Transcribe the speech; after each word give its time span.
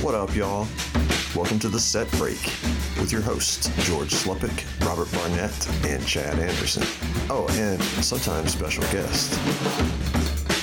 What 0.00 0.14
up, 0.14 0.32
y'all? 0.32 0.68
Welcome 1.34 1.58
to 1.58 1.68
the 1.68 1.80
Set 1.80 2.08
Break 2.12 2.40
with 3.00 3.10
your 3.10 3.20
hosts, 3.20 3.68
George 3.84 4.10
Sluppick, 4.10 4.64
Robert 4.86 5.10
Barnett, 5.10 5.68
and 5.84 6.06
Chad 6.06 6.38
Anderson. 6.38 6.84
Oh, 7.28 7.48
and 7.58 7.82
sometimes 7.82 8.52
special 8.52 8.84
guests. 8.92 9.36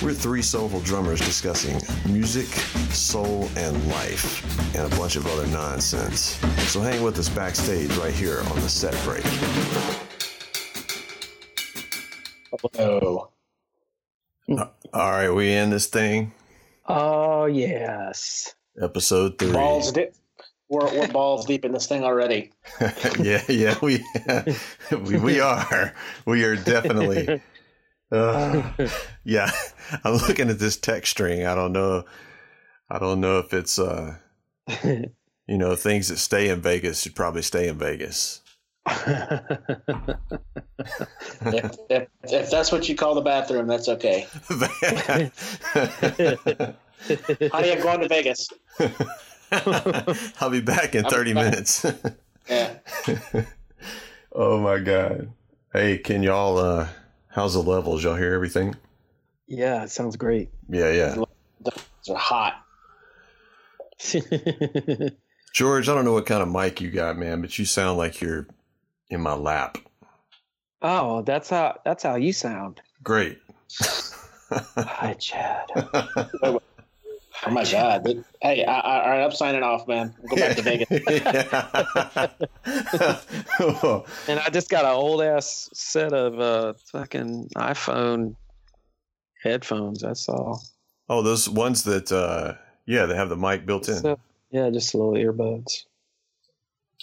We're 0.01 0.13
three 0.13 0.41
soulful 0.41 0.79
drummers 0.79 1.19
discussing 1.19 1.81
music, 2.09 2.45
soul, 2.93 3.49
and 3.57 3.75
life, 3.89 4.73
and 4.73 4.91
a 4.91 4.95
bunch 4.95 5.17
of 5.17 5.27
other 5.27 5.45
nonsense. 5.47 6.39
So 6.71 6.79
hang 6.79 7.03
with 7.03 7.19
us 7.19 7.27
backstage 7.27 7.91
right 7.97 8.13
here 8.13 8.39
on 8.39 8.55
the 8.61 8.69
Set 8.69 8.97
Break. 9.03 9.25
Hello. 12.73 13.31
Hmm. 14.47 14.59
Uh, 14.59 14.67
all 14.93 15.11
right, 15.11 15.29
we 15.29 15.53
in 15.53 15.71
this 15.71 15.87
thing. 15.87 16.31
Oh 16.87 17.47
yes. 17.47 18.55
Episode 18.81 19.37
three. 19.39 19.51
Balls 19.51 19.91
deep. 19.91 20.13
We're, 20.67 20.91
we're 20.97 21.07
balls 21.07 21.45
deep 21.45 21.63
in 21.63 21.71
this 21.71 21.87
thing 21.87 22.03
already. 22.03 22.51
yeah, 23.19 23.43
yeah, 23.47 23.77
we, 23.81 24.03
we 24.91 25.17
we 25.17 25.39
are. 25.39 25.93
We 26.25 26.43
are 26.43 26.55
definitely. 26.55 27.41
Uh, 28.11 28.63
yeah, 29.23 29.51
I'm 30.03 30.13
looking 30.13 30.49
at 30.49 30.59
this 30.59 30.77
text 30.77 31.11
string. 31.11 31.45
I 31.45 31.55
don't 31.55 31.73
know. 31.73 32.05
I 32.89 32.99
don't 32.99 33.19
know 33.19 33.39
if 33.39 33.53
it's 33.53 33.79
uh, 33.79 34.17
you 35.47 35.57
know, 35.57 35.75
things 35.75 36.07
that 36.09 36.17
stay 36.17 36.49
in 36.49 36.61
Vegas 36.61 37.01
should 37.01 37.15
probably 37.15 37.41
stay 37.41 37.67
in 37.67 37.77
Vegas. 37.77 38.41
If, 41.41 41.75
if, 41.89 42.07
if 42.23 42.51
that's 42.51 42.71
what 42.71 42.87
you 42.87 42.95
call 42.95 43.15
the 43.15 43.21
bathroom, 43.21 43.67
that's 43.67 43.89
okay. 43.89 44.27
Honey, 47.07 47.71
I'm 47.71 47.81
going 47.81 47.99
to 48.01 48.07
Vegas. 48.07 48.49
I'll 50.41 50.49
be 50.49 50.61
back 50.61 50.95
in 50.95 51.05
I'll 51.05 51.11
30 51.11 51.33
back. 51.33 51.43
minutes. 51.45 51.85
Yeah. 52.47 52.75
oh 54.31 54.59
my 54.59 54.77
god. 54.77 55.31
Hey, 55.73 55.97
can 55.97 56.21
y'all 56.21 56.59
uh 56.59 56.87
how's 57.29 57.53
the 57.55 57.59
levels? 57.63 58.03
Y'all 58.03 58.15
hear 58.15 58.35
everything? 58.35 58.75
yeah, 59.47 59.81
it 59.83 59.89
sounds 59.89 60.15
great. 60.15 60.49
Yeah, 60.69 60.91
yeah. 60.91 61.23
It's 61.65 62.09
hot. 62.15 62.63
George, 65.55 65.89
I 65.89 65.95
don't 65.95 66.05
know 66.05 66.13
what 66.13 66.27
kind 66.27 66.43
of 66.43 66.49
mic 66.49 66.81
you 66.81 66.91
got, 66.91 67.17
man, 67.17 67.41
but 67.41 67.57
you 67.57 67.65
sound 67.65 67.97
like 67.97 68.21
you're 68.21 68.45
in 69.09 69.21
my 69.21 69.33
lap. 69.33 69.79
oh, 70.83 71.23
that's 71.23 71.49
how 71.49 71.79
that's 71.83 72.03
how 72.03 72.13
you 72.15 72.31
sound. 72.31 72.79
Great. 73.01 73.39
Hi, 74.51 75.13
Chad. 75.13 75.65
Oh 77.45 77.51
my 77.51 77.65
god. 77.65 78.07
Hey, 78.41 78.63
I, 78.63 78.79
I, 78.79 79.03
all 79.03 79.09
right, 79.09 79.23
I'm 79.23 79.31
signing 79.31 79.63
off, 79.63 79.87
man. 79.87 80.13
Go 80.29 80.35
back 80.37 80.55
to 80.55 80.61
Vegas. 80.61 80.87
And 84.27 84.39
I 84.39 84.49
just 84.49 84.69
got 84.69 84.85
an 84.85 84.91
old 84.91 85.21
ass 85.21 85.69
set 85.73 86.13
of 86.13 86.39
uh 86.39 86.73
fucking 86.91 87.49
iPhone 87.55 88.35
headphones. 89.43 90.01
That's 90.01 90.27
all. 90.29 90.61
oh, 91.09 91.21
those 91.21 91.49
ones 91.49 91.83
that 91.83 92.11
uh 92.11 92.53
yeah, 92.85 93.05
they 93.05 93.15
have 93.15 93.29
the 93.29 93.37
mic 93.37 93.65
built 93.65 93.87
in. 93.89 93.95
So, 93.95 94.19
yeah, 94.51 94.69
just 94.69 94.93
little 94.93 95.13
earbuds. 95.13 95.83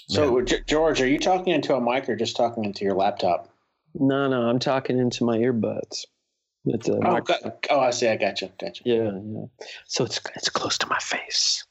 So, 0.09 0.41
G- 0.43 0.61
George, 0.67 1.01
are 1.01 1.09
you 1.09 1.19
talking 1.19 1.55
into 1.55 1.75
a 1.75 1.81
mic 1.81 2.09
or 2.09 2.17
just 2.17 2.37
talking 2.37 2.65
into 2.65 2.85
your 2.85 2.95
laptop? 2.95 3.49
No, 3.95 4.29
no, 4.29 4.43
I'm 4.43 4.59
talking 4.59 4.99
into 4.99 5.25
my 5.25 5.39
earbuds. 5.39 6.05
With 6.65 6.83
the 6.85 6.95
Oh, 6.95 7.21
got, 7.21 7.67
oh 7.71 7.81
I 7.81 7.91
see. 7.91 8.09
I 8.09 8.17
got 8.17 8.41
you. 8.41 8.51
Got 8.61 8.81
you. 8.81 8.95
Yeah, 8.95 9.19
yeah. 9.25 9.67
So 9.87 10.05
it's 10.05 10.21
it's 10.37 10.49
close 10.49 10.79
to 10.79 10.87
my 10.87 10.99
face. 10.99 11.65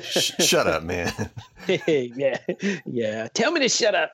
Shut 0.00 0.66
up, 0.66 0.82
man. 0.84 1.12
yeah, 1.86 2.38
yeah. 2.86 3.28
Tell 3.34 3.50
me 3.50 3.60
to 3.60 3.68
shut 3.68 3.94
up. 3.94 4.12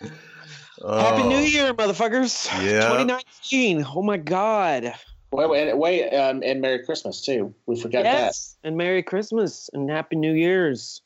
Happy 0.00 1.22
Oh, 1.22 1.28
New 1.28 1.38
Year, 1.38 1.74
motherfuckers. 1.74 2.46
Yeah. 2.64 2.88
2019. 2.88 3.84
Oh 3.94 4.02
my 4.02 4.16
God. 4.16 4.94
Wait, 5.32 5.48
wait, 5.48 5.78
wait, 5.78 6.10
um, 6.10 6.42
and 6.44 6.60
Merry 6.60 6.84
Christmas 6.84 7.24
too. 7.24 7.54
We 7.66 7.80
forgot 7.80 8.04
yes. 8.04 8.56
And 8.64 8.76
Merry 8.76 9.02
Christmas 9.02 9.70
and 9.72 9.90
Happy 9.90 10.16
New 10.16 10.34
Year's. 10.34 11.02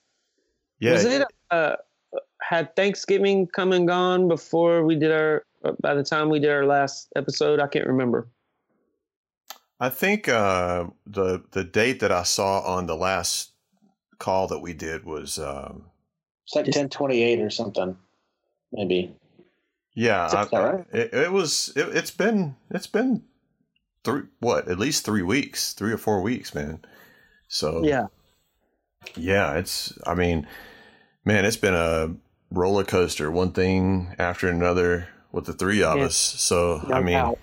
Yeah. 0.80 0.92
Was 0.92 1.04
it 1.04 1.26
uh 1.50 1.76
had 2.40 2.74
Thanksgiving 2.76 3.46
come 3.46 3.72
and 3.72 3.86
gone 3.88 4.28
before 4.28 4.84
we 4.84 4.94
did 4.96 5.12
our 5.12 5.42
uh, 5.64 5.72
by 5.80 5.94
the 5.94 6.02
time 6.04 6.28
we 6.28 6.38
did 6.40 6.50
our 6.50 6.64
last 6.66 7.08
episode? 7.16 7.60
I 7.60 7.66
can't 7.66 7.86
remember. 7.86 8.28
I 9.80 9.88
think 9.90 10.28
uh 10.28 10.86
the 11.06 11.42
the 11.50 11.64
date 11.64 12.00
that 12.00 12.12
I 12.12 12.22
saw 12.22 12.60
on 12.60 12.86
the 12.86 12.96
last 12.96 13.52
call 14.18 14.46
that 14.48 14.60
we 14.60 14.72
did 14.72 15.04
was 15.04 15.38
um 15.38 15.84
It's 16.46 16.54
like 16.56 16.64
Just- 16.66 16.78
1028 16.78 17.40
or 17.40 17.50
something. 17.50 17.96
Maybe. 18.72 19.14
yeah, 19.94 20.26
I- 20.52 20.58
right? 20.58 20.84
it, 20.92 21.12
it 21.14 21.32
was 21.32 21.72
it, 21.76 21.88
it's 21.96 22.10
been 22.10 22.56
it's 22.70 22.86
been 22.86 23.22
three 24.04 24.22
what 24.40 24.68
at 24.68 24.78
least 24.78 25.04
three 25.04 25.22
weeks 25.22 25.72
three 25.72 25.92
or 25.92 25.98
four 25.98 26.20
weeks 26.22 26.54
man 26.54 26.80
so 27.48 27.82
Yeah. 27.84 28.06
yeah 29.16 29.54
it's 29.54 29.92
i 30.06 30.14
mean 30.14 30.46
man 31.26 31.44
it's 31.44 31.56
been 31.58 31.74
a 31.74 32.14
roller 32.50 32.84
coaster 32.84 33.30
one 33.30 33.52
thing 33.52 34.14
after 34.18 34.48
another 34.48 35.08
with 35.32 35.44
the 35.44 35.52
three 35.52 35.82
of 35.82 35.98
Yeah. 35.98 36.04
us 36.04 36.16
so 36.16 36.80
i 36.92 37.00
mean 37.00 37.14
doubt. 37.14 37.38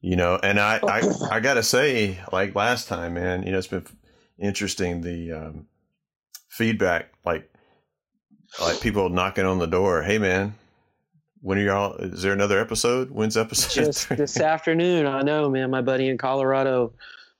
you 0.00 0.14
know 0.14 0.38
and 0.42 0.60
I, 0.60 0.78
I 0.86 1.02
i 1.32 1.40
gotta 1.40 1.62
say 1.64 2.20
like 2.32 2.54
last 2.54 2.86
time 2.86 3.14
man 3.14 3.42
you 3.42 3.50
know 3.52 3.58
it's 3.58 3.66
been 3.66 3.86
interesting 4.38 5.00
the 5.00 5.32
um 5.32 5.66
feedback 6.50 7.12
like 7.24 7.50
like 8.60 8.80
people 8.80 9.08
knocking 9.08 9.44
on 9.46 9.58
the 9.58 9.66
door 9.66 10.02
hey 10.02 10.18
man 10.18 10.54
when 11.40 11.58
are 11.58 11.62
y'all 11.62 11.94
is 11.96 12.22
there 12.22 12.32
another 12.32 12.58
episode 12.60 13.10
when's 13.10 13.36
episode 13.36 13.84
just 13.84 14.06
three? 14.08 14.16
this 14.16 14.40
afternoon. 14.40 15.06
I 15.06 15.22
know, 15.22 15.48
man. 15.48 15.70
My 15.70 15.82
buddy 15.82 16.08
in 16.08 16.18
Colorado, 16.18 16.92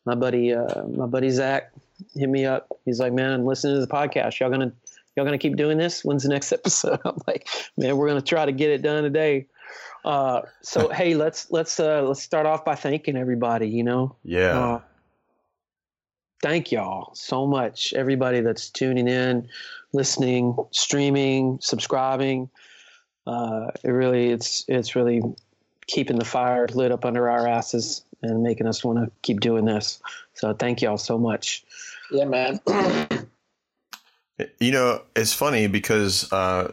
my 0.04 0.14
buddy, 0.14 0.54
uh, 0.54 0.84
my 0.86 1.06
buddy 1.06 1.30
Zach, 1.30 1.72
hit 2.14 2.28
me 2.28 2.44
up. 2.44 2.68
He's 2.84 3.00
like, 3.00 3.12
"Man, 3.14 3.44
listen 3.44 3.74
to 3.74 3.80
the 3.80 3.86
podcast. 3.88 4.38
Y'all 4.38 4.50
gonna, 4.50 4.70
y'all 5.16 5.24
gonna 5.24 5.38
keep 5.38 5.56
doing 5.56 5.78
this? 5.78 6.04
When's 6.04 6.22
the 6.22 6.28
next 6.28 6.52
episode?" 6.52 7.00
I'm 7.04 7.20
like, 7.26 7.48
"Man, 7.76 7.96
we're 7.96 8.08
gonna 8.08 8.22
try 8.22 8.46
to 8.46 8.52
get 8.52 8.70
it 8.70 8.82
done 8.82 9.02
today." 9.02 9.46
Uh, 10.04 10.42
so 10.62 10.88
hey, 10.92 11.14
let's 11.14 11.50
let's 11.50 11.80
uh, 11.80 12.02
let's 12.02 12.22
start 12.22 12.46
off 12.46 12.64
by 12.64 12.74
thanking 12.74 13.16
everybody. 13.16 13.68
You 13.68 13.84
know, 13.84 14.16
yeah 14.24 14.58
uh, 14.58 14.80
thank 16.42 16.72
y'all 16.72 17.14
so 17.14 17.46
much. 17.46 17.92
Everybody 17.94 18.40
that's 18.40 18.70
tuning 18.70 19.08
in, 19.08 19.48
listening, 19.92 20.56
streaming, 20.70 21.58
subscribing. 21.60 22.48
Uh, 23.26 23.70
it 23.82 23.90
really, 23.90 24.30
it's 24.30 24.64
it's 24.68 24.94
really 24.94 25.22
keeping 25.86 26.18
the 26.18 26.24
fire 26.24 26.66
lit 26.74 26.92
up 26.92 27.04
under 27.04 27.28
our 27.28 27.46
asses 27.46 28.04
and 28.22 28.42
making 28.42 28.66
us 28.66 28.84
want 28.84 28.98
to 28.98 29.10
keep 29.22 29.40
doing 29.40 29.64
this. 29.64 30.00
So 30.34 30.52
thank 30.52 30.82
y'all 30.82 30.98
so 30.98 31.18
much. 31.18 31.64
Yeah, 32.10 32.24
man. 32.24 32.60
You 34.60 34.70
know, 34.70 35.02
it's 35.14 35.32
funny 35.32 35.66
because, 35.66 36.30
uh, 36.32 36.72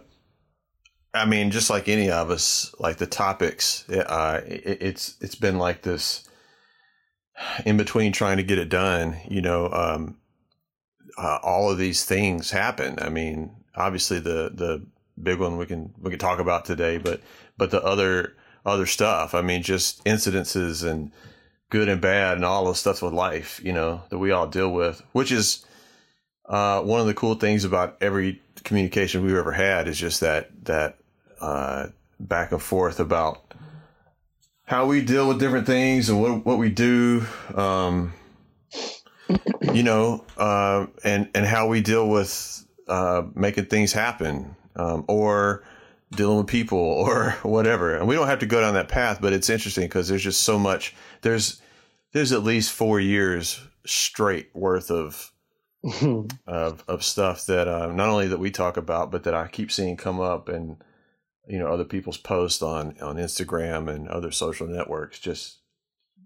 I 1.14 1.26
mean, 1.26 1.52
just 1.52 1.70
like 1.70 1.88
any 1.88 2.10
of 2.12 2.30
us, 2.30 2.74
like 2.80 2.98
the 2.98 3.08
topics, 3.08 3.88
uh, 3.90 4.42
it, 4.46 4.82
it's 4.82 5.16
it's 5.22 5.36
been 5.36 5.58
like 5.58 5.84
this 5.84 6.28
in 7.66 7.78
between 7.78 8.12
trying 8.12 8.38
to 8.38 8.44
get 8.44 8.58
it 8.60 8.70
done. 8.70 9.18
You 9.30 9.42
know, 9.42 9.70
um, 9.72 10.18
uh, 11.18 11.40
all 11.42 11.70
of 11.70 11.78
these 11.78 12.04
things 12.04 12.52
happen. 12.52 12.98
I 13.00 13.10
mean, 13.10 13.56
obviously 13.76 14.20
the 14.20 14.52
the 14.54 14.86
big 15.22 15.40
one 15.40 15.58
we 15.58 15.66
can 15.66 15.94
we 16.00 16.10
can 16.10 16.20
talk 16.20 16.40
about 16.40 16.66
today, 16.66 16.98
but 16.98 17.22
but 17.58 17.72
the 17.72 17.84
other 17.84 18.36
other 18.66 18.86
stuff. 18.86 19.34
I 19.34 19.42
mean, 19.42 19.64
just 19.64 20.04
incidences 20.06 20.86
and 20.86 21.12
good 21.70 21.90
and 21.90 22.02
bad 22.02 22.38
and 22.38 22.46
all 22.46 22.66
the 22.66 22.76
stuff 22.76 23.02
with 23.02 23.14
life. 23.14 23.62
You 23.64 23.74
know 23.74 24.04
that 24.10 24.20
we 24.20 24.32
all 24.32 24.48
deal 24.48 24.74
with, 24.74 25.02
which 25.12 25.32
is 25.32 25.66
uh, 26.46 26.82
one 26.82 27.00
of 27.00 27.08
the 27.08 27.14
cool 27.14 27.36
things 27.36 27.64
about 27.64 27.98
every 28.02 28.42
communication 28.64 29.24
we've 29.24 29.36
ever 29.36 29.52
had 29.52 29.88
is 29.88 29.98
just 29.98 30.22
that 30.22 30.50
that 30.66 30.98
uh, 31.42 31.88
back 32.20 32.52
and 32.52 32.62
forth 32.62 33.00
about 33.00 33.54
how 34.66 34.86
we 34.86 35.02
deal 35.02 35.28
with 35.28 35.40
different 35.40 35.66
things 35.66 36.10
and 36.10 36.22
what 36.22 36.46
what 36.46 36.58
we 36.58 36.70
do, 36.70 37.26
um, 37.56 38.14
you 39.74 39.84
know, 39.84 40.24
uh, 40.38 40.88
and 41.04 41.30
and 41.36 41.46
how 41.46 41.68
we 41.68 41.82
deal 41.82 42.08
with 42.10 42.66
uh, 42.88 43.24
making 43.36 43.66
things 43.66 43.94
happen 43.94 44.56
um, 44.76 45.06
or 45.08 45.64
dealing 46.12 46.38
with 46.38 46.48
people 46.48 46.78
or 46.80 47.32
whatever. 47.44 47.96
And 47.96 48.08
we 48.08 48.16
don't 48.16 48.28
have 48.28 48.40
to 48.40 48.46
go 48.46 48.62
down 48.62 48.74
that 48.76 48.90
path, 48.90 49.20
but 49.22 49.34
it's 49.34 49.50
interesting 49.50 49.86
because 49.86 50.08
there's 50.08 50.24
just 50.24 50.42
so 50.42 50.58
much. 50.58 50.96
There's 51.22 51.62
there's 52.12 52.32
at 52.32 52.44
least 52.44 52.72
four 52.72 53.00
years 53.00 53.60
straight 53.86 54.50
worth 54.54 54.92
of 54.92 55.33
of 56.48 56.84
of 56.88 57.04
stuff 57.04 57.46
that 57.48 57.68
uh, 57.68 57.92
not 57.92 58.10
only 58.10 58.28
that 58.28 58.40
we 58.40 58.52
talk 58.52 58.78
about, 58.78 59.12
but 59.12 59.24
that 59.24 59.34
I 59.34 59.48
keep 59.48 59.72
seeing 59.72 59.98
come 59.98 60.20
up 60.20 60.48
and 60.48 60.78
you 61.48 61.60
know 61.60 61.68
other 61.68 61.84
people's 61.84 62.18
posts 62.18 62.62
on 62.62 62.96
on 63.02 63.18
Instagram 63.18 63.94
and 63.94 64.08
other 64.08 64.32
social 64.32 64.68
networks. 64.68 65.20
Just 65.20 65.60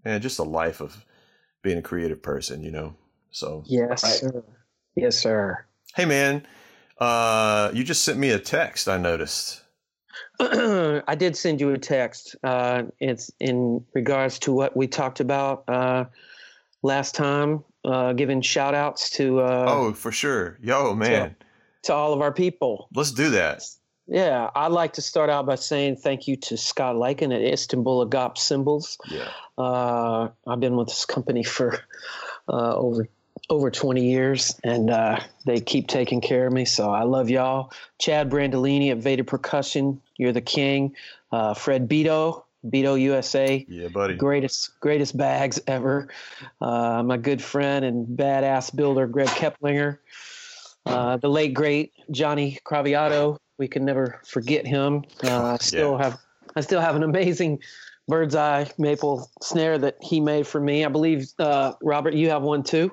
and 0.04 0.22
just 0.22 0.38
a 0.38 0.44
life 0.44 0.80
of 0.80 1.04
being 1.62 1.78
a 1.78 1.82
creative 1.82 2.22
person, 2.22 2.62
you 2.62 2.70
know. 2.70 2.94
So 3.30 3.64
yes, 3.66 4.04
right. 4.04 4.12
sir. 4.12 4.44
Yes, 4.94 5.18
sir. 5.18 5.64
Hey, 5.94 6.04
man, 6.04 6.46
uh, 6.98 7.70
you 7.72 7.84
just 7.84 8.04
sent 8.04 8.18
me 8.18 8.30
a 8.30 8.38
text. 8.38 8.88
I 8.88 8.98
noticed. 8.98 9.62
I 10.40 11.14
did 11.16 11.36
send 11.36 11.60
you 11.60 11.70
a 11.72 11.78
text. 11.78 12.36
Uh, 12.42 12.84
it's 13.00 13.30
in 13.40 13.84
regards 13.94 14.38
to 14.40 14.52
what 14.52 14.76
we 14.76 14.86
talked 14.86 15.20
about 15.20 15.64
uh, 15.68 16.04
last 16.82 17.14
time, 17.14 17.64
uh, 17.84 18.12
giving 18.12 18.40
shout 18.42 18.74
outs 18.74 19.10
to. 19.10 19.40
Uh, 19.40 19.64
oh, 19.68 19.92
for 19.92 20.12
sure. 20.12 20.58
Yo, 20.62 20.94
man. 20.94 21.30
To, 21.30 21.36
to, 21.84 21.94
all 21.94 22.12
of 22.12 22.20
our 22.20 22.32
people. 22.32 22.88
Let's 22.94 23.12
do 23.12 23.30
that. 23.30 23.62
Yeah, 24.06 24.50
I'd 24.56 24.72
like 24.72 24.94
to 24.94 25.02
start 25.02 25.28
out 25.28 25.44
by 25.44 25.56
saying 25.56 25.96
thank 25.96 26.26
you 26.26 26.36
to 26.36 26.56
Scott 26.56 26.96
Lykin 26.96 27.34
at 27.34 27.42
Istanbul 27.42 28.08
Agop 28.08 28.38
Cymbals. 28.38 28.96
Yeah. 29.10 29.28
Uh, 29.58 30.30
I've 30.46 30.60
been 30.60 30.76
with 30.76 30.88
this 30.88 31.04
company 31.04 31.44
for 31.44 31.78
uh, 32.48 32.74
over 32.74 33.08
over 33.50 33.70
20 33.70 34.04
years 34.04 34.58
and 34.62 34.90
uh, 34.90 35.20
they 35.46 35.60
keep 35.60 35.88
taking 35.88 36.20
care 36.20 36.46
of 36.46 36.52
me. 36.52 36.64
So 36.64 36.90
I 36.90 37.04
love 37.04 37.30
y'all. 37.30 37.72
Chad 37.98 38.30
Brandolini 38.30 38.90
at 38.90 38.98
Vater 38.98 39.24
Percussion. 39.24 40.00
You're 40.16 40.32
the 40.32 40.40
king. 40.40 40.94
Uh, 41.32 41.54
Fred 41.54 41.88
Beto, 41.88 42.44
Beto 42.66 43.00
USA. 43.00 43.64
Yeah, 43.68 43.88
buddy. 43.88 44.14
Greatest, 44.14 44.78
greatest 44.80 45.16
bags 45.16 45.60
ever. 45.66 46.08
Uh, 46.60 47.02
my 47.02 47.16
good 47.16 47.42
friend 47.42 47.84
and 47.84 48.06
badass 48.06 48.74
builder, 48.74 49.06
Greg 49.06 49.28
Keplinger. 49.28 49.98
Uh, 50.86 51.16
the 51.18 51.28
late, 51.28 51.54
great 51.54 51.92
Johnny 52.10 52.58
Craviotto. 52.64 53.38
We 53.58 53.68
can 53.68 53.84
never 53.84 54.20
forget 54.26 54.66
him. 54.66 55.04
Uh, 55.22 55.54
I 55.54 55.56
still 55.58 55.96
yeah. 55.98 56.04
have, 56.04 56.20
I 56.56 56.60
still 56.60 56.80
have 56.80 56.96
an 56.96 57.02
amazing 57.02 57.60
bird's 58.06 58.34
eye 58.34 58.70
maple 58.78 59.30
snare 59.42 59.78
that 59.78 59.96
he 60.00 60.20
made 60.20 60.46
for 60.46 60.60
me. 60.60 60.84
I 60.84 60.88
believe, 60.88 61.28
uh, 61.38 61.74
Robert, 61.82 62.14
you 62.14 62.30
have 62.30 62.42
one 62.42 62.62
too. 62.62 62.90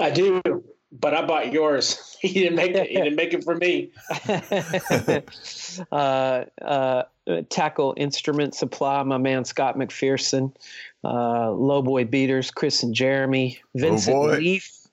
I 0.00 0.10
do, 0.10 0.42
but 0.92 1.14
I 1.14 1.24
bought 1.24 1.52
yours. 1.52 2.08
He 2.22 2.34
didn't 2.34 2.54
make 2.54 2.70
it. 2.70 2.86
He 2.88 2.94
didn't 2.94 3.16
make 3.16 3.34
it 3.34 3.42
for 3.42 3.56
me. 3.56 3.90
uh, 5.90 6.44
uh, 6.64 7.02
tackle 7.48 7.94
instrument 7.96 8.54
supply. 8.54 9.02
My 9.02 9.18
man 9.18 9.44
Scott 9.44 9.76
McPherson, 9.76 10.54
uh, 11.02 11.48
Lowboy 11.48 12.08
Beaters, 12.08 12.52
Chris 12.52 12.84
and 12.84 12.94
Jeremy, 12.94 13.58
Vincent 13.74 14.16
oh 14.16 14.26
Leaf, 14.26 14.86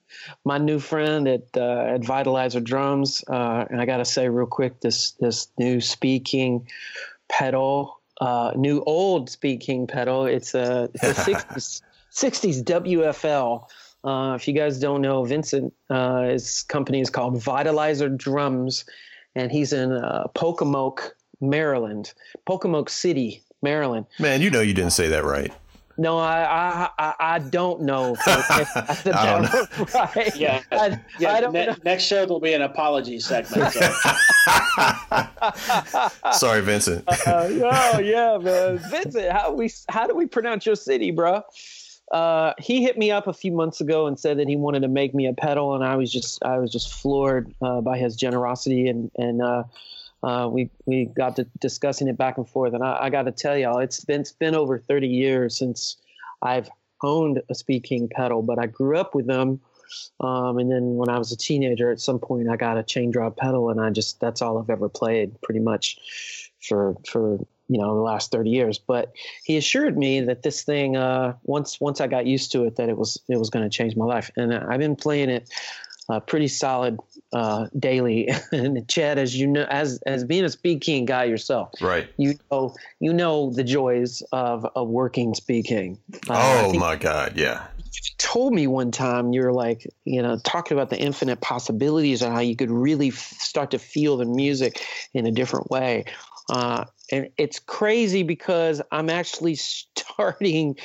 my 0.44 0.57
new 0.57 0.80
friend 0.80 1.28
at 1.28 1.56
uh, 1.56 1.81
at 1.81 2.01
Vitalizer 2.01 2.63
Drums. 2.63 3.24
Uh, 3.28 3.66
and 3.69 3.80
I 3.80 3.86
got 3.86 3.98
to 3.98 4.06
say 4.06 4.28
real 4.28 4.48
quick, 4.48 4.80
this 4.80 5.12
this 5.19 5.50
new 5.60 5.80
Speed 5.80 6.25
King 6.25 6.68
pedal, 7.28 8.00
uh, 8.22 8.54
new 8.56 8.81
old 8.88 9.30
Speed 9.30 9.57
King 9.62 9.86
pedal. 9.86 10.25
It's 10.25 10.56
a, 10.56 10.90
it's 10.96 11.04
a 11.04 11.13
60s, 11.13 11.81
60s 12.12 12.63
WFL. 12.63 13.68
Uh, 14.04 14.34
if 14.36 14.48
you 14.48 14.54
guys 14.54 14.80
don't 14.80 15.01
know, 15.01 15.24
Vincent, 15.25 15.74
uh, 15.90 16.24
his 16.24 16.63
company 16.63 17.01
is 17.01 17.10
called 17.10 17.36
Vitalizer 17.36 18.16
Drums, 18.16 18.86
and 19.36 19.51
he's 19.51 19.74
in 19.74 19.92
uh, 19.92 20.28
Pocomoke, 20.34 21.16
Maryland, 21.42 22.13
Pocomoke 22.46 22.90
City, 22.90 23.44
Maryland. 23.62 24.06
Man, 24.19 24.42
you 24.42 24.50
know 24.50 24.62
you 24.62 24.74
didn't 24.74 24.94
say 24.94 25.10
that 25.10 25.25
right. 25.25 25.51
No, 26.00 26.18
I 26.18 26.90
I, 26.98 27.13
I 27.19 27.38
don't 27.40 27.81
know. 27.81 28.16
I 28.25 29.01
don't 29.04 29.54
know. 29.54 29.66
right. 30.16 30.34
Yeah, 30.36 30.63
I, 30.72 31.00
yeah. 31.19 31.34
I 31.34 31.42
ne- 31.42 31.75
next 31.84 32.06
show 32.06 32.25
there'll 32.25 32.40
be 32.40 32.54
an 32.54 32.62
apology 32.62 33.19
segment. 33.19 33.74
So. 33.74 33.81
Sorry, 36.31 36.62
Vincent. 36.62 37.04
Uh, 37.06 37.18
oh 37.28 38.00
yeah, 38.00 38.38
man, 38.38 38.78
Vincent. 38.90 39.30
How 39.30 39.51
we 39.51 39.69
how 39.90 40.07
do 40.07 40.16
we 40.16 40.25
pronounce 40.25 40.66
your 40.66 40.75
city, 40.75 41.12
bro? 41.12 41.44
Uh, 42.12 42.54
he 42.58 42.82
hit 42.82 42.98
me 42.98 43.12
up 43.12 43.28
a 43.28 43.34
few 43.34 43.52
months 43.52 43.82
ago 43.82 44.08
and 44.08 44.20
said 44.20 44.40
that 44.40 44.48
he 44.48 44.56
wanted 44.56 44.82
to 44.82 44.88
make 44.88 45.14
me 45.14 45.28
a 45.28 45.34
pedal, 45.34 45.76
and 45.76 45.84
I 45.84 45.96
was 45.96 46.12
just 46.12 46.44
I 46.44 46.58
was 46.58 46.72
just 46.72 46.94
floored 46.94 47.54
uh, 47.62 47.82
by 47.82 47.98
his 47.98 48.16
generosity, 48.16 48.88
and 48.88 49.12
and 49.18 49.42
uh, 49.42 49.64
uh 50.24 50.50
we 50.52 50.72
we 50.86 51.06
got 51.06 51.36
to 51.36 51.46
discussing 51.60 52.08
it 52.08 52.18
back 52.18 52.38
and 52.38 52.50
forth. 52.50 52.74
And 52.74 52.84
I, 52.84 52.98
I 53.02 53.10
got 53.10 53.24
to 53.24 53.32
tell 53.32 53.56
y'all, 53.58 53.80
it's 53.80 54.04
been 54.04 54.22
it's 54.22 54.32
been 54.32 54.56
over 54.56 54.80
30 54.80 55.08
years 55.08 55.58
since 55.58 55.98
I've 56.42 56.70
owned 57.04 57.42
a 57.50 57.56
Speed 57.56 57.84
King 57.84 58.10
pedal, 58.10 58.42
but 58.42 58.58
I 58.58 58.66
grew 58.66 58.98
up 58.98 59.14
with 59.14 59.28
them. 59.28 59.62
Um, 60.20 60.58
and 60.58 60.72
then 60.72 60.96
when 60.96 61.10
I 61.10 61.18
was 61.18 61.32
a 61.32 61.38
teenager, 61.38 61.92
at 61.92 62.00
some 62.00 62.20
point, 62.20 62.50
I 62.50 62.56
got 62.56 62.78
a 62.78 62.84
chain 62.84 63.12
drop 63.12 63.38
pedal, 63.38 63.70
and 63.70 63.80
I 63.80 63.90
just 63.92 64.20
that's 64.20 64.42
all 64.42 64.58
I've 64.58 64.70
ever 64.70 64.90
played, 64.90 65.40
pretty 65.42 65.60
much, 65.60 65.98
for 66.60 66.96
for 67.08 67.40
you 67.69 67.77
know 67.77 67.92
in 67.92 67.95
the 67.95 68.01
last 68.01 68.31
30 68.31 68.50
years 68.50 68.77
but 68.80 69.13
he 69.44 69.56
assured 69.56 69.98
me 69.98 70.19
that 70.19 70.44
this 70.44 70.63
thing 70.63 70.98
uh, 70.98 71.33
once 71.44 71.80
once 71.80 72.01
i 72.01 72.07
got 72.07 72.25
used 72.25 72.51
to 72.51 72.66
it 72.66 72.75
that 72.75 72.89
it 72.89 72.98
was 72.98 73.18
it 73.30 73.38
was 73.38 73.50
going 73.50 73.63
to 73.63 73.69
change 73.69 73.95
my 73.95 74.06
life. 74.06 74.31
And 74.36 74.54
i've 74.54 74.80
been 74.80 74.95
playing 74.95 75.30
it 75.30 75.50
uh, 76.10 76.19
pretty 76.19 76.48
solid 76.48 76.98
uh, 77.33 77.68
daily. 77.77 78.27
And 78.51 78.88
chad 78.88 79.19
as 79.19 79.36
you 79.36 79.45
know 79.45 79.68
as 79.69 80.01
as 80.07 80.24
being 80.24 80.44
a 80.44 80.50
Speed 80.50 80.81
King 80.81 81.06
guy 81.06 81.25
yourself 81.25 81.71
right. 81.81 82.10
you 82.18 82.33
know 82.50 82.75
you 83.00 83.13
know 83.13 83.51
the 83.51 83.63
joys 83.63 84.24
of 84.31 84.65
a 84.75 84.83
working 84.83 85.36
Speed 85.36 85.65
King 85.65 86.00
uh, 86.27 86.63
oh 86.65 86.74
my 86.74 86.95
god 86.95 87.33
yeah. 87.36 87.68
you 87.77 88.01
told 88.18 88.54
me 88.54 88.65
one 88.65 88.89
time 88.89 89.33
you're 89.33 89.54
like 89.54 89.88
you 90.06 90.22
know 90.22 90.39
talking 90.44 90.75
about 90.75 90.89
the 90.89 90.98
infinite 90.98 91.42
possibilities 91.42 92.24
and 92.24 92.33
how 92.33 92.39
you 92.39 92.56
could 92.56 92.72
really 92.72 93.10
f- 93.10 93.36
start 93.39 93.69
to 93.72 93.77
feel 93.77 94.18
the 94.18 94.25
music 94.25 94.83
in 95.13 95.27
a 95.27 95.31
different 95.31 95.69
way. 95.69 96.06
Uh, 96.50 96.86
and 97.12 97.30
it's 97.38 97.60
crazy 97.60 98.24
because 98.24 98.82
I'm 98.92 99.10
actually 99.10 99.56
starting 99.56 100.78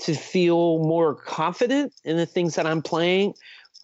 to 0.00 0.14
feel 0.14 0.78
more 0.78 1.14
confident 1.14 1.92
in 2.04 2.16
the 2.16 2.26
things 2.26 2.56
that 2.56 2.66
I'm 2.66 2.82
playing 2.82 3.34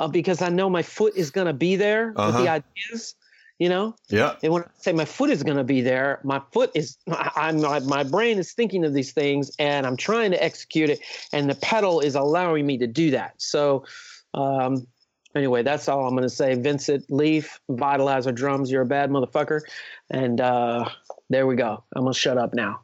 uh, 0.01 0.09
because 0.09 0.43
I 0.43 0.49
know 0.49 0.69
my 0.69 0.83
foot 0.83 1.15
is 1.17 1.31
going 1.31 1.47
to 1.47 1.53
be 1.53 1.77
there 1.77 2.13
uh-huh. 2.17 2.27
with 2.27 2.37
the 2.37 2.51
uh-huh. 2.51 2.61
ideas. 2.89 3.15
You 3.59 3.69
know, 3.69 3.97
yeah. 4.09 4.37
And 4.41 4.53
when 4.53 4.63
I 4.63 4.67
say 4.77 4.93
my 4.93 5.05
foot 5.05 5.31
is 5.31 5.43
going 5.43 5.57
to 5.57 5.65
be 5.65 5.81
there, 5.81 6.21
my 6.23 6.41
foot 6.53 6.71
is. 6.77 6.97
I'm 7.09 7.61
my, 7.61 7.81
my 7.81 8.05
brain 8.05 8.39
is 8.39 8.53
thinking 8.53 8.85
of 8.85 8.95
these 8.95 9.11
things, 9.13 9.51
and 9.59 9.85
I'm 9.85 9.97
trying 9.97 10.31
to 10.31 10.41
execute 10.41 10.91
it, 10.91 11.01
and 11.33 11.51
the 11.51 11.57
pedal 11.57 11.99
is 11.99 12.15
allowing 12.15 12.65
me 12.65 12.79
to 12.79 12.87
do 12.87 13.11
that. 13.11 13.35
So, 13.39 13.85
um, 14.33 14.87
anyway, 15.35 15.65
that's 15.65 15.89
all 15.89 16.07
I'm 16.07 16.15
going 16.15 16.23
to 16.23 16.29
say. 16.29 16.55
Vincent 16.55 17.11
Leaf, 17.11 17.59
Vitalizer 17.69 18.33
Drums, 18.33 18.71
you're 18.71 18.83
a 18.83 18.87
bad 18.87 19.11
motherfucker, 19.11 19.63
and 20.09 20.41
uh, 20.41 20.89
there 21.31 21.47
we 21.47 21.57
go. 21.57 21.85
I'm 21.95 22.03
gonna 22.03 22.15
shut 22.15 22.39
up 22.39 22.55
now. 22.55 22.81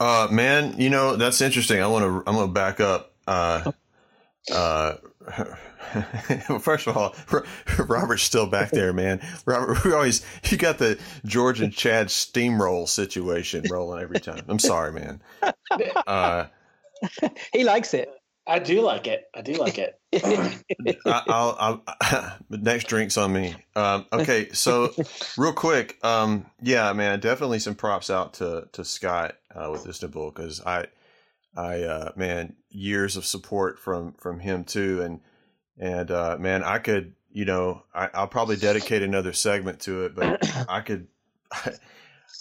Uh, 0.00 0.28
man, 0.30 0.74
you 0.78 0.90
know 0.90 1.16
that's 1.16 1.40
interesting. 1.40 1.82
I 1.82 1.86
want 1.86 2.04
to. 2.04 2.28
I'm 2.28 2.36
gonna 2.36 2.52
back 2.52 2.80
up. 2.80 3.14
Uh, 3.26 3.72
uh, 4.52 4.94
first 6.60 6.86
of 6.86 6.96
all, 6.96 7.14
Robert's 7.78 8.22
still 8.22 8.46
back 8.46 8.70
there, 8.70 8.92
man. 8.92 9.20
Robert, 9.46 9.84
we 9.84 9.92
always 9.92 10.24
you 10.50 10.56
got 10.56 10.78
the 10.78 10.98
George 11.24 11.60
and 11.60 11.72
Chad 11.72 12.08
steamroll 12.08 12.88
situation 12.88 13.64
rolling 13.70 14.02
every 14.02 14.20
time. 14.20 14.44
I'm 14.48 14.58
sorry, 14.58 14.92
man. 14.92 15.20
Uh, 16.08 16.46
he 17.52 17.62
likes 17.62 17.94
it. 17.94 18.10
I 18.48 18.58
do 18.60 18.80
like 18.80 19.06
it. 19.06 19.28
I 19.34 19.42
do 19.42 19.52
like 19.54 19.78
it. 19.78 20.00
I, 21.04 21.78
will 22.50 22.58
next 22.58 22.86
drink's 22.86 23.18
on 23.18 23.30
me. 23.32 23.54
Um, 23.76 24.06
okay, 24.10 24.48
so 24.52 24.94
real 25.36 25.52
quick, 25.52 25.98
um, 26.02 26.46
yeah, 26.62 26.92
man, 26.94 27.20
definitely 27.20 27.58
some 27.58 27.74
props 27.74 28.08
out 28.08 28.34
to 28.34 28.66
to 28.72 28.84
Scott 28.86 29.36
uh, 29.54 29.68
with 29.70 29.86
Istanbul 29.86 30.30
because 30.30 30.62
I, 30.64 30.86
I, 31.54 31.82
uh, 31.82 32.12
man, 32.16 32.56
years 32.70 33.18
of 33.18 33.26
support 33.26 33.78
from 33.78 34.14
from 34.14 34.40
him 34.40 34.64
too, 34.64 35.02
and 35.02 35.20
and 35.76 36.10
uh, 36.10 36.38
man, 36.40 36.64
I 36.64 36.78
could, 36.78 37.14
you 37.30 37.44
know, 37.44 37.82
I, 37.94 38.08
I'll 38.14 38.28
probably 38.28 38.56
dedicate 38.56 39.02
another 39.02 39.34
segment 39.34 39.80
to 39.80 40.06
it, 40.06 40.14
but 40.14 40.66
I 40.68 40.80
could. 40.80 41.08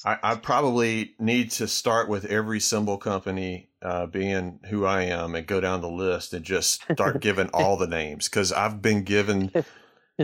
I, 0.05 0.17
I, 0.21 0.35
probably 0.35 1.15
need 1.17 1.51
to 1.51 1.67
start 1.67 2.07
with 2.07 2.25
every 2.25 2.59
cymbal 2.59 2.97
company 2.97 3.69
uh, 3.81 4.07
being 4.07 4.59
who 4.69 4.85
I 4.85 5.03
am 5.03 5.35
and 5.35 5.45
go 5.45 5.61
down 5.61 5.81
the 5.81 5.89
list 5.89 6.33
and 6.33 6.43
just 6.43 6.81
start 6.91 7.21
giving 7.21 7.49
all 7.53 7.77
the 7.77 7.87
names 7.87 8.27
because 8.27 8.51
I've 8.51 8.81
been 8.81 9.03
given 9.03 9.51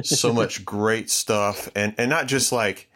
so 0.01 0.33
much 0.33 0.65
great 0.65 1.09
stuff 1.09 1.69
and 1.75 1.93
and 1.97 2.09
not 2.09 2.27
just 2.27 2.51
like 2.51 2.89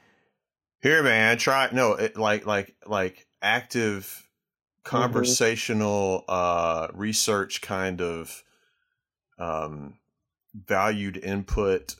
here 0.81 1.03
man 1.03 1.37
try 1.37 1.69
no 1.71 1.93
it, 1.93 2.17
like 2.17 2.45
like 2.45 2.75
like 2.85 3.27
active 3.41 4.27
mm-hmm. 4.83 4.97
conversational 4.97 6.25
mm-hmm. 6.27 6.29
uh, 6.29 6.87
research 6.93 7.61
kind 7.61 8.01
of 8.01 8.43
um, 9.37 9.99
valued 10.55 11.17
input 11.17 11.95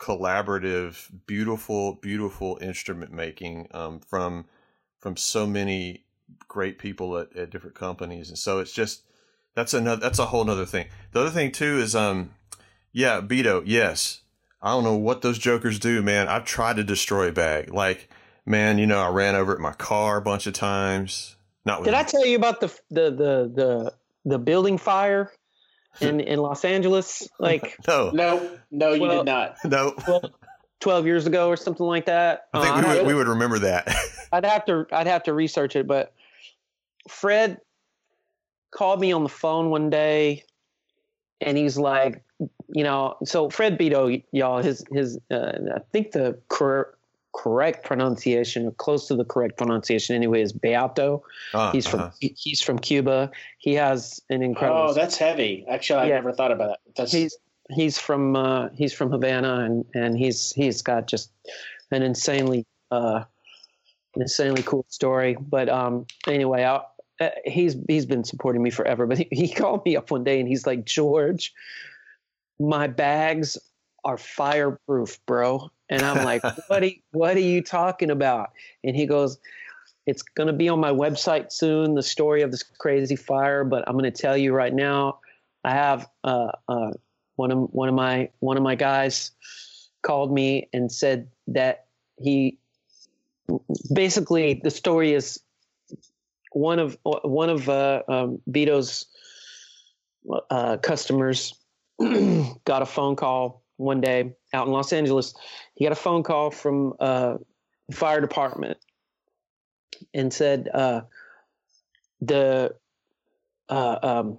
collaborative, 0.00 1.08
beautiful, 1.26 1.94
beautiful 1.96 2.58
instrument 2.60 3.12
making 3.12 3.68
um, 3.72 4.00
from 4.00 4.46
from 4.98 5.16
so 5.16 5.46
many 5.46 6.04
great 6.48 6.78
people 6.78 7.16
at, 7.18 7.34
at 7.36 7.50
different 7.50 7.74
companies, 7.76 8.28
and 8.28 8.38
so 8.38 8.58
it's 8.58 8.72
just 8.72 9.02
that's 9.54 9.74
another 9.74 10.00
that's 10.00 10.18
a 10.18 10.26
whole 10.26 10.48
other 10.48 10.66
thing. 10.66 10.86
The 11.12 11.20
other 11.20 11.30
thing 11.30 11.52
too 11.52 11.78
is 11.78 11.94
um 11.94 12.30
yeah, 12.92 13.20
Beto, 13.20 13.62
yes. 13.64 14.20
I 14.62 14.72
don't 14.72 14.84
know 14.84 14.96
what 14.96 15.22
those 15.22 15.38
jokers 15.38 15.78
do, 15.78 16.02
man. 16.02 16.28
I've 16.28 16.44
tried 16.44 16.76
to 16.76 16.84
destroy 16.84 17.28
a 17.28 17.32
bag. 17.32 17.72
Like, 17.72 18.10
man, 18.44 18.76
you 18.78 18.86
know, 18.86 18.98
I 18.98 19.08
ran 19.08 19.34
over 19.34 19.52
it 19.52 19.56
in 19.56 19.62
my 19.62 19.72
car 19.72 20.18
a 20.18 20.22
bunch 20.22 20.46
of 20.46 20.52
times. 20.54 21.36
Not 21.64 21.84
Did 21.84 21.94
I 21.94 22.02
tell 22.02 22.26
you 22.26 22.36
about 22.36 22.60
the 22.60 22.66
the 22.90 23.10
the 23.10 23.52
the 23.54 23.94
the 24.24 24.38
building 24.38 24.76
fire 24.76 25.32
in 26.00 26.20
in 26.20 26.38
Los 26.40 26.64
Angeles, 26.64 27.28
like 27.38 27.76
No, 27.88 28.10
No, 28.10 28.58
no, 28.70 28.92
you 28.92 29.02
Well- 29.02 29.18
did 29.18 29.26
not. 29.26 29.56
no. 29.64 29.92
12, 30.04 30.24
12 30.80 31.06
years 31.06 31.26
ago 31.26 31.48
or 31.48 31.56
something 31.56 31.84
like 31.86 32.06
that. 32.06 32.46
I 32.54 32.62
think 32.62 32.74
Uh, 32.76 32.80
we 32.80 32.86
I'd, 32.86 32.96
would, 32.98 33.06
we 33.06 33.14
would 33.14 33.28
remember 33.28 33.58
that. 33.60 33.94
I'd 34.32 34.44
have 34.44 34.64
to 34.66 34.86
I'd 34.92 35.06
have 35.06 35.22
to 35.24 35.32
research 35.34 35.76
it, 35.76 35.86
but 35.86 36.12
Fred 37.10 37.58
called 38.70 39.00
me 39.00 39.12
on 39.12 39.22
the 39.24 39.28
phone 39.28 39.70
one 39.70 39.90
day, 39.90 40.44
and 41.40 41.58
he's 41.58 41.76
like, 41.76 42.22
you 42.72 42.84
know, 42.84 43.16
so 43.24 43.50
Fred 43.50 43.78
Beto, 43.78 44.22
y'all, 44.32 44.62
his 44.62 44.84
his 44.92 45.18
uh, 45.30 45.52
I 45.74 45.80
think 45.92 46.12
the 46.12 46.38
cor- 46.48 46.96
correct 47.34 47.84
pronunciation, 47.84 48.66
or 48.66 48.70
close 48.72 49.08
to 49.08 49.16
the 49.16 49.24
correct 49.24 49.58
pronunciation 49.58 50.14
anyway, 50.16 50.40
is 50.42 50.52
Beato. 50.52 51.22
Uh, 51.52 51.72
He's 51.72 51.86
from 51.86 52.00
uh-huh. 52.00 52.10
he- 52.20 52.36
he's 52.38 52.60
from 52.62 52.78
Cuba. 52.78 53.30
He 53.58 53.74
has 53.74 54.20
an 54.30 54.42
incredible. 54.42 54.90
Oh, 54.90 54.94
that's 54.94 55.16
heavy. 55.16 55.64
Actually, 55.68 56.00
I 56.00 56.06
Yeah. 56.06 56.14
never 56.16 56.32
thought 56.32 56.52
about 56.52 56.78
that. 56.86 56.94
That's 56.96 57.12
he's 57.12 57.36
he's 57.70 57.98
from 57.98 58.36
uh, 58.36 58.68
he's 58.74 58.92
from 58.92 59.10
Havana, 59.10 59.64
and 59.64 59.84
and 59.94 60.16
he's 60.16 60.52
he's 60.52 60.80
got 60.82 61.06
just 61.08 61.30
an 61.90 62.02
insanely 62.02 62.64
uh, 62.90 63.24
an 64.14 64.22
insanely 64.22 64.62
cool 64.62 64.84
story. 64.88 65.36
But 65.40 65.68
um, 65.68 66.06
anyway, 66.26 66.64
I, 66.64 66.80
uh, 67.20 67.30
he's 67.44 67.76
he's 67.86 68.06
been 68.06 68.24
supporting 68.24 68.62
me 68.62 68.70
forever. 68.70 69.06
But 69.06 69.18
he, 69.18 69.28
he 69.30 69.48
called 69.54 69.84
me 69.84 69.96
up 69.96 70.10
one 70.10 70.24
day, 70.24 70.40
and 70.40 70.48
he's 70.48 70.66
like, 70.66 70.84
George, 70.84 71.52
my 72.58 72.86
bags 72.86 73.58
are 74.04 74.16
fireproof, 74.16 75.18
bro. 75.26 75.70
And 75.88 76.02
I'm 76.02 76.24
like, 76.24 76.42
what 76.68 76.82
are 76.82 76.86
you, 76.86 76.96
what 77.12 77.36
are 77.36 77.40
you 77.40 77.62
talking 77.62 78.10
about? 78.10 78.50
And 78.82 78.96
he 78.96 79.06
goes, 79.06 79.38
it's 80.06 80.22
going 80.22 80.46
to 80.46 80.52
be 80.52 80.68
on 80.68 80.80
my 80.80 80.92
website 80.92 81.52
soon, 81.52 81.94
the 81.94 82.02
story 82.02 82.42
of 82.42 82.50
this 82.50 82.62
crazy 82.62 83.16
fire. 83.16 83.64
But 83.64 83.84
I'm 83.86 83.98
going 83.98 84.10
to 84.10 84.22
tell 84.22 84.36
you 84.36 84.52
right 84.52 84.72
now, 84.72 85.20
I 85.62 85.72
have 85.72 86.08
uh, 86.24 86.52
uh, 86.68 86.92
one 87.36 87.50
of 87.50 87.58
one 87.72 87.88
of 87.88 87.94
my 87.94 88.30
one 88.38 88.56
of 88.56 88.62
my 88.62 88.74
guys 88.74 89.32
called 90.02 90.32
me 90.32 90.68
and 90.72 90.90
said 90.90 91.28
that 91.48 91.86
he 92.18 92.58
basically 93.92 94.60
the 94.62 94.70
story 94.70 95.12
is 95.12 95.40
one 96.50 96.78
of 96.78 96.96
one 97.02 97.50
of 97.50 97.68
uh, 97.68 98.02
um, 98.08 98.40
Vito's 98.46 99.06
uh, 100.50 100.76
customers 100.78 101.54
got 102.64 102.82
a 102.82 102.86
phone 102.86 103.16
call 103.16 103.62
one 103.76 104.00
day 104.00 104.32
out 104.52 104.66
in 104.66 104.72
Los 104.72 104.92
Angeles. 104.92 105.34
He 105.74 105.84
got 105.84 105.92
a 105.92 105.96
phone 105.96 106.22
call 106.22 106.50
from 106.50 106.94
uh, 107.00 107.38
the 107.88 107.96
fire 107.96 108.20
department 108.20 108.78
and 110.14 110.32
said 110.32 110.68
uh, 110.72 111.02
the 112.20 112.74
uh, 113.68 113.98
um, 114.02 114.38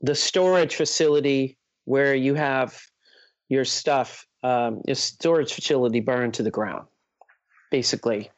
the 0.00 0.14
storage 0.14 0.74
facility 0.74 1.58
where 1.84 2.14
you 2.14 2.34
have 2.34 2.80
your 3.48 3.64
stuff, 3.64 4.26
um, 4.42 4.82
your 4.86 4.96
storage 4.96 5.52
facility 5.52 6.00
burned 6.00 6.34
to 6.34 6.42
the 6.42 6.50
ground, 6.50 6.86
basically, 7.70 8.30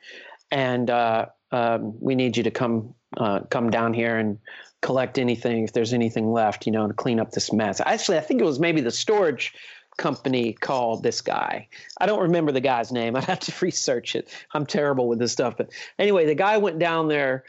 and 0.51 0.91
uh, 0.91 1.27
um, 1.53 1.95
we 2.01 2.15
need 2.15 2.37
you 2.37 2.43
to 2.43 2.51
come 2.51 2.95
uh, 3.17 3.41
come 3.51 3.71
down 3.71 3.95
here 3.95 4.17
and 4.17 4.39
collect 4.83 5.19
anything 5.19 5.65
if 5.65 5.73
there's 5.73 5.93
anything 5.93 6.31
left, 6.31 6.67
you 6.67 6.73
know, 6.73 6.87
to 6.87 6.95
clean 6.95 7.19
up 7.19 7.33
this 7.33 7.53
mess. 7.53 7.81
Actually, 7.81 8.19
I 8.19 8.21
think 8.21 8.41
it 8.41 8.45
was 8.45 8.61
maybe 8.61 8.81
the 8.81 8.91
storage 8.91 9.53
company 9.97 10.53
called 10.53 11.03
this 11.03 11.21
guy. 11.21 11.69
I 12.01 12.07
don't 12.07 12.21
remember 12.21 12.53
the 12.53 12.61
guy's 12.61 12.93
name. 12.93 13.17
I'd 13.17 13.25
have 13.25 13.41
to 13.41 13.55
research 13.65 14.15
it. 14.15 14.29
I'm 14.53 14.67
terrible 14.67 15.09
with 15.09 15.19
this 15.19 15.33
stuff. 15.33 15.57
But 15.57 15.71
anyway, 15.99 16.27
the 16.27 16.35
guy 16.35 16.57
went 16.59 16.79
down 16.79 17.09
there 17.09 17.45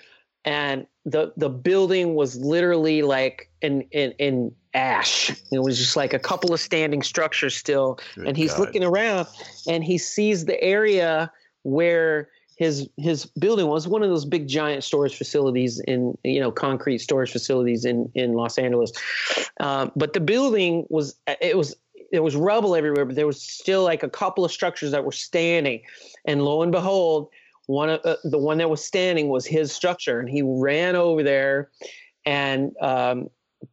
and 0.45 0.87
the 1.05 1.33
the 1.37 1.49
building 1.49 2.15
was 2.15 2.35
literally 2.37 3.01
like 3.01 3.49
in 3.61 3.81
in, 3.91 4.11
in 4.13 4.55
ash. 4.73 5.29
It 5.51 5.59
was 5.59 5.77
just 5.77 5.95
like 5.95 6.13
a 6.13 6.19
couple 6.19 6.53
of 6.53 6.59
standing 6.59 7.01
structures 7.03 7.55
still. 7.55 7.99
Good 8.15 8.27
and 8.27 8.37
he's 8.37 8.51
God. 8.51 8.59
looking 8.59 8.83
around 8.83 9.27
and 9.67 9.83
he 9.83 9.97
sees 9.97 10.45
the 10.45 10.61
area 10.61 11.31
where 11.63 12.29
his 12.59 12.89
his 12.97 13.25
building 13.25 13.67
was 13.67 13.87
one 13.87 14.03
of 14.03 14.09
those 14.09 14.25
big 14.25 14.45
giant 14.45 14.83
storage 14.83 15.15
facilities 15.15 15.79
in 15.87 16.17
you 16.25 16.41
know 16.41 16.51
concrete 16.51 16.97
storage 16.99 17.31
facilities 17.31 17.85
in 17.85 18.11
in 18.15 18.33
Los 18.33 18.57
Angeles. 18.57 18.91
Um, 19.61 19.93
but 19.95 20.11
the 20.11 20.19
building 20.19 20.85
was 20.89 21.15
it 21.41 21.57
was 21.57 21.77
there 22.11 22.21
was 22.21 22.35
rubble 22.35 22.75
everywhere, 22.75 23.05
but 23.05 23.15
there 23.15 23.27
was 23.27 23.41
still 23.41 23.83
like 23.83 24.03
a 24.03 24.09
couple 24.09 24.43
of 24.43 24.51
structures 24.51 24.91
that 24.91 25.05
were 25.05 25.13
standing. 25.13 25.81
And 26.25 26.43
lo 26.43 26.61
and 26.61 26.71
behold, 26.71 27.29
one 27.67 27.89
of 27.91 28.01
uh, 28.03 28.17
the 28.25 28.37
one 28.37 28.57
that 28.57 28.69
was 28.69 28.83
standing 28.83 29.29
was 29.29 29.45
his 29.45 29.71
structure, 29.71 30.19
and 30.19 30.29
he 30.29 30.41
ran 30.41 30.97
over 30.97 31.23
there, 31.23 31.69
and 32.25 32.75
um, 32.81 33.29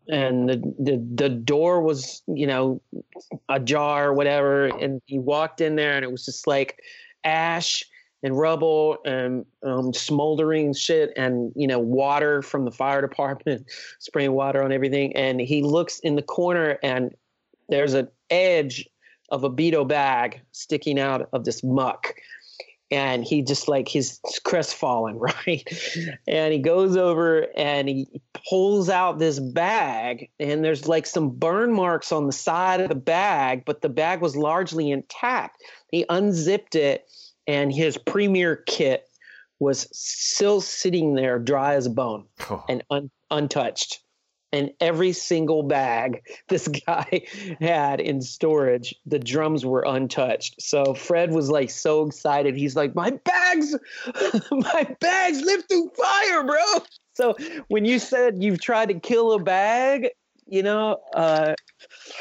and 0.08 0.48
the, 0.48 0.56
the 0.78 1.04
the 1.16 1.28
door 1.28 1.80
was 1.80 2.22
you 2.28 2.46
know 2.46 2.80
ajar 3.48 4.10
or 4.10 4.14
whatever, 4.14 4.66
and 4.66 5.02
he 5.06 5.18
walked 5.18 5.60
in 5.60 5.74
there, 5.74 5.96
and 5.96 6.04
it 6.04 6.12
was 6.12 6.24
just 6.24 6.46
like 6.46 6.80
ash 7.24 7.82
and 8.22 8.38
rubble 8.38 8.98
and 9.04 9.44
um, 9.62 9.92
smoldering 9.92 10.74
shit 10.74 11.12
and 11.16 11.52
you 11.54 11.66
know 11.66 11.78
water 11.78 12.42
from 12.42 12.64
the 12.64 12.70
fire 12.70 13.00
department 13.00 13.66
spraying 13.98 14.32
water 14.32 14.62
on 14.62 14.72
everything 14.72 15.14
and 15.16 15.40
he 15.40 15.62
looks 15.62 15.98
in 16.00 16.16
the 16.16 16.22
corner 16.22 16.78
and 16.82 17.14
there's 17.68 17.94
an 17.94 18.08
edge 18.30 18.88
of 19.30 19.44
a 19.44 19.50
Beto 19.50 19.86
bag 19.86 20.40
sticking 20.52 20.98
out 20.98 21.28
of 21.32 21.44
this 21.44 21.62
muck. 21.62 22.14
And 22.92 23.24
he 23.24 23.42
just 23.42 23.66
like 23.66 23.88
he's 23.88 24.20
crestfallen, 24.44 25.18
right? 25.18 25.64
And 26.28 26.52
he 26.52 26.60
goes 26.60 26.96
over 26.96 27.48
and 27.56 27.88
he 27.88 28.06
pulls 28.48 28.88
out 28.88 29.18
this 29.18 29.40
bag, 29.40 30.30
and 30.38 30.64
there's 30.64 30.86
like 30.86 31.04
some 31.04 31.30
burn 31.30 31.72
marks 31.72 32.12
on 32.12 32.26
the 32.26 32.32
side 32.32 32.80
of 32.80 32.88
the 32.88 32.94
bag, 32.94 33.64
but 33.64 33.82
the 33.82 33.88
bag 33.88 34.20
was 34.20 34.36
largely 34.36 34.92
intact. 34.92 35.64
He 35.90 36.04
unzipped 36.08 36.76
it, 36.76 37.10
and 37.46 37.72
his 37.72 37.96
premier 37.98 38.56
kit 38.56 39.08
was 39.58 39.88
still 39.92 40.60
sitting 40.60 41.14
there, 41.14 41.38
dry 41.38 41.74
as 41.74 41.86
a 41.86 41.90
bone 41.90 42.24
Oh, 42.50 42.64
and 42.68 42.82
un- 42.90 43.10
untouched. 43.30 44.00
And 44.52 44.70
every 44.80 45.12
single 45.12 45.62
bag 45.64 46.22
this 46.48 46.68
guy 46.68 47.26
had 47.60 48.00
in 48.00 48.22
storage, 48.22 48.94
the 49.04 49.18
drums 49.18 49.66
were 49.66 49.84
untouched. 49.86 50.62
So 50.62 50.94
Fred 50.94 51.32
was 51.32 51.50
like 51.50 51.70
so 51.70 52.06
excited. 52.06 52.56
He's 52.56 52.76
like, 52.76 52.94
"My 52.94 53.10
bags, 53.10 53.74
my 54.50 54.96
bags 55.00 55.40
live 55.42 55.64
through 55.68 55.90
fire, 55.96 56.44
bro." 56.44 56.84
So 57.14 57.34
when 57.68 57.84
you 57.84 57.98
said 57.98 58.42
you've 58.42 58.60
tried 58.60 58.88
to 58.90 59.00
kill 59.00 59.32
a 59.32 59.38
bag, 59.38 60.10
you 60.46 60.62
know, 60.62 60.98
uh, 61.14 61.54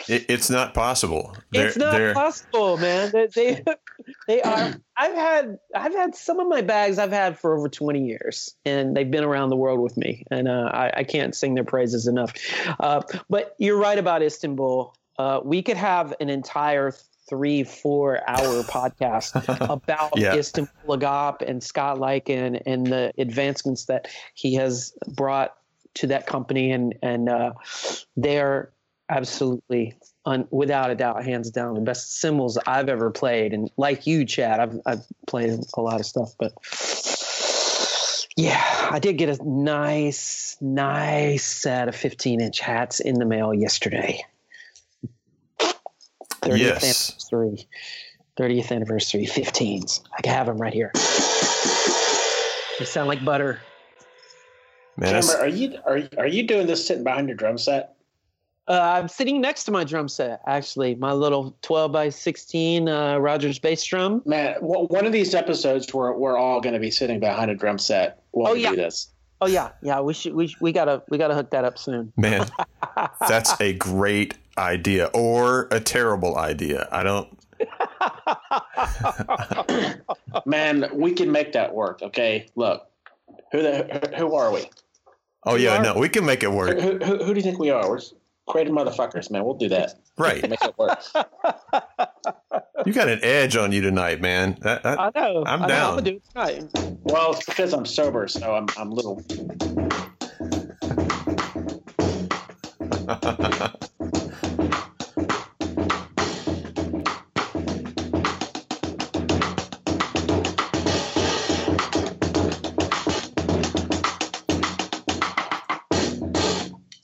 it, 0.08 0.26
it's 0.30 0.50
not 0.50 0.74
possible. 0.74 1.36
They're- 1.52 1.68
it's 1.68 1.78
not 1.78 1.94
they're- 1.94 2.14
possible, 2.14 2.78
man. 2.78 3.12
They, 3.14 3.28
they 3.28 3.64
they 4.28 4.42
are. 4.42 4.74
I've 4.98 5.16
had 5.16 5.58
I've 5.76 5.94
had 5.94 6.16
some 6.16 6.40
of 6.40 6.48
my 6.48 6.62
bags 6.62 6.98
I've 7.00 7.12
had 7.12 7.38
for 7.40 7.58
over 7.58 7.70
twenty 7.70 8.06
years, 8.06 8.56
and 8.66 8.96
they've 8.96 9.10
been 9.10 9.24
around 9.24 9.50
the 9.50 9.56
world 9.56 9.80
with 9.80 9.96
me, 9.98 10.24
and 10.32 10.48
uh, 10.48 10.70
I, 10.74 10.92
I 10.98 11.04
can't 11.04 11.36
sing 11.36 11.56
their 11.56 11.64
praises 11.64 12.08
enough. 12.08 12.34
Uh, 12.80 13.02
but 13.30 13.56
you're 13.60 13.78
right 13.78 13.98
about 13.98 14.22
Istanbul. 14.22 14.94
Uh, 15.18 15.40
we 15.44 15.62
could 15.62 15.78
have 15.78 16.14
an 16.20 16.30
entire 16.30 16.94
three 17.30 17.64
four 17.64 18.22
hour 18.30 18.64
podcast 18.64 19.34
about 19.70 20.12
Yeah. 20.16 20.36
Istanbul 20.36 20.98
Agop 20.98 21.42
and 21.42 21.64
Scott 21.64 21.98
Lyken 21.98 22.62
and 22.68 22.86
the 22.86 23.12
advancements 23.18 23.86
that 23.86 24.08
he 24.36 24.54
has 24.56 24.94
brought 25.16 25.56
to 25.96 26.08
that 26.08 26.28
company, 26.28 26.72
and 26.72 26.96
and 27.02 27.28
uh, 27.30 27.54
they're 28.16 28.72
absolutely 29.10 29.94
un, 30.26 30.48
without 30.52 30.90
a 30.90 30.96
doubt 30.96 31.24
hands 31.24 31.52
down 31.52 31.76
the 31.76 31.82
best 31.82 32.20
cymbals 32.20 32.58
i've 32.66 32.90
ever 32.90 33.12
played. 33.12 33.54
And 33.54 33.70
like 33.78 34.08
you 34.08 34.26
chad 34.26 34.60
i've, 34.60 34.80
I've 34.86 35.06
played 35.28 35.60
a 35.76 35.82
lot 35.82 36.00
of 36.00 36.06
stuff 36.06 36.32
but 36.40 36.54
yeah 38.36 38.90
i 38.92 38.98
did 39.00 39.18
get 39.18 39.30
a 39.30 39.38
nice 39.48 40.58
nice 40.60 41.46
set 41.46 41.88
of 41.88 41.96
15 41.96 42.42
inch 42.42 42.60
hats 42.60 43.00
in 43.00 43.16
the 43.16 43.26
mail 43.26 43.54
yesterday. 43.54 44.26
30th 46.42 46.60
Yes. 46.60 47.30
anniversary. 47.32 47.68
30th 48.40 48.72
anniversary 48.72 49.26
15s 49.26 50.02
i 50.18 50.22
can 50.22 50.34
have 50.34 50.48
them 50.48 50.58
right 50.58 50.74
here. 50.74 50.92
They 52.80 52.86
sound 52.86 53.08
like 53.08 53.24
butter 53.24 53.60
man, 54.98 55.14
that's- 55.14 55.34
Cameron, 55.34 55.54
are 55.54 55.56
you 55.56 55.78
are 55.86 56.02
are 56.18 56.28
you 56.28 56.44
doing 56.44 56.68
this 56.68 56.86
sitting 56.86 57.04
behind 57.04 57.28
your 57.28 57.38
drum 57.38 57.58
set? 57.58 57.92
Uh, 58.68 58.80
I'm 58.82 59.08
sitting 59.08 59.42
next 59.42 59.66
to 59.66 59.72
my 59.72 59.84
drum 59.84 60.08
set, 60.10 60.42
actually. 60.48 60.96
My 60.96 61.14
little 61.14 61.56
12 61.62 61.92
by 61.92 62.10
16 62.10 62.90
uh, 62.90 63.18
Rogers 63.20 63.60
bass 63.60 63.84
drum. 63.84 64.24
Man, 64.26 64.56
w- 64.56 64.88
one 64.88 65.06
of 65.06 65.12
these 65.12 65.36
episodes 65.36 65.94
where 65.94 66.12
we're 66.14 66.36
all 66.36 66.62
going 66.62 66.74
to 66.74 66.80
be 66.80 66.90
sitting 66.90 67.20
behind 67.20 67.52
a 67.52 67.56
drum 67.56 67.78
set 67.78 68.24
while 68.32 68.54
Oh, 68.54 68.56
we 68.56 68.64
yeah. 68.64 68.72
do 68.72 68.76
this. 68.78 69.10
Oh 69.42 69.46
yeah, 69.48 69.70
yeah. 69.84 70.00
We 70.02 70.14
should. 70.16 70.34
We 70.34 70.56
we 70.62 70.72
gotta 70.72 71.04
we 71.10 71.18
gotta 71.20 71.36
hook 71.36 71.52
that 71.52 71.64
up 71.66 71.78
soon. 71.78 72.12
man, 72.18 72.48
that's 73.28 73.60
a 73.62 73.74
great 73.74 74.34
idea 74.58 75.08
or 75.14 75.68
a 75.72 75.80
terrible 75.82 76.38
idea. 76.38 76.88
I 76.92 77.04
don't. 77.04 77.28
Man, 80.46 80.90
we 80.94 81.14
can 81.14 81.32
make 81.32 81.54
that 81.54 81.74
work. 81.74 82.02
Okay, 82.02 82.48
look, 82.56 82.88
who 83.52 83.62
the 83.62 84.14
who 84.18 84.34
are 84.36 84.52
we? 84.52 84.70
Oh 85.46 85.56
yeah, 85.56 85.78
are- 85.78 85.84
no, 85.84 85.94
we 86.00 86.10
can 86.10 86.26
make 86.26 86.44
it 86.44 86.50
Who, 86.50 86.56
work. 86.56 86.80
who, 86.80 86.98
who 86.98 87.34
do 87.34 87.36
you 87.36 87.42
think 87.42 87.60
we 87.60 87.70
are? 87.70 87.88
We're, 87.90 88.00
creative 88.48 88.74
motherfuckers, 88.74 89.32
man. 89.32 89.44
We'll 89.44 89.56
do 89.56 89.70
that. 89.70 89.94
Right. 90.18 90.48
Make 90.48 90.62
it 90.62 90.78
work. 90.78 91.00
You 92.86 92.94
got 92.94 93.08
an 93.10 93.20
edge 93.24 93.56
on 93.56 93.72
you 93.72 93.82
tonight, 93.82 94.22
man. 94.22 94.58
That, 94.62 94.84
that, 94.84 95.00
I 95.00 95.12
know. 95.16 95.44
I'm 95.46 95.64
I 95.64 95.68
know, 95.68 95.68
down. 95.68 95.90
I'm 95.90 95.96
gonna 95.96 96.02
do 96.12 96.16
it 96.18 96.24
tonight. 96.32 97.00
well, 97.04 97.32
it's 97.34 97.46
because 97.46 97.74
I'm 97.74 97.86
sober, 97.86 98.28
so 98.28 98.54
I'm 98.54 98.68
I'm 98.78 98.92
little. 98.92 99.24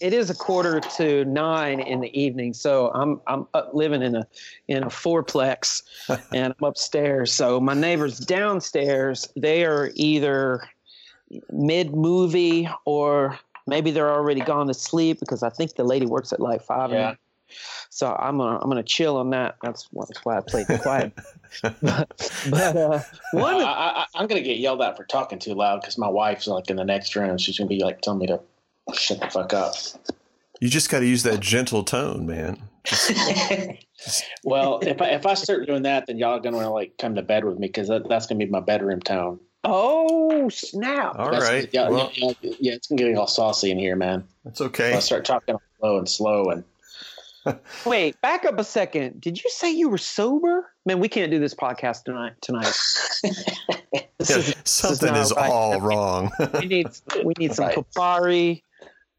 It 0.02 0.14
is 0.14 0.32
a 0.32 0.36
quarter 0.36 0.80
to 0.80 1.24
nine 1.26 1.80
in 1.80 2.02
the 2.02 2.20
evening, 2.20 2.54
so 2.54 2.92
I'm 2.94 3.22
I'm 3.28 3.48
up 3.54 3.74
living 3.74 4.02
in 4.02 4.16
a 4.16 4.28
in 4.68 4.84
a 4.84 4.88
fourplex, 4.88 5.84
and 6.34 6.54
I'm 6.60 6.68
upstairs. 6.68 7.32
So 7.32 7.60
my 7.60 7.76
neighbors 7.76 8.18
downstairs, 8.18 9.32
they 9.36 9.64
are 9.64 9.92
either 9.94 10.68
mid 11.52 11.96
movie 11.96 12.68
or 12.86 13.40
maybe 13.68 13.92
they're 13.92 14.12
already 14.12 14.42
gone 14.42 14.68
to 14.68 14.74
sleep 14.74 15.20
because 15.20 15.44
I 15.44 15.50
think 15.50 15.76
the 15.76 15.84
lady 15.84 16.08
works 16.08 16.34
at 16.34 16.40
like 16.40 16.64
five. 16.64 16.92
Yeah. 16.92 17.16
So 17.90 18.16
I'm 18.20 18.38
gonna 18.38 18.58
I'm 18.60 18.70
gonna 18.70 18.84
chill 18.84 19.18
on 19.18 19.30
that. 19.32 19.58
That's, 19.62 19.88
that's 19.94 20.26
why 20.26 20.38
I 20.38 20.42
played 20.42 20.66
it 20.70 20.82
quiet. 20.82 21.14
but 21.62 22.32
but 22.50 22.76
uh, 22.76 23.02
one 23.34 23.56
I, 23.56 23.62
I, 23.62 24.06
I'm 24.16 24.28
gonna 24.28 24.42
get 24.42 24.58
yelled 24.58 24.82
at 24.82 24.98
for 24.98 25.04
talking 25.06 25.38
too 25.38 25.54
loud 25.54 25.82
because 25.82 25.98
my 25.98 26.08
wife's 26.08 26.48
like 26.48 26.70
in 26.70 26.78
the 26.78 26.86
next 26.86 27.16
room. 27.16 27.38
She's 27.38 27.58
gonna 27.58 27.68
be 27.68 27.84
like 27.84 28.02
telling 28.02 28.20
me 28.20 28.28
to 28.28 28.40
shut 28.94 29.20
the 29.22 29.28
fuck 29.30 29.54
up. 29.54 29.74
you 30.60 30.70
just 30.70 30.90
got 30.90 31.00
to 31.00 31.06
use 31.06 31.24
that 31.24 31.40
gentle 31.40 31.84
tone, 31.84 32.26
man. 32.26 32.62
well, 34.44 34.80
if 34.82 35.02
I 35.02 35.10
if 35.10 35.26
I 35.26 35.34
start 35.36 35.68
doing 35.68 35.84
that, 35.84 36.08
then 36.08 36.18
y'all 36.18 36.32
are 36.38 36.40
gonna 36.40 36.58
want 36.58 36.66
to 36.68 36.72
like 36.72 36.98
come 36.98 37.16
to 37.16 37.22
bed 37.22 37.46
with 37.46 37.60
me 37.60 37.68
because 37.68 37.88
that, 37.90 38.08
that's 38.10 38.26
gonna 38.28 38.40
be 38.40 38.48
my 38.48 38.60
bedroom 38.60 39.00
tone. 39.02 39.40
oh 39.64 40.50
snap! 40.50 41.16
All 41.20 41.26
That's- 41.32 41.48
right. 41.50 41.70
Yeah, 41.72 41.90
Well, 41.90 42.12
yeah, 42.16 42.34
yeah, 42.42 42.54
yeah, 42.60 42.74
it's 42.74 42.88
gonna 42.88 43.02
get 43.04 43.16
all 43.16 43.28
saucy 43.28 43.70
in 43.72 43.78
here, 43.78 43.96
man. 43.96 44.24
that's 44.44 44.62
If 44.62 44.68
okay. 44.68 44.94
I 44.96 45.00
start 45.00 45.26
talking 45.26 45.56
slow 45.80 45.98
and 46.00 46.10
slow 46.10 46.46
and 46.50 46.64
Wait, 47.86 48.20
back 48.22 48.46
up 48.46 48.60
a 48.60 48.64
second. 48.64 49.20
Did 49.20 49.44
you 49.44 49.50
say 49.50 49.72
you 49.72 49.90
were 49.90 49.98
sober? 49.98 50.72
Man, 50.86 51.00
we 51.00 51.08
can't 51.10 51.32
do 51.32 51.40
this 51.40 51.56
podcast 51.56 52.04
tonight. 52.04 52.34
Tonight, 52.42 52.66
this 53.24 54.30
Yeah, 54.30 54.38
is, 54.38 54.56
something 54.64 55.10
not 55.12 55.18
is 55.22 55.34
right. 55.36 55.50
all 55.50 55.80
wrong. 55.82 56.32
we 56.60 56.66
need 56.68 56.88
we 57.24 57.34
need 57.40 57.54
some 57.54 57.66
Right. 57.68 57.76
Campari. 57.78 58.62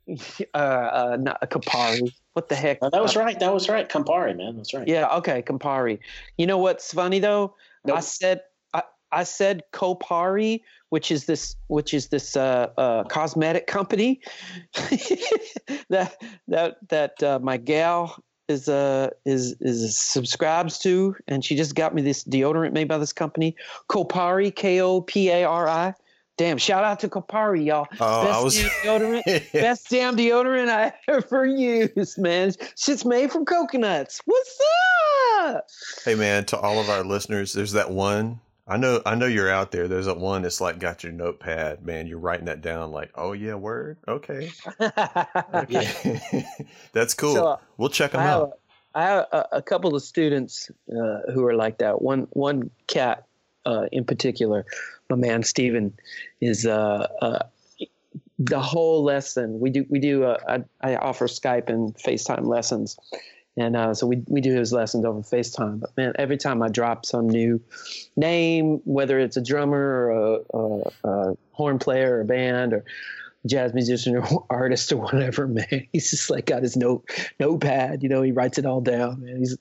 Uh, 0.54 0.56
uh, 0.56 1.16
not 1.20 1.40
Campari. 1.50 2.12
What 2.34 2.48
the 2.48 2.54
heck? 2.54 2.78
Oh, 2.82 2.90
that 2.90 3.02
was 3.02 3.16
right. 3.16 3.38
That 3.38 3.54
was 3.54 3.68
right. 3.68 3.88
Campari, 3.88 4.36
man. 4.36 4.56
That's 4.56 4.74
right. 4.74 4.86
Yeah, 4.86 5.08
okay, 5.16 5.42
Campari. 5.42 5.98
You 6.36 6.46
know 6.46 6.58
what's 6.58 6.92
funny 6.92 7.18
though? 7.18 7.54
I 7.90 8.00
said 8.00 8.42
I, 8.74 8.82
I 9.12 9.24
said 9.24 9.62
Kopari, 9.72 10.62
which 10.88 11.10
is 11.10 11.26
this 11.26 11.56
which 11.68 11.94
is 11.94 12.08
this 12.08 12.36
uh, 12.36 12.70
uh, 12.76 13.04
cosmetic 13.04 13.66
company 13.66 14.20
that 15.88 16.16
that 16.48 16.76
that 16.88 17.22
uh, 17.22 17.38
my 17.42 17.56
gal 17.56 18.22
is 18.48 18.68
uh 18.68 19.10
is 19.24 19.54
is 19.60 19.96
subscribes 19.96 20.78
to, 20.80 21.16
and 21.28 21.44
she 21.44 21.56
just 21.56 21.74
got 21.74 21.94
me 21.94 22.02
this 22.02 22.24
deodorant 22.24 22.72
made 22.72 22.88
by 22.88 22.98
this 22.98 23.12
company, 23.12 23.56
Kopari, 23.88 24.54
K 24.54 24.80
O 24.80 25.00
P 25.00 25.30
A 25.30 25.44
R 25.44 25.68
I. 25.68 25.94
Damn! 26.38 26.58
Shout 26.58 26.82
out 26.82 27.00
to 27.00 27.08
Kopari, 27.08 27.66
y'all. 27.66 27.86
Oh, 28.00 28.24
Best 28.24 28.38
I 28.38 28.42
was. 28.42 28.54
damn 28.56 28.70
deodorant. 29.00 29.52
Best 29.52 29.90
damn 29.90 30.16
deodorant 30.16 30.68
I 30.68 30.92
ever 31.08 31.44
used, 31.44 32.18
man. 32.18 32.52
Shit's 32.76 33.04
made 33.04 33.30
from 33.30 33.44
coconuts. 33.44 34.20
What's 34.24 34.58
up? 35.40 35.66
hey, 36.04 36.14
man, 36.14 36.44
to 36.46 36.58
all 36.58 36.80
of 36.80 36.88
our 36.88 37.04
listeners, 37.04 37.52
there's 37.52 37.72
that 37.72 37.90
one. 37.90 38.40
I 38.66 38.76
know, 38.76 39.02
I 39.04 39.16
know 39.16 39.26
you're 39.26 39.50
out 39.50 39.72
there. 39.72 39.88
There's 39.88 40.06
that 40.06 40.18
one 40.18 40.42
that's 40.42 40.60
like 40.60 40.78
got 40.78 41.02
your 41.02 41.12
notepad, 41.12 41.84
man. 41.84 42.06
You're 42.06 42.18
writing 42.18 42.46
that 42.46 42.60
down, 42.60 42.92
like, 42.92 43.10
oh 43.16 43.32
yeah, 43.32 43.54
word, 43.54 43.98
okay, 44.06 44.52
okay. 45.54 46.46
that's 46.92 47.12
cool. 47.14 47.34
So, 47.34 47.60
we'll 47.76 47.88
check 47.88 48.12
them 48.12 48.20
I 48.20 48.24
have, 48.24 48.40
out. 48.40 48.52
a, 48.94 48.98
I 48.98 49.02
have 49.02 49.26
a, 49.32 49.48
a 49.52 49.62
couple 49.62 49.96
of 49.96 50.02
students 50.02 50.70
uh, 50.90 51.32
who 51.32 51.44
are 51.44 51.54
like 51.54 51.78
that. 51.78 52.00
One 52.00 52.28
one 52.30 52.70
cat 52.86 53.26
uh, 53.66 53.86
in 53.92 54.04
particular, 54.04 54.64
my 55.10 55.16
man 55.16 55.42
Steven, 55.42 55.94
is 56.40 56.66
uh, 56.66 57.06
uh, 57.20 57.38
the 58.38 58.60
whole 58.60 59.02
lesson. 59.04 59.60
We 59.60 59.70
do 59.70 59.86
we 59.88 59.98
do. 59.98 60.24
Uh, 60.24 60.62
I, 60.80 60.92
I 60.92 60.96
offer 60.96 61.26
Skype 61.26 61.68
and 61.68 61.94
FaceTime 61.94 62.46
lessons, 62.46 62.96
and 63.56 63.96
so 63.96 64.06
we 64.06 64.22
we 64.26 64.40
do 64.40 64.54
his 64.54 64.72
lessons 64.72 65.04
over 65.04 65.20
FaceTime. 65.20 65.80
But 65.80 65.96
man, 65.96 66.12
every 66.18 66.36
time 66.36 66.62
I 66.62 66.68
drop 66.68 67.06
some 67.06 67.28
new 67.28 67.60
name, 68.16 68.80
whether 68.84 69.18
it's 69.18 69.36
a 69.36 69.42
drummer 69.42 69.78
or 69.78 70.10
a, 70.10 70.58
a, 70.58 71.08
a 71.08 71.36
horn 71.52 71.78
player 71.78 72.16
or 72.16 72.20
a 72.22 72.24
band 72.24 72.72
or 72.72 72.84
jazz 73.46 73.74
musician 73.74 74.16
or 74.16 74.46
artist 74.50 74.92
or 74.92 74.98
whatever, 74.98 75.46
man. 75.46 75.86
He's 75.92 76.10
just 76.10 76.30
like 76.30 76.46
got 76.46 76.62
his 76.62 76.76
note 76.76 77.08
notepad, 77.38 78.02
you 78.02 78.08
know, 78.08 78.22
he 78.22 78.32
writes 78.32 78.58
it 78.58 78.66
all 78.66 78.80
down, 78.80 79.22
man. 79.24 79.38
He's 79.38 79.56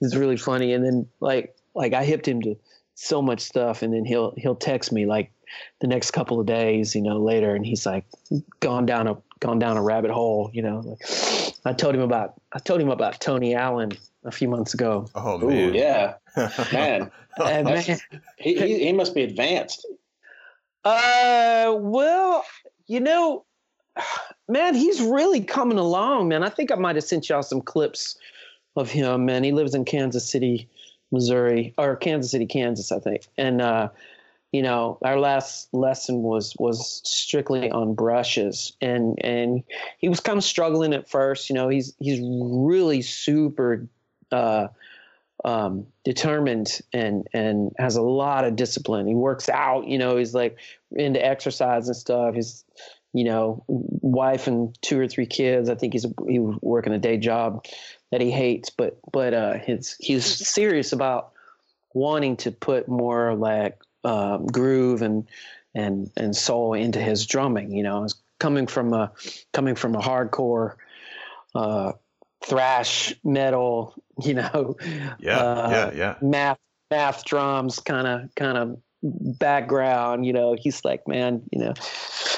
he's 0.00 0.16
really 0.16 0.36
funny. 0.36 0.72
And 0.72 0.84
then 0.84 1.08
like 1.20 1.56
like 1.74 1.94
I 1.94 2.04
hipped 2.04 2.26
him 2.26 2.42
to 2.42 2.56
so 3.02 3.20
much 3.20 3.40
stuff 3.40 3.82
and 3.82 3.92
then 3.92 4.04
he'll 4.04 4.32
he'll 4.36 4.54
text 4.54 4.92
me 4.92 5.06
like 5.06 5.32
the 5.80 5.86
next 5.86 6.12
couple 6.12 6.40
of 6.40 6.46
days, 6.46 6.94
you 6.94 7.02
know, 7.02 7.18
later 7.18 7.54
and 7.54 7.66
he's 7.66 7.84
like 7.84 8.04
gone 8.60 8.86
down 8.86 9.08
a 9.08 9.16
gone 9.40 9.58
down 9.58 9.76
a 9.76 9.82
rabbit 9.82 10.10
hole, 10.10 10.50
you 10.52 10.62
know. 10.62 10.78
Like 10.84 10.98
I 11.64 11.72
told 11.72 11.94
him 11.94 12.00
about 12.00 12.34
I 12.52 12.58
told 12.60 12.80
him 12.80 12.90
about 12.90 13.20
Tony 13.20 13.54
Allen 13.54 13.92
a 14.24 14.30
few 14.30 14.48
months 14.48 14.72
ago. 14.72 15.08
Oh 15.14 15.42
Ooh, 15.42 15.48
man, 15.48 15.74
yeah, 15.74 16.14
man. 16.72 17.10
And 17.44 17.64
man, 17.64 17.98
He, 18.38 18.58
he, 18.58 18.84
he 18.84 18.92
must 18.92 19.14
be 19.14 19.22
advanced. 19.22 19.86
Uh, 20.84 21.74
well, 21.78 22.44
you 22.86 23.00
know, 23.00 23.44
man, 24.48 24.74
he's 24.74 25.00
really 25.00 25.40
coming 25.40 25.78
along, 25.78 26.28
man. 26.28 26.44
I 26.44 26.50
think 26.50 26.70
I 26.70 26.76
might 26.76 26.96
have 26.96 27.04
sent 27.04 27.28
y'all 27.28 27.42
some 27.42 27.62
clips 27.62 28.16
of 28.76 28.90
him, 28.90 29.24
man. 29.24 29.44
He 29.44 29.52
lives 29.52 29.74
in 29.74 29.84
Kansas 29.84 30.28
City, 30.28 30.68
Missouri, 31.12 31.74
or 31.78 31.96
Kansas 31.96 32.32
City, 32.32 32.46
Kansas, 32.46 32.90
I 32.90 32.98
think. 32.98 33.26
And 33.36 33.60
uh, 33.60 33.90
you 34.50 34.62
know, 34.62 34.98
our 35.02 35.18
last 35.18 35.72
lesson 35.72 36.22
was 36.22 36.54
was 36.58 37.00
strictly 37.04 37.70
on 37.70 37.94
brushes, 37.94 38.76
and 38.80 39.18
and 39.22 39.62
he 39.98 40.08
was 40.08 40.20
kind 40.20 40.38
of 40.38 40.44
struggling 40.44 40.92
at 40.94 41.08
first. 41.08 41.48
You 41.48 41.54
know, 41.54 41.68
he's 41.68 41.94
he's 41.98 42.20
really 42.22 43.02
super. 43.02 43.86
Uh, 44.30 44.68
um, 45.44 45.86
determined 46.04 46.80
and 46.92 47.26
and 47.32 47.72
has 47.78 47.96
a 47.96 48.02
lot 48.02 48.44
of 48.44 48.56
discipline. 48.56 49.06
He 49.06 49.14
works 49.14 49.48
out, 49.48 49.88
you 49.88 49.98
know. 49.98 50.16
He's 50.16 50.34
like 50.34 50.56
into 50.92 51.24
exercise 51.24 51.88
and 51.88 51.96
stuff. 51.96 52.34
His, 52.34 52.64
you 53.12 53.24
know, 53.24 53.64
wife 53.66 54.46
and 54.46 54.76
two 54.82 55.00
or 55.00 55.08
three 55.08 55.26
kids. 55.26 55.68
I 55.68 55.74
think 55.74 55.94
he's 55.94 56.06
he 56.28 56.38
was 56.38 56.58
working 56.62 56.92
a 56.92 56.98
day 56.98 57.16
job 57.16 57.66
that 58.12 58.20
he 58.20 58.30
hates, 58.30 58.70
but 58.70 58.98
but 59.10 59.34
uh, 59.34 59.54
his 59.54 59.96
he's 59.98 60.24
serious 60.24 60.92
about 60.92 61.32
wanting 61.94 62.36
to 62.36 62.52
put 62.52 62.86
more 62.86 63.34
like 63.34 63.78
um, 64.04 64.46
groove 64.46 65.02
and 65.02 65.26
and 65.74 66.10
and 66.16 66.36
soul 66.36 66.74
into 66.74 67.00
his 67.00 67.26
drumming. 67.26 67.72
You 67.72 67.82
know, 67.82 68.04
It's 68.04 68.14
coming 68.38 68.68
from 68.68 68.92
a 68.92 69.10
coming 69.52 69.74
from 69.74 69.96
a 69.96 70.00
hardcore. 70.00 70.76
Uh, 71.54 71.92
thrash 72.44 73.14
metal 73.22 73.94
you 74.22 74.34
know 74.34 74.76
yeah, 75.20 75.38
uh, 75.38 75.68
yeah, 75.70 75.90
yeah. 75.94 76.14
math 76.20 76.58
math 76.90 77.24
drums 77.24 77.78
kind 77.78 78.06
of 78.06 78.34
kind 78.34 78.58
of 78.58 78.76
background 79.02 80.26
you 80.26 80.32
know 80.32 80.56
he's 80.58 80.84
like 80.84 81.06
man 81.06 81.40
you 81.52 81.60
know 81.60 81.72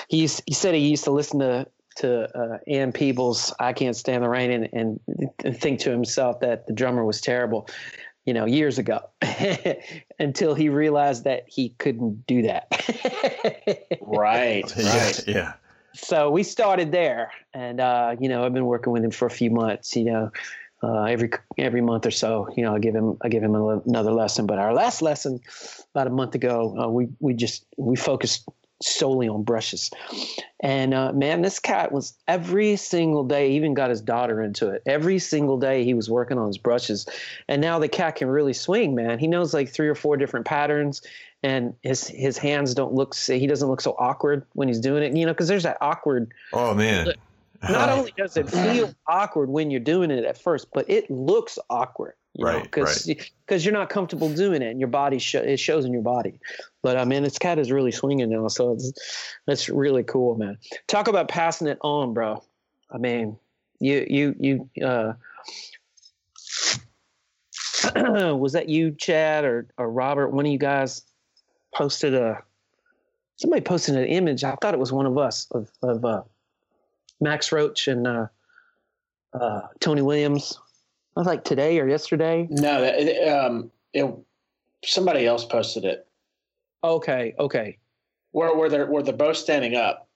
he's 0.09 0.43
he 0.47 0.53
said 0.53 0.75
he 0.75 0.89
used 0.89 1.05
to 1.05 1.11
listen 1.11 1.41
to 1.41 1.67
to 1.97 2.39
uh, 2.39 2.59
Ann 2.67 2.93
Peebles 2.93 3.55
I 3.61 3.73
can't 3.73 3.97
stand 3.97 4.25
the 4.25 4.29
rain 4.29 4.51
and, 4.51 4.69
and 4.73 5.01
and 5.45 5.61
think 5.61 5.81
to 5.81 5.91
himself 5.91 6.41
that 6.41 6.67
the 6.67 6.73
drummer 6.73 7.05
was 7.05 7.21
terrible 7.21 7.69
you 8.25 8.33
know 8.33 8.45
years 8.47 8.79
ago 8.79 9.01
until 10.19 10.55
he 10.55 10.69
realized 10.69 11.25
that 11.25 11.45
he 11.47 11.71
couldn't 11.71 12.27
do 12.27 12.43
that 12.43 12.67
Right, 14.01 14.65
yeah, 14.77 14.97
right. 14.97 15.25
yeah. 15.27 15.53
so 15.95 16.31
we 16.31 16.43
started 16.43 16.93
there 16.93 17.31
and 17.53 17.81
uh, 17.81 18.17
you 18.19 18.29
know 18.29 18.45
i've 18.45 18.55
been 18.55 18.67
working 18.67 18.93
with 18.93 19.05
him 19.05 19.11
for 19.11 19.27
a 19.27 19.31
few 19.31 19.51
months 19.51 19.97
you 19.97 20.05
know 20.05 20.31
uh, 20.83 21.05
every 21.05 21.31
every 21.59 21.81
month 21.81 22.05
or 22.07 22.11
so 22.11 22.49
you 22.57 22.63
know 22.63 22.75
i 22.75 22.79
give 22.79 22.95
him 22.95 23.17
i 23.23 23.29
give 23.29 23.43
him 23.43 23.55
a, 23.55 23.79
another 23.87 24.13
lesson 24.13 24.47
but 24.47 24.59
our 24.59 24.75
last 24.75 25.03
lesson 25.03 25.41
about 25.95 26.07
a 26.07 26.11
month 26.11 26.35
ago 26.35 26.77
uh, 26.79 26.89
we 26.89 27.09
we 27.21 27.35
just 27.35 27.67
we 27.77 27.97
focused 27.97 28.49
solely 28.83 29.29
on 29.29 29.43
brushes. 29.43 29.91
And 30.61 30.95
uh, 30.95 31.13
man 31.13 31.43
this 31.43 31.59
cat 31.59 31.93
was 31.93 32.17
every 32.29 32.77
single 32.77 33.25
day 33.25 33.53
even 33.53 33.75
got 33.75 33.91
his 33.91 34.01
daughter 34.01 34.43
into 34.43 34.69
it. 34.69 34.83
Every 34.87 35.19
single 35.19 35.59
day 35.59 35.85
he 35.85 35.95
was 35.95 36.11
working 36.11 36.39
on 36.39 36.47
his 36.47 36.59
brushes. 36.59 37.07
And 37.49 37.61
now 37.61 37.79
the 37.79 37.89
cat 37.89 38.17
can 38.17 38.29
really 38.29 38.53
swing 38.53 38.95
man. 38.95 39.19
He 39.19 39.27
knows 39.27 39.55
like 39.55 39.69
three 39.69 39.89
or 39.89 39.95
four 39.95 40.17
different 40.17 40.47
patterns 40.47 41.03
and 41.43 41.75
his 41.83 42.09
his 42.09 42.39
hands 42.39 42.75
don't 42.75 42.95
look 42.95 43.15
he 43.15 43.47
doesn't 43.47 43.69
look 43.69 43.81
so 43.81 43.95
awkward 43.99 44.45
when 44.55 44.69
he's 44.69 44.81
doing 44.81 45.03
it. 45.03 45.17
You 45.17 45.27
know 45.27 45.33
because 45.33 45.49
there's 45.49 45.65
that 45.65 45.79
awkward 45.81 46.33
Oh 46.53 46.75
man, 46.75 47.09
not 47.63 47.89
only 47.91 48.13
does 48.17 48.37
it 48.37 48.49
feel 48.49 48.93
awkward 49.07 49.51
when 49.51 49.71
you're 49.71 49.81
doing 49.81 50.11
it 50.11 50.25
at 50.25 50.39
first, 50.39 50.69
but 50.73 50.89
it 50.89 51.11
looks 51.11 51.59
awkward. 51.71 52.15
You 52.37 52.47
Right, 52.47 52.63
Because 52.63 53.05
because 53.07 53.65
you're 53.65 53.75
not 53.75 53.91
comfortable 53.91 54.29
doing 54.29 54.61
it, 54.61 54.71
and 54.71 54.81
your 54.81 54.89
body 54.89 55.19
sh- 55.19 55.37
it 55.37 55.61
shows 55.61 55.85
in 55.85 55.93
your 55.93 56.03
body. 56.03 56.41
But 56.83 56.97
I 56.97 57.05
mean, 57.05 57.23
this 57.23 57.39
cat 57.39 57.59
is 57.59 57.71
really 57.71 57.93
swinging 57.93 58.31
now, 58.31 58.49
so 58.49 58.73
it's 58.73 58.93
that's 59.47 59.69
really 59.69 60.03
cool, 60.03 60.35
man. 60.37 60.59
Talk 60.89 61.07
about 61.07 61.29
passing 61.29 61.69
it 61.69 61.79
on, 61.83 62.13
bro. 62.13 62.43
I 62.91 62.99
mean, 62.99 63.39
you 63.79 64.07
you 64.09 64.35
you. 64.41 64.85
uh 64.85 65.13
was 68.35 68.53
that 68.53 68.69
you, 68.69 68.93
Chad, 68.93 69.45
or 69.45 69.69
or 69.79 69.91
Robert? 69.91 70.31
One 70.31 70.47
of 70.47 70.53
you 70.53 70.59
guys 70.59 71.03
posted 71.75 72.15
a 72.15 72.43
somebody 73.37 73.63
posted 73.63 73.97
an 73.97 74.07
image. 74.07 74.43
I 74.43 74.57
thought 74.61 74.75
it 74.75 74.81
was 74.81 74.93
one 74.93 75.07
of 75.07 75.17
us 75.19 75.47
of 75.53 75.71
of 75.83 76.05
uh, 76.05 76.23
Max 77.21 77.53
Roach 77.53 77.89
and 77.89 78.07
uh, 78.07 78.27
uh, 79.33 79.61
Tony 79.81 80.03
Williams. 80.03 80.59
Was 81.17 81.27
like 81.27 81.45
today 81.45 81.79
or 81.79 81.89
yesterday. 81.89 82.47
No, 82.51 82.83
it, 82.83 83.29
um, 83.29 83.71
it, 83.93 84.13
somebody 84.85 85.27
else 85.27 85.45
posted 85.45 85.85
it 85.85 86.07
Okay, 86.83 87.35
okay. 87.39 87.79
where 88.33 88.55
where 88.55 88.69
they're 88.69 88.87
where 88.87 89.03
they're 89.03 89.15
both 89.15 89.37
standing 89.37 89.75
up, 89.77 90.09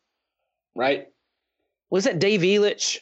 right? 0.74 1.08
Was 1.90 2.04
that 2.04 2.18
Dave 2.18 2.40
Elitch? 2.42 2.98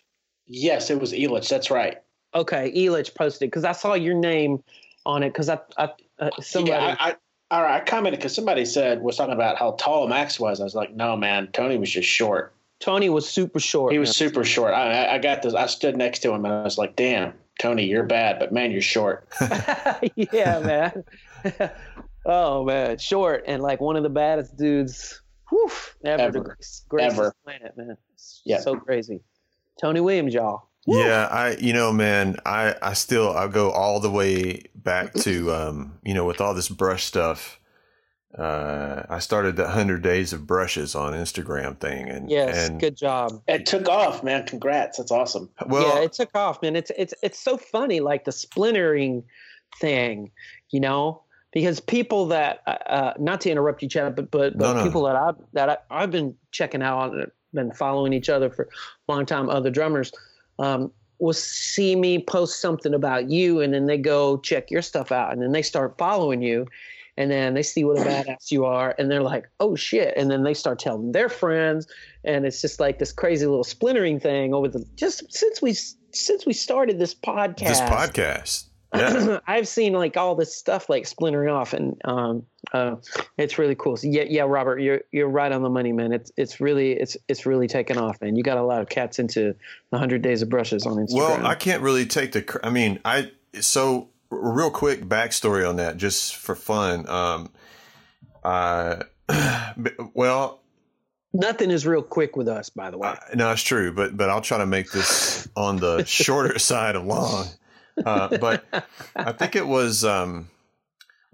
Yes, 0.47 0.91
it 0.91 1.01
was 1.01 1.13
Elitch. 1.13 1.49
That's 1.49 1.71
right. 1.71 1.99
Okay, 2.35 2.71
Elitch 2.77 3.15
posted 3.15 3.49
because 3.51 3.65
I 3.65 3.73
saw 3.73 3.95
your 3.95 4.15
name 4.15 4.63
on 5.07 5.23
it 5.23 5.31
because 5.31 5.49
I, 5.49 5.59
I 5.79 5.89
uh, 6.19 6.31
somebody. 6.41 6.73
Yeah, 6.73 6.97
I, 7.01 7.11
I, 7.11 7.15
all 7.51 7.63
right, 7.63 7.81
I 7.81 7.85
commented 7.85 8.21
because 8.21 8.35
somebody 8.35 8.65
said 8.65 9.01
was 9.01 9.17
talking 9.17 9.33
about 9.35 9.57
how 9.57 9.73
tall 9.73 10.07
Max 10.07 10.39
was. 10.39 10.61
I 10.61 10.65
was 10.65 10.75
like, 10.75 10.95
no, 10.95 11.17
man, 11.17 11.49
Tony 11.53 11.79
was 11.79 11.91
just 11.91 12.09
short. 12.09 12.53
Tony 12.79 13.09
was 13.09 13.27
super 13.27 13.59
short. 13.59 13.93
He 13.93 13.99
was 13.99 14.09
man. 14.11 14.15
super 14.15 14.45
short. 14.45 14.75
I, 14.75 15.07
I- 15.07 15.15
I 15.15 15.19
got 15.19 15.43
this. 15.43 15.55
I 15.55 15.67
stood 15.67 15.97
next 15.97 16.19
to 16.21 16.33
him 16.33 16.45
and 16.45 16.53
I 16.53 16.63
was 16.63 16.77
like, 16.77 16.95
damn, 16.95 17.33
Tony, 17.59 17.85
you're 17.85 18.05
bad, 18.05 18.39
but 18.39 18.53
man, 18.53 18.71
you're 18.71 18.83
short. 18.83 19.29
yeah, 20.17 20.59
man. 20.61 21.05
oh 22.27 22.65
man, 22.65 22.99
short 22.99 23.45
and 23.47 23.63
like 23.63 23.81
one 23.81 23.97
of 23.97 24.03
the 24.03 24.09
baddest 24.11 24.57
dudes 24.57 25.21
whew, 25.49 25.71
ever, 26.05 26.23
Ever. 26.23 26.33
to 26.39 26.41
grace, 26.45 26.83
grace 26.89 27.13
Ever. 27.13 27.35
planet, 27.45 27.77
man. 27.77 27.97
It's 28.15 28.43
Yeah. 28.45 28.61
so 28.61 28.77
crazy. 28.77 29.21
Tony 29.81 30.01
Williams, 30.01 30.35
y'all. 30.35 30.69
Woo. 30.87 30.99
Yeah, 30.99 31.27
I 31.31 31.57
you 31.57 31.73
know, 31.73 31.93
man, 31.93 32.37
I 32.47 32.75
I 32.83 32.93
still 32.93 33.31
I 33.31 33.49
go 33.49 33.71
all 33.71 34.01
the 34.01 34.11
way 34.11 34.63
back 34.75 35.13
to 35.15 35.53
um, 35.53 35.99
you 36.05 36.15
know, 36.15 36.25
with 36.25 36.41
all 36.41 36.55
this 36.55 36.69
brush 36.69 37.05
stuff. 37.05 37.59
Uh, 38.39 39.03
I 39.09 39.19
started 39.19 39.57
the 39.57 39.69
hundred 39.69 40.03
days 40.03 40.33
of 40.33 40.47
brushes 40.47 40.95
on 40.95 41.15
Instagram 41.15 41.79
thing, 41.79 42.09
and 42.09 42.31
Yes, 42.31 42.69
and 42.69 42.79
good 42.79 42.97
job. 42.97 43.43
It 43.49 43.65
took 43.65 43.89
off, 43.89 44.23
man. 44.23 44.45
Congrats. 44.45 44.99
That's 44.99 45.11
awesome. 45.11 45.49
well, 45.67 45.97
yeah, 45.97 46.03
it 46.03 46.13
took 46.13 46.35
off, 46.35 46.61
man. 46.61 46.77
It's 46.77 46.93
it's 46.99 47.15
it's 47.23 47.39
so 47.39 47.57
funny, 47.57 48.01
like 48.01 48.25
the 48.25 48.33
splintering 48.33 49.23
thing, 49.81 50.31
you 50.71 50.81
know, 50.81 51.23
because 51.53 51.81
people 51.81 52.27
that 52.27 52.63
uh, 52.67 52.77
uh, 52.87 53.15
not 53.19 53.41
to 53.43 53.51
interrupt 53.51 53.83
you, 53.83 53.89
Chad, 53.89 54.15
but 54.15 54.31
but, 54.31 54.59
but 54.59 54.75
No, 54.75 54.75
no. 54.75 54.85
people 54.85 55.05
that 55.05 55.17
I 55.17 55.33
that 55.55 55.71
I, 55.71 55.79
I've 55.91 56.11
been 56.11 56.35
checking 56.51 56.83
out, 56.83 57.15
and 57.15 57.31
been 57.55 57.73
following 57.73 58.13
each 58.13 58.29
other 58.29 58.51
for 58.51 58.69
a 59.09 59.13
long 59.13 59.25
time. 59.25 59.49
Other 59.49 59.71
drummers 59.71 60.13
um, 60.59 60.93
will 61.19 61.33
see 61.33 61.97
me 61.97 62.19
post 62.19 62.61
something 62.61 62.93
about 62.93 63.31
you, 63.31 63.61
and 63.61 63.73
then 63.73 63.87
they 63.87 63.97
go 63.97 64.37
check 64.39 64.71
your 64.71 64.83
stuff 64.83 65.11
out, 65.11 65.33
and 65.33 65.41
then 65.41 65.53
they 65.53 65.63
start 65.63 65.97
following 65.97 66.43
you. 66.43 66.67
And 67.17 67.31
then 67.31 67.55
they 67.55 67.63
see 67.63 67.85
what 67.85 67.99
a 67.99 68.03
badass 68.03 68.51
you 68.51 68.65
are, 68.67 68.95
and 68.99 69.11
they're 69.11 69.23
like, 69.23 69.49
"Oh 69.59 69.75
shit!" 69.75 70.15
And 70.17 70.31
then 70.31 70.43
they 70.43 70.55
start 70.55 70.79
telling 70.79 71.13
their 71.13 71.29
friends, 71.29 71.87
and 72.25 72.45
it's 72.45 72.61
just 72.61 72.79
like 72.79 72.99
this 72.99 73.13
crazy 73.13 73.47
little 73.47 73.65
splintering 73.65 74.21
thing 74.21 74.53
over 74.53 74.69
the 74.69 74.85
just 74.97 75.33
since 75.33 75.63
we 75.63 75.73
since 75.73 76.45
we 76.45 76.53
started 76.53 76.99
this 76.99 77.15
podcast. 77.15 77.69
this 77.69 77.81
podcast, 77.81 78.65
yeah, 78.95 79.39
I've 79.47 79.69
seen 79.69 79.93
like 79.93 80.17
all 80.17 80.35
this 80.35 80.55
stuff 80.55 80.89
like 80.89 81.07
splintering 81.07 81.49
off, 81.53 81.73
and 81.73 82.01
um, 82.05 82.45
uh, 82.73 82.97
it's 83.39 83.59
really 83.59 83.75
cool. 83.75 83.97
So 83.97 84.09
yeah, 84.09 84.25
yeah, 84.29 84.43
Robert, 84.43 84.81
you're 84.81 85.03
you're 85.13 85.29
right 85.29 85.51
on 85.51 85.63
the 85.63 85.69
money, 85.69 85.93
man. 85.93 86.13
It's 86.13 86.31
it's 86.37 86.61
really 86.61 86.93
it's 86.93 87.17
it's 87.29 87.47
really 87.47 87.67
taken 87.67 87.99
off, 87.99 88.21
man. 88.21 88.37
You 88.37 88.43
got 88.43 88.59
a 88.59 88.63
lot 88.63 88.81
of 88.81 88.89
cats 88.89 89.19
into 89.19 89.55
the 89.91 89.99
hundred 89.99 90.23
days 90.23 90.43
of 90.43 90.49
brushes 90.49 90.87
on 90.87 90.97
Instagram. 90.97 91.15
Well, 91.17 91.47
I 91.47 91.55
can't 91.55 91.83
really 91.83 92.07
take 92.07 92.33
the. 92.33 92.43
cr- 92.43 92.59
I 92.63 92.71
mean, 92.71 93.01
I 93.05 93.31
so 93.61 94.09
real 94.31 94.71
quick 94.71 95.05
backstory 95.05 95.69
on 95.69 95.77
that, 95.77 95.97
just 95.97 96.37
for 96.37 96.55
fun. 96.55 97.09
Um, 97.09 97.51
uh, 98.43 99.03
well, 100.15 100.61
Nothing 101.33 101.71
is 101.71 101.87
real 101.87 102.03
quick 102.03 102.35
with 102.35 102.49
us, 102.49 102.71
by 102.71 102.91
the 102.91 102.97
way. 102.97 103.09
uh, 103.09 103.17
no, 103.35 103.53
it's 103.53 103.63
true, 103.63 103.93
but 103.93 104.17
but 104.17 104.31
I'll 104.31 104.41
try 104.41 104.59
to 104.59 104.67
make 104.67 104.91
this 104.91 105.47
on 105.55 105.77
the 105.77 106.05
shorter 106.07 106.59
side 106.59 106.97
of 106.97 107.05
long. 107.05 107.47
Uh, 108.05 108.39
but 108.39 108.65
I 109.15 109.33
think 109.33 109.55
it 109.57 109.67
was. 109.67 110.05
Um, 110.05 110.49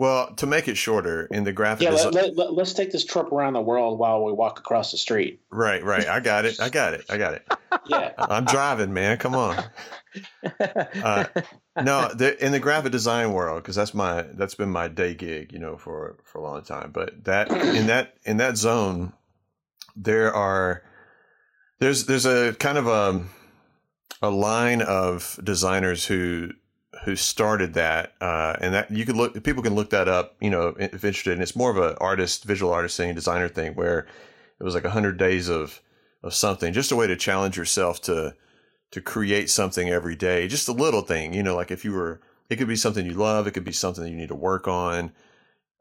well, 0.03 0.35
to 0.35 0.47
make 0.49 0.67
it 0.67 0.77
shorter 0.77 1.27
in 1.27 1.45
the 1.45 1.53
graphic, 1.53 1.85
Yeah, 1.85 1.93
desi- 1.93 2.13
let, 2.13 2.37
let, 2.37 2.61
us 2.61 2.73
take 2.73 2.91
this 2.91 3.05
trip 3.05 3.31
around 3.31 3.53
the 3.53 3.61
world 3.61 4.01
while 4.01 4.25
we 4.25 4.33
walk 4.33 4.59
across 4.59 4.91
the 4.91 4.99
street. 4.99 5.41
right, 5.49 5.81
right. 5.85 6.09
I 6.09 6.19
got 6.19 6.45
it. 6.45 6.59
I 6.61 6.71
got 6.71 6.95
it. 6.95 7.05
I 7.09 7.19
got 7.19 7.35
it. 7.35 7.49
Yeah. 7.87 8.11
I'm 8.19 8.45
driving, 8.45 8.93
man. 8.93 9.19
Come 9.19 9.37
on. 9.37 9.63
Uh, 10.45 11.25
no, 11.83 12.13
the, 12.13 12.37
in 12.45 12.53
the 12.53 12.61
graphic 12.61 12.93
design 12.93 13.33
world, 13.33 13.63
because 13.63 13.75
that's 13.75 13.95
my 13.95 14.21
that's 14.35 14.55
been 14.55 14.69
my 14.69 14.87
day 14.87 15.15
gig, 15.15 15.55
you 15.55 15.59
know, 15.59 15.79
for 15.79 16.19
for 16.25 16.39
a 16.39 16.43
long 16.43 16.63
time. 16.63 16.91
But 16.93 17.25
that 17.25 17.51
in 17.51 17.87
that 17.87 18.15
in 18.25 18.37
that 18.37 18.59
zone, 18.59 19.15
there 19.97 20.35
are 20.35 20.83
there's 21.79 22.05
there's 22.05 22.27
a 22.27 22.53
kind 22.53 22.77
of 22.77 22.87
a 22.89 23.25
a 24.21 24.29
line 24.29 24.83
of 24.83 25.41
designers 25.43 26.05
who 26.05 26.51
who 27.05 27.17
started 27.17 27.75
that, 27.75 28.13
uh, 28.21 28.55
and 28.61 28.75
that 28.75 28.91
you 28.91 29.05
could 29.05 29.17
look 29.17 29.43
people 29.43 29.63
can 29.63 29.75
look 29.75 29.91
that 29.91 30.09
up, 30.09 30.37
you 30.41 30.51
know, 30.51 30.75
if 30.79 31.05
interested. 31.05 31.33
And 31.33 31.43
it's 31.43 31.57
more 31.57 31.71
of 31.71 31.77
an 31.77 31.97
artist, 32.01 32.45
visual 32.45 32.73
artist 32.73 32.97
thing, 32.97 33.15
designer 33.15 33.49
thing, 33.49 33.75
where 33.75 34.07
it 34.61 34.65
was 34.65 34.75
like 34.75 34.85
a 34.85 34.91
hundred 34.91 35.19
days 35.19 35.49
of 35.49 35.81
of 36.23 36.35
something, 36.35 36.73
just 36.73 36.93
a 36.93 36.97
way 36.97 37.07
to 37.07 37.17
challenge 37.17 37.57
yourself 37.57 38.01
to 38.03 38.35
to 38.93 39.01
create 39.01 39.51
something 39.51 39.89
every 39.89 40.15
day, 40.15 40.47
just 40.47 40.69
a 40.69 40.73
little 40.73 41.03
thing, 41.03 41.33
you 41.33 41.43
know, 41.43 41.57
like 41.57 41.71
if 41.71 41.85
you 41.85 41.93
were, 41.93 42.21
it 42.51 42.57
could 42.57 42.69
be 42.69 42.77
something 42.77 43.07
you 43.07 43.15
love, 43.15 43.47
it 43.47 43.53
could 43.53 43.65
be 43.65 43.73
something 43.73 44.05
that 44.05 44.11
you 44.11 44.17
need 44.17 44.29
to 44.29 44.35
work 44.35 44.69
on. 44.69 45.13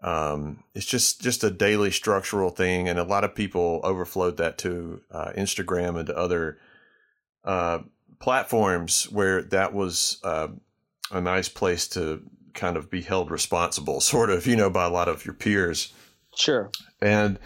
Um, 0.01 0.63
it's 0.73 0.85
just 0.85 1.21
just 1.21 1.43
a 1.43 1.51
daily 1.51 1.91
structural 1.91 2.49
thing, 2.49 2.89
and 2.89 2.97
a 2.97 3.03
lot 3.03 3.23
of 3.23 3.35
people 3.35 3.81
overflowed 3.83 4.37
that 4.37 4.57
to 4.59 5.01
uh, 5.11 5.33
Instagram 5.37 5.97
and 5.97 6.07
to 6.07 6.17
other 6.17 6.57
uh, 7.43 7.79
platforms 8.19 9.11
where 9.11 9.43
that 9.43 9.73
was 9.73 10.17
uh, 10.23 10.47
a 11.11 11.21
nice 11.21 11.49
place 11.49 11.87
to 11.89 12.21
kind 12.53 12.75
of 12.77 12.89
be 12.89 13.01
held 13.01 13.31
responsible, 13.31 13.99
sort 14.13 14.29
of, 14.29 14.45
you 14.47 14.55
know, 14.55 14.69
by 14.69 14.85
a 14.85 14.89
lot 14.89 15.07
of 15.07 15.25
your 15.25 15.33
peers. 15.33 15.93
sure. 16.35 16.71
And 17.01 17.37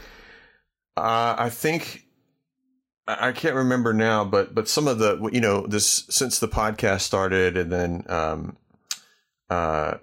uh, 0.97 1.36
I 1.38 1.49
think 1.49 2.06
I 3.08 3.30
I 3.30 3.32
can't 3.32 3.56
remember 3.56 3.93
now, 3.93 4.23
but 4.25 4.56
but 4.56 4.67
some 4.67 4.88
of 4.88 4.99
the 4.99 5.30
you 5.32 5.41
know 5.41 5.65
this 5.67 6.06
since 6.10 6.39
the 6.39 6.47
podcast 6.47 7.01
started, 7.01 7.58
and 7.58 7.71
then 7.71 8.04
um, 8.08 8.58
uh, 9.49 9.95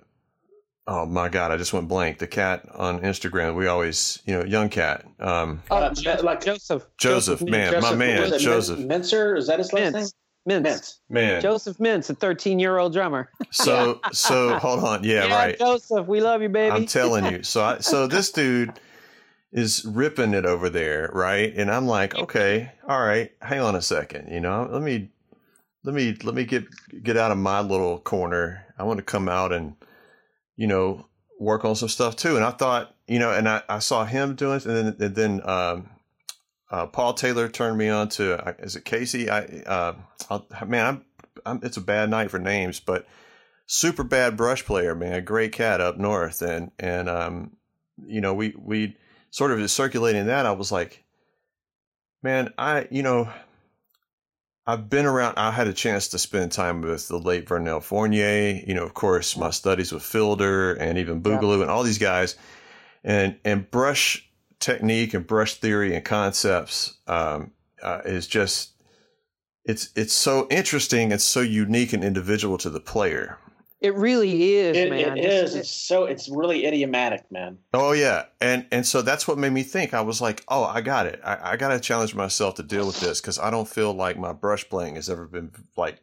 oh 0.87 1.07
my 1.07 1.29
god, 1.29 1.51
I 1.51 1.57
just 1.57 1.73
went 1.73 1.89
blank. 1.89 2.19
The 2.19 2.27
cat 2.27 2.67
on 2.75 3.01
Instagram, 3.01 3.57
we 3.57 3.67
always 3.67 4.21
you 4.27 4.39
know 4.39 4.45
young 4.45 4.69
cat, 4.69 5.05
um, 5.19 5.63
Uh, 5.71 5.93
like- 6.23 6.45
Joseph. 6.45 6.87
Joseph, 6.99 7.43
man, 7.43 7.81
my 7.81 7.95
man, 7.95 8.39
Joseph, 8.39 8.79
Min- 8.79 8.89
Mincer, 8.89 9.35
is 9.37 9.47
that 9.49 9.59
his 9.59 9.73
last 9.73 9.95
name? 9.95 10.07
Mintz. 10.49 10.63
Mintz. 10.63 10.65
Mintz. 10.65 10.99
man. 11.09 11.43
Joseph 11.43 11.79
Mintz, 11.79 12.11
a 12.11 12.15
13 12.15 12.59
year 12.59 12.79
old 12.79 12.93
drummer. 12.93 13.31
So 13.53 14.01
so 14.13 14.59
hold 14.59 14.83
on, 14.83 15.05
yeah, 15.05 15.27
right. 15.27 15.59
Joseph, 15.59 16.07
we 16.07 16.21
love 16.21 16.41
you, 16.41 16.49
baby. 16.49 16.75
I'm 16.75 16.87
telling 16.87 17.27
you. 17.27 17.43
So 17.43 17.63
I, 17.63 17.79
so 17.81 18.07
this 18.09 18.33
dude 18.33 18.73
is 19.53 19.85
ripping 19.85 20.33
it 20.33 20.47
over 20.47 20.71
there, 20.71 21.11
right? 21.13 21.53
And 21.55 21.71
I'm 21.71 21.87
like, 21.87 22.15
okay, 22.15 22.73
all 22.89 23.01
right, 23.01 23.31
hang 23.43 23.61
on 23.61 23.77
a 23.77 23.83
second, 23.83 24.33
you 24.33 24.41
know, 24.41 24.69
let 24.73 24.83
me 24.83 25.11
let 25.85 25.95
me 25.95 26.17
let 26.23 26.35
me 26.35 26.45
get 26.45 26.65
get 27.03 27.17
out 27.17 27.31
of 27.31 27.39
my 27.39 27.61
little 27.61 27.99
corner. 27.99 28.67
I 28.79 28.85
want 28.85 28.99
to 28.99 29.05
come 29.05 29.29
out 29.29 29.53
and 29.53 29.75
you 30.57 30.67
know 30.67 31.07
work 31.39 31.65
on 31.65 31.77
some 31.77 31.89
stuff 31.89 32.17
too. 32.17 32.37
And 32.37 32.45
I 32.45 32.53
thought, 32.53 32.95
you 33.07 33.19
know, 33.19 33.33
and 33.33 33.49
I, 33.49 33.63
I 33.69 33.81
saw 33.81 34.05
him 34.05 34.35
doing 34.35 34.57
it, 34.57 34.67
and 34.67 34.77
then 34.77 34.97
and 34.99 35.15
then 35.15 35.49
um, 35.49 35.91
uh, 36.73 36.87
Paul 36.87 37.13
Taylor 37.13 37.49
turned 37.49 37.77
me 37.77 37.91
on 37.91 38.09
to 38.11 38.57
is 38.59 38.77
it 38.77 38.87
Casey? 38.87 39.29
I 39.29 39.43
uh, 39.67 39.95
I'll, 40.31 40.47
man, 40.67 40.87
I'm, 40.87 41.05
I'm 41.45 41.61
it's 41.63 41.77
a 41.77 41.83
bad 41.83 42.09
night 42.09 42.31
for 42.31 42.39
names, 42.39 42.81
but 42.81 43.07
super 43.67 44.03
bad 44.03 44.39
brush 44.39 44.65
player, 44.65 44.95
man, 44.95 45.13
a 45.13 45.21
great 45.21 45.53
cat 45.53 45.83
up 45.83 45.99
north, 45.99 46.41
and 46.41 46.71
and 46.79 47.11
um, 47.11 47.57
you 48.07 48.23
know, 48.23 48.33
we 48.33 48.55
we 48.59 48.97
sort 49.31 49.51
of 49.51 49.71
circulating 49.71 50.27
that. 50.27 50.47
I 50.47 50.53
was 50.53 50.73
like, 50.73 51.05
man, 52.23 52.55
I 52.57 52.89
you 52.91 53.03
know, 53.03 53.31
I've 54.67 54.89
been 54.89 55.05
around. 55.05 55.35
I 55.37 55.51
had 55.51 55.69
a 55.69 55.75
chance 55.75 56.09
to 56.09 56.19
spend 56.19 56.53
time 56.53 56.81
with 56.81 57.07
the 57.07 57.19
late 57.19 57.47
Vernell 57.47 57.83
Fournier. 57.83 58.63
You 58.67 58.73
know, 58.73 58.85
of 58.85 58.95
course, 58.95 59.37
my 59.37 59.51
studies 59.51 59.93
with 59.93 60.03
Fielder 60.03 60.73
and 60.73 60.97
even 60.97 61.23
Boogaloo 61.23 61.61
and 61.61 61.71
all 61.71 61.83
these 61.83 61.99
guys, 61.99 62.35
and 63.05 63.39
and 63.45 63.71
brush 63.71 64.27
technique 64.63 65.13
and 65.13 65.27
brush 65.27 65.57
theory 65.57 65.95
and 65.95 66.05
concepts 66.05 66.97
um, 67.07 67.51
uh, 67.83 68.01
is 68.07 68.27
just 68.27 68.71
it's 69.65 69.91
it's 69.95 70.15
so 70.15 70.47
interesting. 70.51 71.13
It's 71.13 71.25
so 71.25 71.41
unique 71.41 71.93
and 71.93 72.03
individual 72.03 72.57
to 72.59 72.71
the 72.71 72.81
player. 72.81 73.39
It 73.81 73.95
really 73.97 74.55
is, 74.55 74.77
It, 74.77 74.91
man. 74.91 75.19
it 75.19 75.25
is. 75.25 75.57
It's 75.57 75.71
so. 75.71 76.05
It's 76.05 76.29
really 76.29 76.67
idiomatic, 76.67 77.31
man. 77.33 77.59
Oh 77.75 77.91
yeah, 77.93 78.27
and 78.41 78.65
and 78.71 78.87
so 78.87 79.03
that's 79.03 79.27
what 79.27 79.39
made 79.39 79.53
me 79.53 79.65
think. 79.65 79.93
I 79.93 80.01
was 80.01 80.21
like, 80.21 80.45
oh, 80.49 80.65
I 80.65 80.81
got 80.81 81.07
it. 81.07 81.21
I, 81.25 81.53
I 81.53 81.57
got 81.57 81.71
to 81.71 81.81
challenge 81.81 82.15
myself 82.15 82.55
to 82.57 82.63
deal 82.63 82.87
with 82.87 83.01
this 83.01 83.21
because 83.21 83.41
I 83.41 83.51
don't 83.51 83.69
feel 83.69 83.93
like 83.93 84.17
my 84.17 84.33
brush 84.33 84.69
playing 84.69 84.95
has 84.95 85.11
ever 85.11 85.27
been 85.27 85.51
like. 85.77 86.01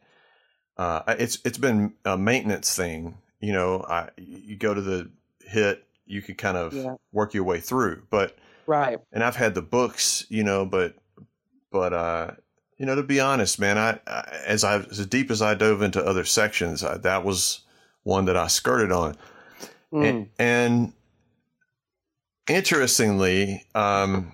Uh, 0.77 1.01
it's 1.19 1.39
it's 1.45 1.57
been 1.57 1.93
a 2.05 2.17
maintenance 2.17 2.75
thing. 2.75 3.17
You 3.39 3.53
know, 3.53 3.85
I 3.87 4.09
you 4.17 4.57
go 4.57 4.73
to 4.73 4.81
the 4.81 5.09
hit, 5.41 5.85
you 6.05 6.21
can 6.21 6.35
kind 6.35 6.57
of 6.57 6.73
Yeah. 6.73 6.95
work 7.13 7.33
your 7.33 7.45
way 7.45 7.61
through, 7.61 8.03
but 8.09 8.37
right. 8.69 8.99
and 9.11 9.23
I've 9.23 9.35
had 9.35 9.55
the 9.55 9.61
books, 9.61 10.25
you 10.29 10.43
know, 10.43 10.65
but 10.65 10.95
but 11.71 11.93
uh, 11.93 12.31
you 12.77 12.85
know, 12.85 12.95
to 12.95 13.03
be 13.03 13.19
honest, 13.19 13.59
man, 13.59 13.77
I, 13.77 13.99
I 14.07 14.39
as 14.45 14.63
I 14.63 14.77
as 14.77 15.05
deep 15.05 15.31
as 15.31 15.41
I 15.41 15.55
dove 15.55 15.81
into 15.81 16.03
other 16.03 16.23
sections, 16.23 16.83
I, 16.83 16.97
that 16.97 17.25
was 17.25 17.61
one 18.03 18.25
that 18.25 18.37
I 18.37 18.47
skirted 18.47 18.91
on. 18.91 19.17
Mm. 19.91 20.09
And, 20.09 20.29
and 20.37 20.93
interestingly, 22.47 23.65
um, 23.75 24.33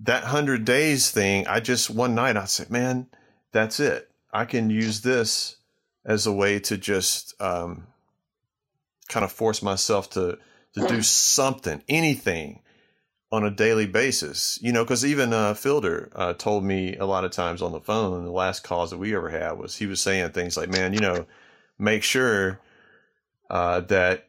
that 0.00 0.24
hundred 0.24 0.64
days 0.64 1.10
thing, 1.10 1.46
I 1.46 1.60
just 1.60 1.88
one 1.88 2.14
night 2.14 2.36
I 2.36 2.44
said, 2.44 2.70
man, 2.70 3.06
that's 3.52 3.80
it. 3.80 4.10
I 4.32 4.44
can 4.44 4.68
use 4.68 5.00
this 5.00 5.56
as 6.04 6.26
a 6.26 6.32
way 6.32 6.58
to 6.58 6.76
just 6.76 7.40
um, 7.40 7.86
kind 9.08 9.24
of 9.24 9.32
force 9.32 9.62
myself 9.62 10.10
to 10.10 10.38
to 10.74 10.88
do 10.88 11.02
something, 11.02 11.82
anything 11.88 12.60
on 13.34 13.44
a 13.44 13.50
daily 13.50 13.86
basis. 13.86 14.58
You 14.62 14.72
know, 14.72 14.84
because 14.84 15.04
even 15.04 15.32
uh, 15.32 15.54
Fielder 15.54 16.10
uh, 16.14 16.32
told 16.34 16.64
me 16.64 16.96
a 16.96 17.04
lot 17.04 17.24
of 17.24 17.32
times 17.32 17.60
on 17.62 17.72
the 17.72 17.80
phone, 17.80 18.24
the 18.24 18.30
last 18.30 18.62
calls 18.62 18.90
that 18.90 18.98
we 18.98 19.14
ever 19.14 19.28
had 19.30 19.58
was 19.58 19.76
he 19.76 19.86
was 19.86 20.00
saying 20.00 20.30
things 20.30 20.56
like, 20.56 20.68
man, 20.70 20.92
you 20.92 21.00
know, 21.00 21.26
make 21.78 22.02
sure 22.02 22.60
uh, 23.50 23.80
that 23.80 24.28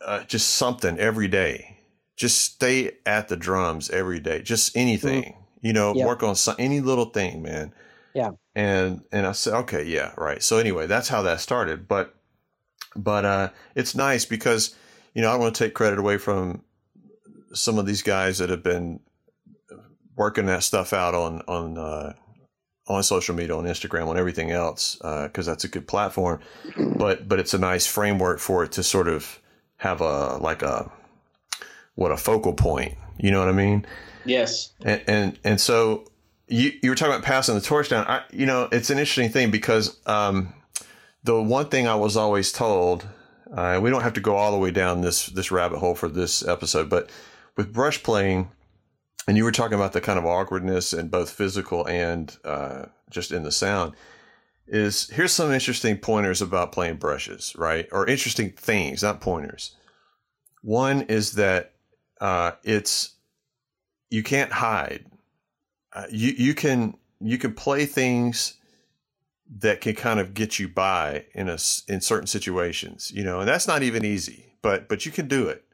uh, 0.00 0.22
just 0.24 0.50
something 0.54 0.98
every 0.98 1.28
day. 1.28 1.78
Just 2.16 2.40
stay 2.40 2.92
at 3.04 3.26
the 3.28 3.36
drums 3.36 3.90
every 3.90 4.20
day. 4.20 4.40
Just 4.40 4.76
anything, 4.76 5.34
you 5.60 5.72
know, 5.72 5.92
Yeah. 5.96 6.06
work 6.06 6.22
on 6.22 6.36
some, 6.36 6.54
any 6.60 6.80
little 6.80 7.06
thing, 7.06 7.42
man. 7.42 7.74
Yeah. 8.14 8.30
And 8.54 9.02
and 9.10 9.26
I 9.26 9.32
said, 9.32 9.54
okay, 9.54 9.82
yeah, 9.82 10.12
right. 10.16 10.40
So 10.40 10.58
anyway, 10.58 10.86
that's 10.86 11.08
how 11.08 11.22
that 11.22 11.40
started. 11.40 11.88
But 11.88 12.14
but 12.94 13.24
uh, 13.24 13.48
it's 13.74 13.96
nice 13.96 14.24
because 14.24 14.76
you 15.12 15.22
know 15.22 15.28
I 15.28 15.32
don't 15.32 15.40
want 15.40 15.56
to 15.56 15.64
take 15.64 15.74
credit 15.74 15.98
away 15.98 16.18
from 16.18 16.62
some 17.54 17.78
of 17.78 17.86
these 17.86 18.02
guys 18.02 18.38
that 18.38 18.50
have 18.50 18.62
been 18.62 19.00
working 20.16 20.46
that 20.46 20.62
stuff 20.62 20.92
out 20.92 21.14
on 21.14 21.42
on 21.48 21.78
uh, 21.78 22.12
on 22.86 23.02
social 23.02 23.34
media, 23.34 23.56
on 23.56 23.64
Instagram, 23.64 24.08
on 24.08 24.18
everything 24.18 24.50
else, 24.50 24.96
because 24.96 25.46
that's 25.46 25.64
a 25.64 25.68
good 25.68 25.86
platform. 25.86 26.40
But 26.96 27.28
but 27.28 27.38
it's 27.38 27.54
a 27.54 27.58
nice 27.58 27.86
framework 27.86 28.38
for 28.38 28.64
it 28.64 28.72
to 28.72 28.82
sort 28.82 29.08
of 29.08 29.40
have 29.76 30.00
a 30.00 30.36
like 30.36 30.62
a 30.62 30.90
what 31.94 32.12
a 32.12 32.16
focal 32.16 32.52
point. 32.52 32.96
You 33.18 33.30
know 33.30 33.38
what 33.38 33.48
I 33.48 33.52
mean? 33.52 33.86
Yes. 34.24 34.72
And 34.84 35.02
and, 35.06 35.38
and 35.44 35.60
so 35.60 36.06
you 36.48 36.72
you 36.82 36.90
were 36.90 36.96
talking 36.96 37.14
about 37.14 37.24
passing 37.24 37.54
the 37.54 37.60
torch 37.60 37.88
down. 37.88 38.06
I, 38.06 38.22
you 38.32 38.46
know, 38.46 38.68
it's 38.70 38.90
an 38.90 38.98
interesting 38.98 39.30
thing 39.30 39.50
because 39.50 39.98
um, 40.06 40.52
the 41.22 41.40
one 41.40 41.68
thing 41.68 41.86
I 41.86 41.94
was 41.94 42.16
always 42.16 42.52
told, 42.52 43.06
uh, 43.52 43.80
we 43.82 43.90
don't 43.90 44.02
have 44.02 44.14
to 44.14 44.20
go 44.20 44.36
all 44.36 44.52
the 44.52 44.58
way 44.58 44.70
down 44.70 45.00
this 45.00 45.26
this 45.26 45.50
rabbit 45.50 45.78
hole 45.78 45.94
for 45.94 46.08
this 46.08 46.46
episode, 46.46 46.88
but 46.90 47.10
with 47.56 47.72
brush 47.72 48.02
playing, 48.02 48.50
and 49.26 49.36
you 49.36 49.44
were 49.44 49.52
talking 49.52 49.74
about 49.74 49.92
the 49.92 50.00
kind 50.00 50.18
of 50.18 50.26
awkwardness 50.26 50.92
in 50.92 51.08
both 51.08 51.30
physical 51.30 51.86
and 51.86 52.36
uh, 52.44 52.86
just 53.10 53.32
in 53.32 53.42
the 53.42 53.52
sound. 53.52 53.94
Is 54.66 55.10
here's 55.10 55.32
some 55.32 55.52
interesting 55.52 55.98
pointers 55.98 56.40
about 56.40 56.72
playing 56.72 56.96
brushes, 56.96 57.54
right? 57.56 57.86
Or 57.92 58.06
interesting 58.06 58.50
things, 58.50 59.02
not 59.02 59.20
pointers. 59.20 59.76
One 60.62 61.02
is 61.02 61.32
that 61.32 61.72
uh, 62.20 62.52
it's 62.62 63.14
you 64.10 64.22
can't 64.22 64.52
hide. 64.52 65.04
Uh, 65.92 66.06
you 66.10 66.32
you 66.36 66.54
can 66.54 66.96
you 67.20 67.36
can 67.36 67.52
play 67.52 67.84
things 67.84 68.54
that 69.58 69.80
can 69.80 69.94
kind 69.94 70.18
of 70.18 70.34
get 70.34 70.58
you 70.58 70.68
by 70.68 71.24
in 71.34 71.48
a 71.48 71.58
in 71.88 72.00
certain 72.00 72.26
situations, 72.26 73.12
you 73.14 73.22
know, 73.22 73.40
and 73.40 73.48
that's 73.48 73.68
not 73.68 73.82
even 73.82 74.04
easy, 74.04 74.54
but 74.62 74.88
but 74.88 75.04
you 75.04 75.12
can 75.12 75.28
do 75.28 75.48
it. 75.48 75.64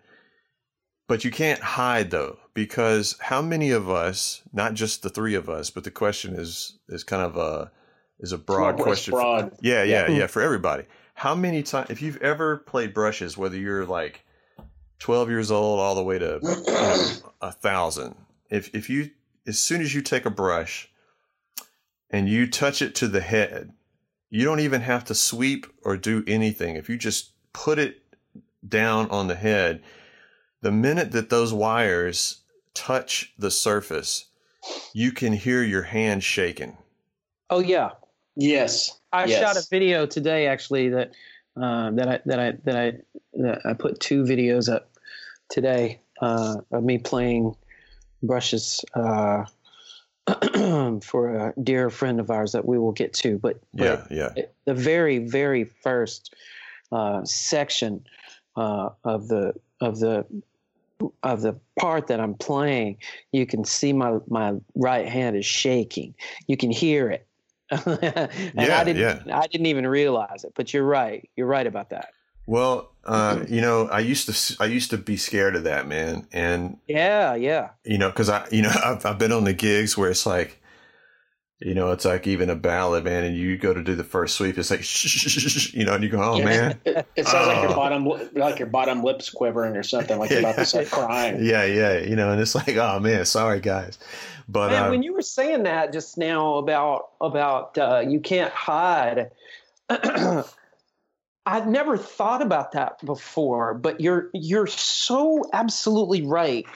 But 1.10 1.24
you 1.24 1.32
can't 1.32 1.58
hide 1.60 2.12
though, 2.12 2.38
because 2.54 3.16
how 3.18 3.42
many 3.42 3.72
of 3.72 3.90
us, 3.90 4.42
not 4.52 4.74
just 4.74 5.02
the 5.02 5.10
three 5.10 5.34
of 5.34 5.48
us, 5.50 5.68
but 5.68 5.82
the 5.82 5.90
question 5.90 6.34
is 6.36 6.78
is 6.88 7.02
kind 7.02 7.20
of 7.20 7.36
a 7.36 7.72
is 8.20 8.30
a 8.30 8.38
broad 8.38 8.76
question. 8.76 9.10
for- 9.10 9.20
broad. 9.20 9.56
yeah, 9.60 9.82
yeah, 9.82 10.06
Yeah. 10.06 10.18
yeah, 10.18 10.26
for 10.28 10.40
everybody. 10.40 10.84
How 11.14 11.34
many 11.34 11.64
times, 11.64 11.90
if 11.90 12.00
you've 12.00 12.18
ever 12.22 12.58
played 12.58 12.94
brushes, 12.94 13.36
whether 13.36 13.56
you're 13.56 13.84
like 13.84 14.24
12 15.00 15.30
years 15.30 15.50
old 15.50 15.80
all 15.80 15.96
the 15.96 16.04
way 16.04 16.20
to 16.20 16.38
you 16.40 16.72
know, 16.72 17.32
a 17.40 17.50
thousand, 17.50 18.14
if, 18.48 18.72
if 18.72 18.88
you, 18.88 19.10
as 19.48 19.58
soon 19.58 19.80
as 19.80 19.92
you 19.92 20.02
take 20.02 20.26
a 20.26 20.30
brush 20.30 20.92
and 22.08 22.28
you 22.28 22.46
touch 22.48 22.82
it 22.82 22.94
to 22.94 23.08
the 23.08 23.20
head, 23.20 23.72
you 24.30 24.44
don't 24.44 24.60
even 24.60 24.82
have 24.82 25.04
to 25.06 25.14
sweep 25.16 25.66
or 25.82 25.96
do 25.96 26.22
anything. 26.28 26.76
If 26.76 26.88
you 26.88 26.96
just 26.96 27.32
put 27.52 27.80
it 27.80 28.00
down 28.66 29.10
on 29.10 29.26
the 29.26 29.34
head, 29.34 29.82
the 30.62 30.72
minute 30.72 31.12
that 31.12 31.30
those 31.30 31.52
wires 31.52 32.42
touch 32.74 33.32
the 33.38 33.50
surface, 33.50 34.26
you 34.92 35.12
can 35.12 35.32
hear 35.32 35.62
your 35.62 35.82
hand 35.82 36.22
shaking. 36.22 36.76
Oh 37.48 37.60
yeah, 37.60 37.90
Yes. 38.36 38.98
I 39.12 39.26
Yes. 39.26 39.40
shot 39.40 39.56
a 39.56 39.66
video 39.70 40.06
today 40.06 40.46
actually 40.46 40.88
that 40.90 41.12
uh, 41.60 41.90
that 41.92 42.08
I 42.08 42.20
that 42.26 42.40
I 42.40 42.52
that 42.64 42.76
I 42.76 42.92
that 43.34 43.66
I 43.66 43.74
put 43.74 44.00
two 44.00 44.22
videos 44.22 44.72
up 44.72 44.90
today 45.48 46.00
uh, 46.20 46.56
of 46.70 46.84
me 46.84 46.98
playing 46.98 47.54
brushes 48.22 48.84
uh, 48.94 49.44
for 51.02 51.34
a 51.34 51.54
dear 51.62 51.90
friend 51.90 52.20
of 52.20 52.30
ours 52.30 52.52
that 52.52 52.64
we 52.64 52.78
will 52.78 52.92
get 52.92 53.12
to. 53.14 53.38
But, 53.38 53.60
but 53.74 54.08
Yeah, 54.10 54.30
yeah. 54.34 54.44
the 54.64 54.74
very 54.74 55.18
very 55.18 55.64
first 55.64 56.34
uh, 56.92 57.24
section 57.24 58.04
uh, 58.56 58.90
of 59.04 59.28
the 59.28 59.54
of 59.80 59.98
the 59.98 60.24
of 61.22 61.42
the 61.42 61.58
part 61.78 62.06
that 62.08 62.20
I'm 62.20 62.34
playing, 62.34 62.98
you 63.32 63.46
can 63.46 63.64
see 63.64 63.92
my 63.92 64.18
my 64.28 64.54
right 64.74 65.08
hand 65.08 65.36
is 65.36 65.46
shaking. 65.46 66.14
You 66.46 66.56
can 66.56 66.70
hear 66.70 67.10
it. 67.10 67.26
and 67.70 68.00
Yeah, 68.54 68.78
I 68.80 68.84
didn't 68.84 69.30
I 69.30 69.46
didn't 69.46 69.66
even 69.66 69.86
realize 69.86 70.44
it. 70.44 70.52
But 70.54 70.72
you're 70.74 70.84
right. 70.84 71.28
You're 71.36 71.46
right 71.46 71.66
about 71.66 71.90
that. 71.90 72.10
Well, 72.46 72.90
uh, 73.04 73.44
you 73.48 73.60
know, 73.60 73.86
I 73.88 74.00
used 74.00 74.28
to 74.28 74.62
I 74.62 74.66
used 74.66 74.90
to 74.90 74.98
be 74.98 75.16
scared 75.16 75.56
of 75.56 75.64
that, 75.64 75.86
man, 75.86 76.26
and 76.32 76.78
Yeah, 76.88 77.34
yeah. 77.34 77.70
you 77.84 77.98
know, 77.98 78.08
because 78.10 78.28
I, 78.28 78.46
you 78.50 78.62
know, 78.62 78.72
I've, 78.84 79.06
I've 79.06 79.18
been 79.18 79.32
on 79.32 79.44
the 79.44 79.52
gigs 79.52 79.96
where 79.96 80.10
it's 80.10 80.26
like, 80.26 80.59
you 81.60 81.74
know, 81.74 81.90
it's 81.92 82.04
like 82.06 82.26
even 82.26 82.48
a 82.50 82.56
ballad, 82.56 83.04
man, 83.04 83.24
and 83.24 83.36
you 83.36 83.58
go 83.58 83.74
to 83.74 83.82
do 83.82 83.94
the 83.94 84.04
first 84.04 84.36
sweep, 84.36 84.56
it's 84.56 84.70
like, 84.70 84.82
shh, 84.82 85.06
shh, 85.08 85.28
shh, 85.28 85.50
shh, 85.50 85.74
you 85.74 85.84
know, 85.84 85.94
and 85.94 86.02
you 86.02 86.08
go, 86.10 86.22
oh 86.22 86.38
Yeah. 86.38 86.44
man, 86.44 86.80
It, 86.84 87.06
it 87.16 87.26
sounds 87.26 87.46
like 87.48 87.58
Oh. 87.58 87.62
your 87.62 87.76
bottom, 87.76 88.04
like 88.34 88.58
your 88.58 88.68
bottom 88.68 89.02
lips 89.02 89.28
quivering 89.30 89.76
or 89.76 89.82
something, 89.82 90.18
like 90.18 90.30
you're 90.30 90.40
about 90.40 90.56
to 90.56 90.64
start 90.64 90.90
crying. 90.90 91.44
yeah, 91.44 91.64
yeah, 91.64 91.98
you 91.98 92.16
know, 92.16 92.32
and 92.32 92.40
it's 92.40 92.54
like, 92.54 92.76
oh 92.76 92.98
man, 93.00 93.24
sorry 93.26 93.60
guys, 93.60 93.98
but 94.48 94.70
Man, 94.72 94.84
uh, 94.84 94.90
when 94.90 95.02
you 95.02 95.12
were 95.12 95.22
saying 95.22 95.64
that 95.64 95.92
just 95.92 96.16
now 96.18 96.54
about 96.56 97.10
about 97.20 97.76
uh, 97.78 98.02
you 98.06 98.20
can't 98.20 98.52
hide, 98.52 99.30
I've 101.46 101.66
never 101.66 101.96
thought 101.96 102.42
about 102.42 102.72
that 102.72 103.04
before. 103.04 103.74
But 103.74 104.00
you're 104.00 104.30
you're 104.34 104.66
so 104.66 105.44
absolutely 105.52 106.22
right. 106.22 106.66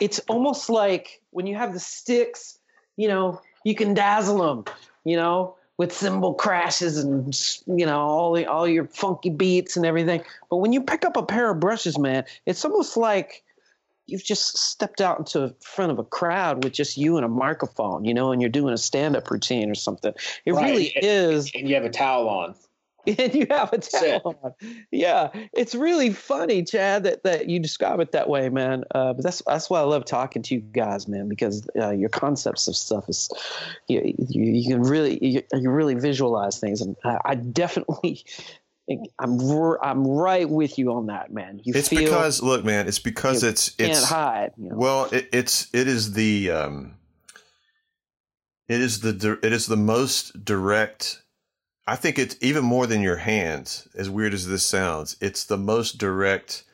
It's 0.00 0.18
almost 0.28 0.68
like 0.70 1.20
when 1.30 1.46
you 1.46 1.56
have 1.56 1.72
the 1.72 1.80
sticks, 1.80 2.58
you 2.96 3.08
know, 3.08 3.40
you 3.66 3.74
can 3.74 3.94
dazzle 3.94 4.38
them, 4.38 4.64
you 5.04 5.16
know, 5.16 5.56
with 5.76 5.92
cymbal 5.92 6.34
crashes 6.34 6.98
and 6.98 7.36
you 7.66 7.84
know 7.84 7.98
all 7.98 8.32
the 8.32 8.46
all 8.46 8.66
your 8.68 8.86
funky 8.86 9.28
beats 9.28 9.76
and 9.76 9.84
everything. 9.84 10.22
But 10.48 10.58
when 10.58 10.72
you 10.72 10.80
pick 10.80 11.04
up 11.04 11.16
a 11.16 11.24
pair 11.24 11.50
of 11.50 11.58
brushes, 11.58 11.98
man, 11.98 12.24
it's 12.46 12.64
almost 12.64 12.96
like 12.96 13.42
you've 14.06 14.22
just 14.22 14.56
stepped 14.56 15.00
out 15.00 15.18
into 15.18 15.52
front 15.60 15.90
of 15.90 15.98
a 15.98 16.04
crowd 16.04 16.62
with 16.62 16.74
just 16.74 16.96
you 16.96 17.16
and 17.16 17.24
a 17.26 17.28
microphone, 17.28 18.04
you 18.04 18.14
know, 18.14 18.30
and 18.30 18.40
you're 18.40 18.48
doing 18.48 18.72
a 18.72 18.78
stand-up 18.78 19.28
routine 19.32 19.68
or 19.68 19.74
something. 19.74 20.14
It 20.44 20.52
Right. 20.52 20.64
really 20.64 20.92
is, 21.02 21.50
And 21.52 21.68
you 21.68 21.74
have 21.74 21.84
a 21.84 21.90
towel 21.90 22.28
on. 22.28 22.54
and 23.18 23.34
you 23.34 23.46
have 23.50 23.72
a 23.72 23.78
towel 23.78 24.38
on. 24.42 24.54
Yeah, 24.90 25.30
it's 25.52 25.74
really 25.74 26.10
funny, 26.10 26.64
Chad, 26.64 27.04
that, 27.04 27.22
that 27.24 27.48
you 27.48 27.60
describe 27.60 28.00
it 28.00 28.12
that 28.12 28.28
way, 28.28 28.48
man. 28.48 28.84
Uh, 28.94 29.12
but 29.12 29.22
that's 29.22 29.42
that's 29.46 29.70
why 29.70 29.80
I 29.80 29.84
love 29.84 30.04
talking 30.04 30.42
to 30.42 30.54
you 30.54 30.60
guys, 30.60 31.06
man, 31.06 31.28
because 31.28 31.68
uh, 31.78 31.90
your 31.90 32.08
concepts 32.08 32.66
of 32.68 32.76
stuff 32.76 33.08
is 33.08 33.30
you, 33.88 34.14
you, 34.28 34.44
you 34.44 34.70
can 34.70 34.82
really 34.82 35.24
you, 35.24 35.42
you 35.52 35.70
really 35.70 35.94
visualize 35.94 36.58
things, 36.58 36.80
and 36.80 36.96
I, 37.04 37.18
I 37.24 37.34
definitely. 37.34 38.24
I'm 39.18 39.40
I'm 39.82 40.06
right 40.06 40.48
with 40.48 40.78
you 40.78 40.92
on 40.92 41.06
that, 41.06 41.32
man. 41.32 41.60
You 41.64 41.72
it's 41.74 41.88
feel 41.88 42.04
because 42.04 42.40
look, 42.40 42.64
man, 42.64 42.86
it's 42.86 43.00
because 43.00 43.42
you 43.42 43.48
it's 43.48 43.70
can't 43.70 43.90
it's 43.90 44.04
hide. 44.04 44.52
You 44.56 44.68
know? 44.68 44.76
well, 44.76 45.04
it, 45.06 45.28
it's 45.32 45.66
it 45.74 45.88
is 45.88 46.12
the 46.12 46.52
um, 46.52 46.94
It 48.68 48.80
is 48.80 49.00
the 49.00 49.38
it 49.42 49.52
is 49.52 49.66
the 49.66 49.76
most 49.76 50.44
direct. 50.44 51.22
I 51.86 51.96
think 51.96 52.18
it's 52.18 52.36
even 52.40 52.64
more 52.64 52.86
than 52.86 53.00
your 53.00 53.16
hands. 53.16 53.86
As 53.94 54.10
weird 54.10 54.34
as 54.34 54.46
this 54.48 54.64
sounds, 54.66 55.16
it's 55.20 55.44
the 55.44 55.56
most 55.56 55.98
direct. 55.98 56.64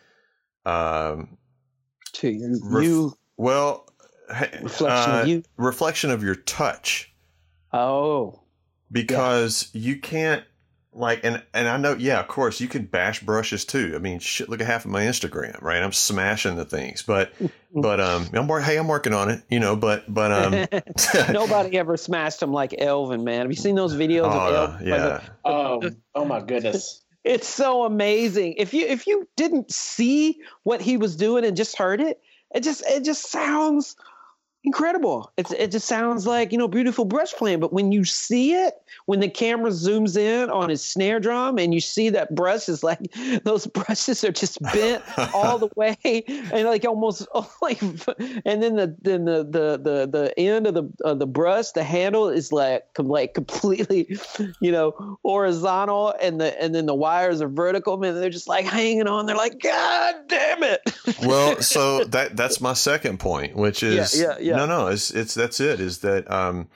Um, 0.65 1.37
To 2.15 2.29
you, 2.31 2.61
Ref- 2.63 2.85
you 2.85 3.19
well, 3.37 3.89
reflection 4.63 4.87
uh, 5.13 5.21
of 5.23 5.29
you. 5.29 5.43
reflection 5.57 6.11
of 6.11 6.23
your 6.23 6.37
touch 6.37 7.13
Oh, 7.73 8.41
because 8.91 9.69
you 9.73 9.99
can't 9.99 10.45
like 10.95 11.21
and 11.25 11.43
and 11.55 11.69
I 11.69 11.77
know 11.79 11.95
yeah 11.95 12.21
of 12.21 12.29
course 12.29 12.61
you 12.61 12.69
can 12.69 12.85
bash 12.85 13.21
brushes 13.21 13.65
too 13.65 13.93
I 13.95 13.99
mean 13.99 14.19
shit 14.19 14.49
look 14.49 14.61
at 14.61 14.67
half 14.67 14.85
of 14.85 14.91
my 14.91 15.03
Instagram 15.03 15.61
right 15.63 15.83
I'm 15.83 15.93
smashing 15.93 16.57
the 16.57 16.65
things 16.65 17.03
but 17.03 17.33
but 17.75 18.01
um 18.01 18.29
I'm 18.33 18.47
wor- 18.47 18.61
hey 18.61 18.77
I'm 18.77 18.89
working 18.89 19.15
on 19.15 19.31
it 19.31 19.43
you 19.49 19.61
know 19.61 19.75
but 19.75 20.13
but 20.13 20.33
um 20.33 20.83
nobody 21.33 21.79
ever 21.79 21.97
smashed 21.97 22.41
them 22.41 22.53
like 22.53 22.75
Elvin, 22.79 23.25
man. 23.25 23.41
Have 23.41 23.51
you 23.51 23.57
seen 23.57 23.75
those 23.75 23.95
videos 23.95 24.25
of 24.25 24.35
oh, 24.35 24.55
Elvin? 24.55 24.91
Like, 24.91 25.01
yeah 25.01 25.21
Oh, 25.45 25.91
oh 26.15 26.25
my 26.25 26.41
goodness. 26.41 27.03
It's 27.25 27.49
so 27.49 27.85
amazing. 27.85 28.55
If 28.59 28.75
you 28.75 28.87
if 28.87 29.07
you 29.07 29.29
didn't 29.37 29.73
see 29.73 30.41
what 30.65 30.81
he 30.81 30.97
was 30.97 31.17
doing 31.17 31.45
and 31.45 31.57
just 31.57 31.79
heard 31.79 32.01
it, 32.01 32.21
it 32.55 32.63
just 32.63 32.85
it 32.85 33.05
just 33.05 33.31
sounds 33.31 33.97
incredible. 34.65 35.33
It's 35.37 35.53
it 35.53 35.71
just 35.71 35.87
sounds 35.87 36.27
like 36.27 36.53
you 36.53 36.59
know 36.59 36.69
beautiful 36.69 37.05
brush 37.05 37.33
playing. 37.33 37.61
But 37.61 37.73
when 37.73 37.93
you 37.93 38.05
see 38.05 38.55
it, 38.55 38.75
when 39.07 39.21
the 39.21 39.29
camera 39.29 39.71
zooms 39.71 40.17
in 40.17 40.51
on 40.51 40.69
his 40.69 40.83
snare 40.83 41.21
drum 41.21 41.59
and 41.59 41.75
you 41.75 41.81
see 41.81 42.11
that 42.11 42.35
brush 42.35 42.69
is 42.69 42.83
like 42.83 43.01
those 43.45 43.67
brushes 43.67 44.25
are 44.25 44.33
just 44.33 44.61
bent 44.63 45.03
all 45.35 45.59
the 45.59 45.69
way 45.77 45.97
and 46.27 46.67
like 46.67 46.85
almost 46.85 47.27
like 47.63 47.81
and 47.83 48.63
then 48.63 48.77
the 48.77 48.97
then 49.03 49.25
the 49.25 49.45
the 49.45 49.79
the, 49.83 50.09
the 50.11 50.39
end 50.39 50.67
of 50.67 50.75
the 50.75 50.91
of 51.05 51.19
the 51.19 51.27
brush 51.27 51.71
the 51.71 51.83
handle 51.83 52.29
is 52.29 52.53
like 52.53 52.85
like 52.99 53.35
completely 53.35 54.17
you 54.61 54.73
know 54.73 55.19
horizontal 55.25 56.15
and 56.23 56.41
the 56.41 56.63
and 56.63 56.75
then 56.75 56.87
the 56.87 56.95
wires 56.95 57.41
are 57.41 57.49
vertical 57.49 58.03
and 58.03 58.17
they're 58.17 58.31
just 58.31 58.49
like 58.49 58.65
hanging 58.65 59.07
on 59.07 59.27
they're 59.27 59.37
like 59.37 59.61
god 59.61 60.15
damn 60.29 60.63
it 60.63 60.81
well 61.23 61.61
so 61.61 62.05
that 62.05 62.37
that's 62.37 62.61
my 62.61 62.73
second 62.73 63.19
point 63.19 63.57
which 63.57 63.83
is 63.83 64.21
yeah, 64.21 64.37
yeah. 64.41 64.52
No 64.57 64.67
no 64.67 64.87
it's 64.89 65.11
it's 65.11 65.35
that's 65.35 65.61
it 65.61 65.81
is 65.81 65.99
that 66.01 66.31
um 66.31 66.69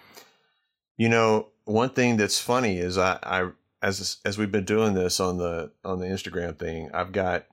you 0.96 1.08
know 1.08 1.48
one 1.64 1.90
thing 1.90 2.16
that's 2.16 2.38
funny 2.38 2.78
is 2.78 2.96
I 2.98 3.18
I 3.22 3.50
as 3.82 4.18
as 4.24 4.38
we've 4.38 4.52
been 4.52 4.64
doing 4.64 4.94
this 4.94 5.20
on 5.20 5.38
the 5.38 5.72
on 5.84 5.98
the 6.00 6.06
Instagram 6.06 6.58
thing 6.58 6.90
I've 6.94 7.12
got 7.12 7.46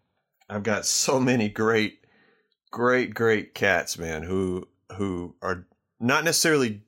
I've 0.50 0.64
got 0.64 0.86
so 0.86 1.20
many 1.20 1.50
great 1.50 2.00
great 2.72 3.14
great 3.14 3.54
cats 3.54 3.98
man 3.98 4.24
who 4.24 4.68
who 4.98 5.36
are 5.42 5.66
not 6.00 6.24
necessarily 6.24 6.84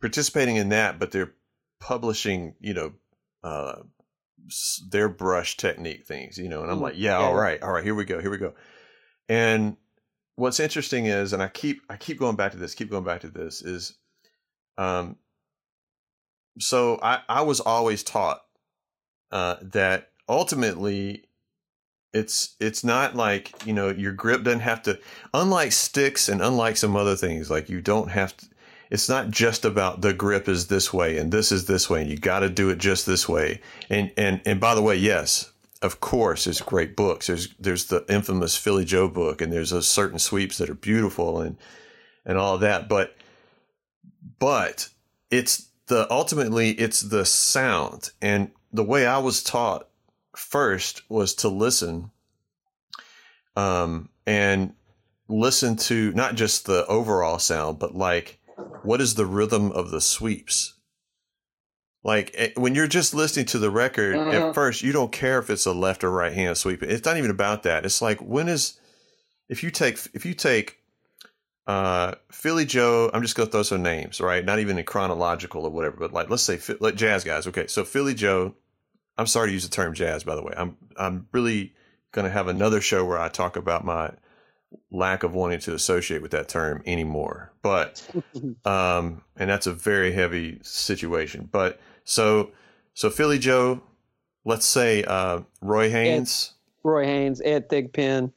participating 0.00 0.56
in 0.56 0.70
that 0.70 0.98
but 0.98 1.12
they're 1.12 1.32
publishing 1.80 2.54
you 2.60 2.74
know 2.74 2.92
uh 3.42 3.76
their 4.90 5.08
brush 5.08 5.56
technique 5.56 6.06
things 6.06 6.36
you 6.38 6.48
know 6.48 6.62
and 6.62 6.70
I'm 6.70 6.78
Mm, 6.78 6.82
like 6.82 6.94
yeah, 6.96 7.18
yeah, 7.18 7.18
all 7.18 7.34
yeah. 7.34 7.40
right 7.40 7.62
all 7.62 7.72
right 7.72 7.84
here 7.84 7.94
we 7.94 8.04
go 8.04 8.20
here 8.20 8.30
we 8.30 8.38
go. 8.38 8.54
And 9.28 9.76
what's 10.40 10.58
interesting 10.58 11.06
is, 11.06 11.32
and 11.32 11.42
I 11.42 11.48
keep 11.48 11.82
I 11.88 11.96
keep 11.96 12.18
going 12.18 12.36
back 12.36 12.52
to 12.52 12.58
this, 12.58 12.74
keep 12.74 12.90
going 12.90 13.04
back 13.04 13.20
to 13.20 13.28
this, 13.28 13.62
is 13.62 13.96
um 14.78 15.16
so 16.58 16.98
I, 17.02 17.20
I 17.28 17.42
was 17.42 17.60
always 17.60 18.02
taught 18.02 18.40
uh 19.30 19.56
that 19.62 20.10
ultimately 20.28 21.24
it's 22.12 22.56
it's 22.58 22.82
not 22.82 23.14
like, 23.14 23.66
you 23.66 23.72
know, 23.72 23.90
your 23.90 24.12
grip 24.12 24.42
doesn't 24.42 24.60
have 24.60 24.82
to 24.84 24.98
unlike 25.34 25.72
sticks 25.72 26.28
and 26.28 26.40
unlike 26.40 26.76
some 26.76 26.96
other 26.96 27.16
things, 27.16 27.50
like 27.50 27.68
you 27.68 27.80
don't 27.82 28.10
have 28.10 28.36
to 28.38 28.46
it's 28.90 29.08
not 29.08 29.30
just 29.30 29.64
about 29.64 30.00
the 30.00 30.12
grip 30.12 30.48
is 30.48 30.66
this 30.66 30.92
way 30.92 31.18
and 31.18 31.30
this 31.30 31.52
is 31.52 31.66
this 31.66 31.88
way 31.88 32.00
and 32.00 32.10
you 32.10 32.16
got 32.16 32.40
to 32.40 32.48
do 32.48 32.70
it 32.70 32.78
just 32.78 33.04
this 33.06 33.28
way. 33.28 33.60
And 33.90 34.10
and 34.16 34.40
and 34.46 34.58
by 34.58 34.74
the 34.74 34.82
way, 34.82 34.96
yes, 34.96 35.52
of 35.82 36.00
course, 36.00 36.44
there's 36.44 36.60
great 36.60 36.94
books. 36.94 37.26
There's 37.26 37.54
there's 37.58 37.86
the 37.86 38.04
infamous 38.08 38.56
Philly 38.56 38.84
Joe 38.84 39.08
book, 39.08 39.40
and 39.40 39.52
there's 39.52 39.72
a 39.72 39.82
certain 39.82 40.18
sweeps 40.18 40.58
that 40.58 40.68
are 40.68 40.74
beautiful 40.74 41.40
and 41.40 41.56
and 42.24 42.36
all 42.36 42.58
that. 42.58 42.88
But 42.88 43.16
but 44.38 44.88
it's 45.30 45.68
the 45.86 46.06
ultimately 46.10 46.70
it's 46.72 47.00
the 47.00 47.24
sound, 47.24 48.10
and 48.20 48.50
the 48.72 48.84
way 48.84 49.06
I 49.06 49.18
was 49.18 49.42
taught 49.42 49.88
first 50.36 51.02
was 51.08 51.34
to 51.36 51.48
listen, 51.48 52.10
um, 53.56 54.10
and 54.26 54.74
listen 55.28 55.76
to 55.76 56.12
not 56.12 56.34
just 56.34 56.66
the 56.66 56.84
overall 56.86 57.38
sound, 57.38 57.78
but 57.78 57.94
like 57.94 58.38
what 58.82 59.00
is 59.00 59.14
the 59.14 59.26
rhythm 59.26 59.72
of 59.72 59.90
the 59.90 60.00
sweeps 60.00 60.74
like 62.02 62.30
eh, 62.34 62.50
when 62.56 62.74
you're 62.74 62.86
just 62.86 63.14
listening 63.14 63.46
to 63.46 63.58
the 63.58 63.70
record 63.70 64.16
at 64.16 64.42
Mhm. 64.42 64.54
first, 64.54 64.82
you 64.82 64.92
don't 64.92 65.12
care 65.12 65.38
if 65.38 65.50
it's 65.50 65.66
a 65.66 65.72
left 65.72 66.02
or 66.04 66.10
right 66.10 66.32
hand 66.32 66.56
sweep. 66.56 66.82
It's 66.82 67.04
not 67.04 67.16
even 67.16 67.30
about 67.30 67.62
that. 67.64 67.84
It's 67.84 68.00
like 68.00 68.18
when 68.20 68.48
is 68.48 68.78
if 69.48 69.62
you 69.62 69.70
take 69.70 69.98
if 70.14 70.24
you 70.24 70.34
take 70.34 70.78
uh 71.66 72.14
Philly 72.32 72.64
Joe, 72.64 73.10
I'm 73.12 73.22
just 73.22 73.36
gonna 73.36 73.50
throw 73.50 73.62
some 73.62 73.82
names, 73.82 74.20
right? 74.20 74.44
Not 74.44 74.58
even 74.58 74.78
in 74.78 74.84
chronological 74.84 75.64
or 75.64 75.70
whatever, 75.70 75.96
but 75.98 76.12
like 76.12 76.30
let's 76.30 76.42
say 76.42 76.58
like 76.80 76.94
jazz 76.96 77.22
guys. 77.24 77.46
Okay, 77.46 77.66
so 77.66 77.84
Philly 77.84 78.14
Joe, 78.14 78.54
I'm 79.18 79.26
sorry 79.26 79.48
to 79.48 79.52
use 79.52 79.64
the 79.64 79.70
term 79.70 79.94
jazz, 79.94 80.24
by 80.24 80.34
the 80.34 80.42
way. 80.42 80.54
I'm 80.56 80.76
I'm 80.96 81.28
really 81.32 81.74
gonna 82.12 82.30
have 82.30 82.48
another 82.48 82.80
show 82.80 83.04
where 83.04 83.18
I 83.18 83.28
talk 83.28 83.56
about 83.56 83.84
my 83.84 84.10
lack 84.90 85.22
of 85.24 85.34
wanting 85.34 85.58
to 85.60 85.74
associate 85.74 86.22
with 86.22 86.30
that 86.30 86.48
term 86.48 86.82
anymore. 86.86 87.52
But 87.62 88.08
um, 88.64 89.22
and 89.36 89.50
that's 89.50 89.66
a 89.66 89.72
very 89.72 90.12
heavy 90.12 90.58
situation. 90.62 91.48
But 91.50 91.78
so 92.10 92.50
so 92.94 93.08
Philly 93.08 93.38
Joe, 93.38 93.82
let's 94.44 94.66
say 94.66 95.04
uh, 95.04 95.40
Roy 95.60 95.90
Haynes. 95.90 96.52
Roy 96.82 97.04
Haynes, 97.04 97.40
Ed 97.44 97.68
Thigpen. 97.68 98.32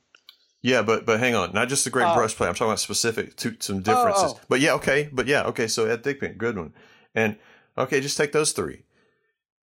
Yeah, 0.61 0.81
but 0.81 1.05
but 1.05 1.19
hang 1.19 1.35
on, 1.35 1.53
not 1.53 1.67
just 1.69 1.83
the 1.83 1.89
great 1.89 2.05
Oh. 2.05 2.13
brush 2.15 2.35
play. 2.35 2.47
I'm 2.47 2.53
talking 2.53 2.67
about 2.67 2.79
specific 2.79 3.35
to 3.37 3.55
some 3.59 3.81
differences. 3.81 4.33
oh. 4.35 4.39
But 4.47 4.59
yeah, 4.61 4.73
okay, 4.73 5.09
but 5.11 5.27
yeah, 5.27 5.43
okay. 5.45 5.67
So 5.67 5.85
Ed 5.85 6.03
Thigpen, 6.03 6.37
good 6.37 6.57
one. 6.57 6.73
And 7.15 7.35
okay, 7.77 7.99
just 7.99 8.17
take 8.17 8.31
those 8.31 8.51
three. 8.53 8.83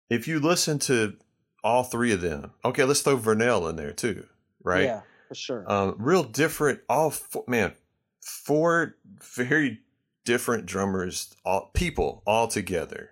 If 0.09 0.27
you 0.27 0.39
listen 0.39 0.79
to 0.79 1.17
all 1.63 1.83
three 1.83 2.13
of 2.13 2.21
them, 2.21 2.51
okay, 2.63 2.83
let's 2.85 3.01
throw 3.01 3.17
Vernel 3.17 3.67
in 3.67 3.75
there 3.75 3.91
too, 3.91 4.25
right? 4.63 4.85
Yeah, 4.85 5.01
for 5.27 5.35
sure. 5.35 5.71
um, 5.71 5.95
real 5.99 6.23
different. 6.23 6.79
All 6.89 7.11
four, 7.11 7.43
man, 7.47 7.73
four 8.21 8.95
very 9.35 9.79
different 10.25 10.65
drummers, 10.65 11.35
all 11.45 11.69
people 11.73 12.23
all 12.25 12.47
together, 12.47 13.11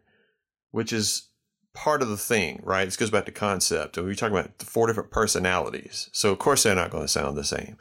which 0.75 0.91
is 0.91 1.29
part 1.73 2.01
of 2.01 2.09
the 2.09 2.17
thing, 2.17 2.59
right? 2.63 2.83
This 2.85 2.97
goes 2.97 3.09
back 3.09 3.25
to 3.25 3.31
concept, 3.31 3.97
and 3.97 4.05
we 4.05 4.15
talk 4.15 4.31
about 4.31 4.59
the 4.59 4.65
four 4.65 4.87
different 4.87 5.09
personalities. 5.09 6.09
So 6.11 6.31
of 6.31 6.39
course 6.39 6.63
they're 6.63 6.75
not 6.75 6.91
going 6.91 7.05
to 7.05 7.07
sound 7.07 7.37
the 7.37 7.43
same, 7.45 7.77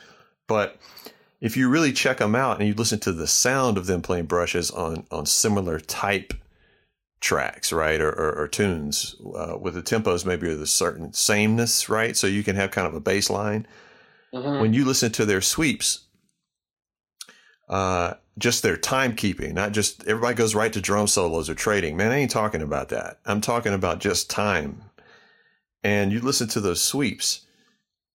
but 0.46 0.78
if 1.40 1.56
you 1.56 1.68
really 1.68 1.92
check 1.92 2.18
them 2.18 2.34
out 2.36 2.58
and 2.58 2.68
you 2.68 2.74
listen 2.74 3.00
to 3.00 3.12
the 3.12 3.26
sound 3.26 3.76
of 3.76 3.86
them 3.86 4.00
playing 4.00 4.26
brushes 4.26 4.70
on 4.70 5.06
on 5.10 5.26
similar 5.26 5.80
type 5.80 6.34
tracks, 7.20 7.72
right, 7.72 8.00
or, 8.00 8.10
or, 8.10 8.32
or 8.42 8.48
tunes 8.48 9.16
uh, 9.36 9.56
with 9.58 9.74
the 9.74 9.82
tempos 9.82 10.24
maybe 10.24 10.52
of 10.52 10.58
the 10.58 10.66
certain 10.66 11.12
sameness, 11.12 11.88
right? 11.88 12.16
So 12.16 12.26
you 12.26 12.44
can 12.44 12.54
have 12.56 12.70
kind 12.70 12.86
of 12.86 12.94
a 12.94 13.00
bass 13.00 13.28
line 13.28 13.66
Mhm. 14.32 14.60
when 14.60 14.72
you 14.72 14.84
listen 14.84 15.10
to 15.12 15.24
their 15.24 15.40
sweeps, 15.40 16.06
uh, 17.68 18.14
just 18.38 18.62
their 18.62 18.76
timekeeping, 18.76 19.52
not 19.52 19.72
just 19.72 20.06
everybody 20.06 20.34
goes 20.34 20.54
right 20.54 20.72
to 20.72 20.80
drum 20.80 21.06
solos 21.06 21.48
or 21.48 21.54
trading. 21.54 21.96
Man, 21.96 22.10
I 22.10 22.16
ain't 22.16 22.30
talking 22.30 22.62
about 22.62 22.88
that. 22.88 23.20
I'm 23.24 23.40
talking 23.40 23.72
about 23.72 24.00
just 24.00 24.28
time. 24.28 24.82
And 25.82 26.12
you 26.12 26.20
listen 26.20 26.48
to 26.48 26.60
those 26.60 26.80
sweeps. 26.80 27.46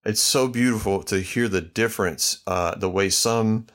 It's 0.04 0.22
so 0.22 0.48
beautiful 0.48 1.04
to 1.04 1.20
hear 1.20 1.48
the 1.48 1.62
difference, 1.62 2.42
uh, 2.48 2.76
the 2.76 2.90
way 2.90 3.10
some 3.10 3.68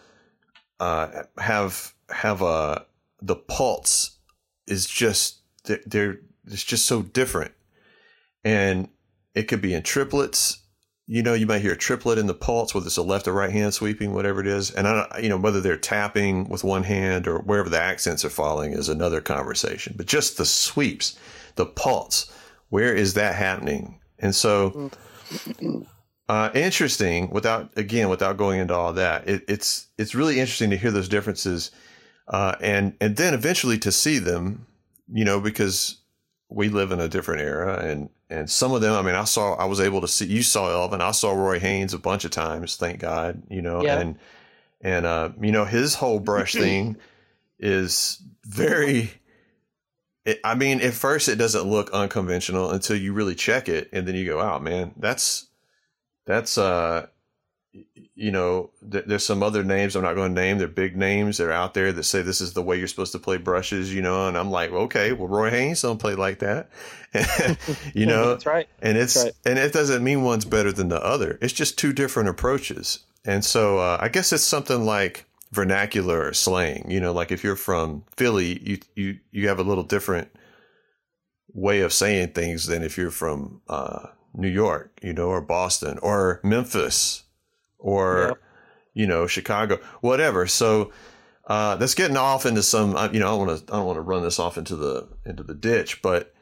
uh, 0.81 1.25
have 1.39 1.95
have 2.11 2.43
a 2.43 2.87
the 3.23 3.37
pulse 3.37 4.19
is 4.67 4.87
just 4.87 5.41
they're 5.87 6.19
it's 6.47 6.65
just 6.65 6.87
so 6.87 7.03
different, 7.03 7.53
and 8.43 8.89
it 9.35 9.45
could 9.45 9.61
be 9.61 9.75
in 9.75 9.83
triplets 9.83 10.64
you 11.07 11.23
know, 11.23 11.35
you 11.35 11.47
might 11.47 11.61
hear 11.61 11.73
a 11.73 11.77
triplet 11.77 12.19
in 12.19 12.27
the 12.27 12.35
pulse, 12.35 12.75
whether 12.75 12.87
it's 12.87 12.97
a 12.97 13.03
left 13.03 13.29
or 13.29 13.33
right 13.33 13.53
hand 13.53 13.75
sweeping, 13.75 14.15
whatever 14.15 14.41
it 14.41 14.47
is. 14.47 14.71
And 14.71 14.89
I 14.89 15.19
you 15.23 15.29
know, 15.29 15.37
whether 15.37 15.61
they're 15.61 15.77
tapping 15.77 16.49
with 16.49 16.65
one 16.65 16.83
hand 16.83 17.29
or 17.29 17.41
wherever 17.41 17.69
the 17.69 17.81
accents 17.81 18.25
are 18.25 18.31
falling 18.31 18.73
is 18.73 18.89
another 18.89 19.21
conversation. 19.21 19.95
But 19.97 20.07
just 20.07 20.39
the 20.39 20.47
sweeps, 20.47 21.19
the 21.57 21.67
pulse, 21.67 22.33
where 22.71 22.95
is 22.95 23.15
that 23.15 23.35
happening? 23.35 24.01
And 24.19 24.35
so, 24.35 24.91
uh, 26.31 26.51
interesting. 26.55 27.29
Without 27.31 27.71
again, 27.77 28.09
without 28.09 28.39
going 28.39 28.61
into 28.61 28.75
all 28.75 28.95
that, 28.95 29.29
it, 29.29 29.45
it's 29.47 29.89
it's 29.99 30.15
really 30.15 30.41
interesting 30.41 30.71
to 30.71 30.77
hear 30.79 30.91
those 30.91 31.09
differences, 31.09 31.71
uh, 32.29 32.55
and 32.63 32.97
and 33.03 33.17
then 33.17 33.35
eventually 33.35 33.79
to 33.81 33.93
see 33.93 34.19
them, 34.19 34.67
you 35.13 35.27
know, 35.27 35.39
because 35.39 35.99
we 36.49 36.71
live 36.71 36.93
in 36.93 37.01
a 37.01 37.09
different 37.09 37.43
era 37.43 37.79
and 37.85 38.09
and 38.39 38.51
some 38.51 38.73
of 38.73 38.81
them 38.81 38.93
i 38.95 39.03
mean 39.03 39.15
i 39.15 39.25
saw 39.25 39.55
i 39.55 39.65
was 39.65 39.81
able 39.81 40.01
to 40.01 40.09
see 40.09 40.27
you 40.27 40.43
saw 40.43 40.71
elvin 40.71 41.01
i 41.01 41.11
saw 41.11 41.33
roy 41.33 41.59
haynes 41.59 41.95
a 41.95 41.99
bunch 41.99 42.25
of 42.25 42.31
times 42.31 42.77
thank 42.77 42.99
god 43.01 43.43
you 43.49 43.63
know 43.63 43.83
Yeah. 43.83 44.01
and 44.01 44.19
and 44.81 45.07
uh 45.07 45.31
you 45.41 45.53
know 45.53 45.65
his 45.65 45.95
whole 45.95 46.19
brush 46.21 46.53
thing 46.65 46.97
is 47.59 48.21
very 48.45 49.11
it, 50.27 50.41
I 50.43 50.55
mean, 50.55 50.81
at 50.81 50.95
first 50.95 51.29
it 51.29 51.37
doesn't 51.37 51.65
look 51.65 51.91
unconventional 51.93 52.71
until 52.71 52.97
you 52.97 53.13
really 53.13 53.35
check 53.35 53.69
it, 53.69 53.91
and 53.93 54.09
then 54.09 54.15
you 54.15 54.25
go, 54.25 54.41
"Oh 54.41 54.59
man, 54.59 54.95
that's 54.97 55.49
that's 56.25 56.57
uh, 56.57 57.09
you 58.15 58.31
know, 58.31 58.71
th- 58.91 59.05
there's 59.07 59.25
some 59.25 59.43
other 59.43 59.65
names 59.65 59.97
I'm 59.97 60.03
not 60.03 60.15
going 60.15 60.35
to 60.35 60.41
name. 60.41 60.59
They're 60.59 60.69
big 60.69 60.97
names. 60.97 61.39
They're 61.39 61.53
out 61.53 61.75
there 61.75 61.93
that 61.93 62.05
say 62.05 62.23
this 62.23 62.41
is 62.41 62.53
the 62.53 62.63
way 62.63 62.79
you're 62.79 62.87
supposed 62.87 63.13
to 63.13 63.19
play 63.19 63.37
brushes, 63.37 63.93
you 63.93 64.03
know. 64.03 64.29
And 64.29 64.39
I'm 64.39 64.51
like, 64.51 64.71
okay, 64.71 65.13
well, 65.13 65.29
Roy 65.29 65.51
Haynes 65.51 65.83
don't 65.83 65.99
play 65.99 66.15
like 66.15 66.39
that, 66.39 66.71
you 67.95 68.07
know. 68.07 68.31
That's 68.31 68.47
right. 68.47 68.69
And 68.81 68.97
it's 68.97 69.17
right. 69.17 69.33
and 69.45 69.59
it 69.59 69.73
doesn't 69.73 70.05
mean 70.05 70.23
one's 70.23 70.45
better 70.45 70.73
than 70.73 70.89
the 70.89 71.03
other. 71.05 71.39
It's 71.43 71.53
just 71.53 71.77
two 71.77 71.93
different 71.93 72.29
approaches. 72.29 73.01
And 73.25 73.45
so 73.45 73.79
uh, 73.79 73.99
I 74.01 74.09
guess 74.09 74.33
it's 74.33 74.45
something 74.45 74.85
like 74.85 75.27
vernacular 75.51 76.29
or 76.29 76.33
slang. 76.33 76.91
You 76.91 77.01
know, 77.01 77.13
like 77.13 77.33
if 77.33 77.43
you're 77.43 77.57
from 77.57 78.05
Philly, 78.17 78.61
you 78.63 78.79
you 78.95 79.19
you 79.33 79.49
have 79.49 79.59
a 79.59 79.65
little 79.65 79.85
different 79.85 80.31
way 81.53 81.81
of 81.81 81.93
saying 81.93 82.29
things 82.33 82.67
than 82.67 82.83
if 82.83 82.97
you're 82.97 83.11
from 83.11 83.63
uh, 83.69 84.09
New 84.33 84.49
York, 84.49 84.99
you 85.03 85.13
know, 85.13 85.29
or 85.29 85.41
Boston 85.41 85.99
or 85.99 86.41
Memphis 86.45 87.24
or 87.85 88.27
Yep. 88.29 88.39
you 88.95 89.07
know 89.07 89.27
Chicago, 89.27 89.79
whatever. 90.01 90.47
So 90.47 90.91
uh, 91.47 91.77
that's 91.77 91.95
getting 91.95 92.17
off 92.17 92.47
into 92.47 92.63
some. 92.63 92.97
uh, 92.97 93.11
You 93.13 93.21
know, 93.21 93.27
I 93.27 93.31
don't 93.37 93.47
want 93.47 93.67
to. 93.67 93.73
I 93.73 93.77
don't 93.77 93.87
want 93.87 93.97
to 93.99 94.01
run 94.03 94.23
this 94.23 94.39
off 94.39 94.57
into 94.59 94.75
the 94.77 95.09
into 95.27 95.43
the 95.43 95.55
ditch, 95.55 96.01
but 96.03 96.33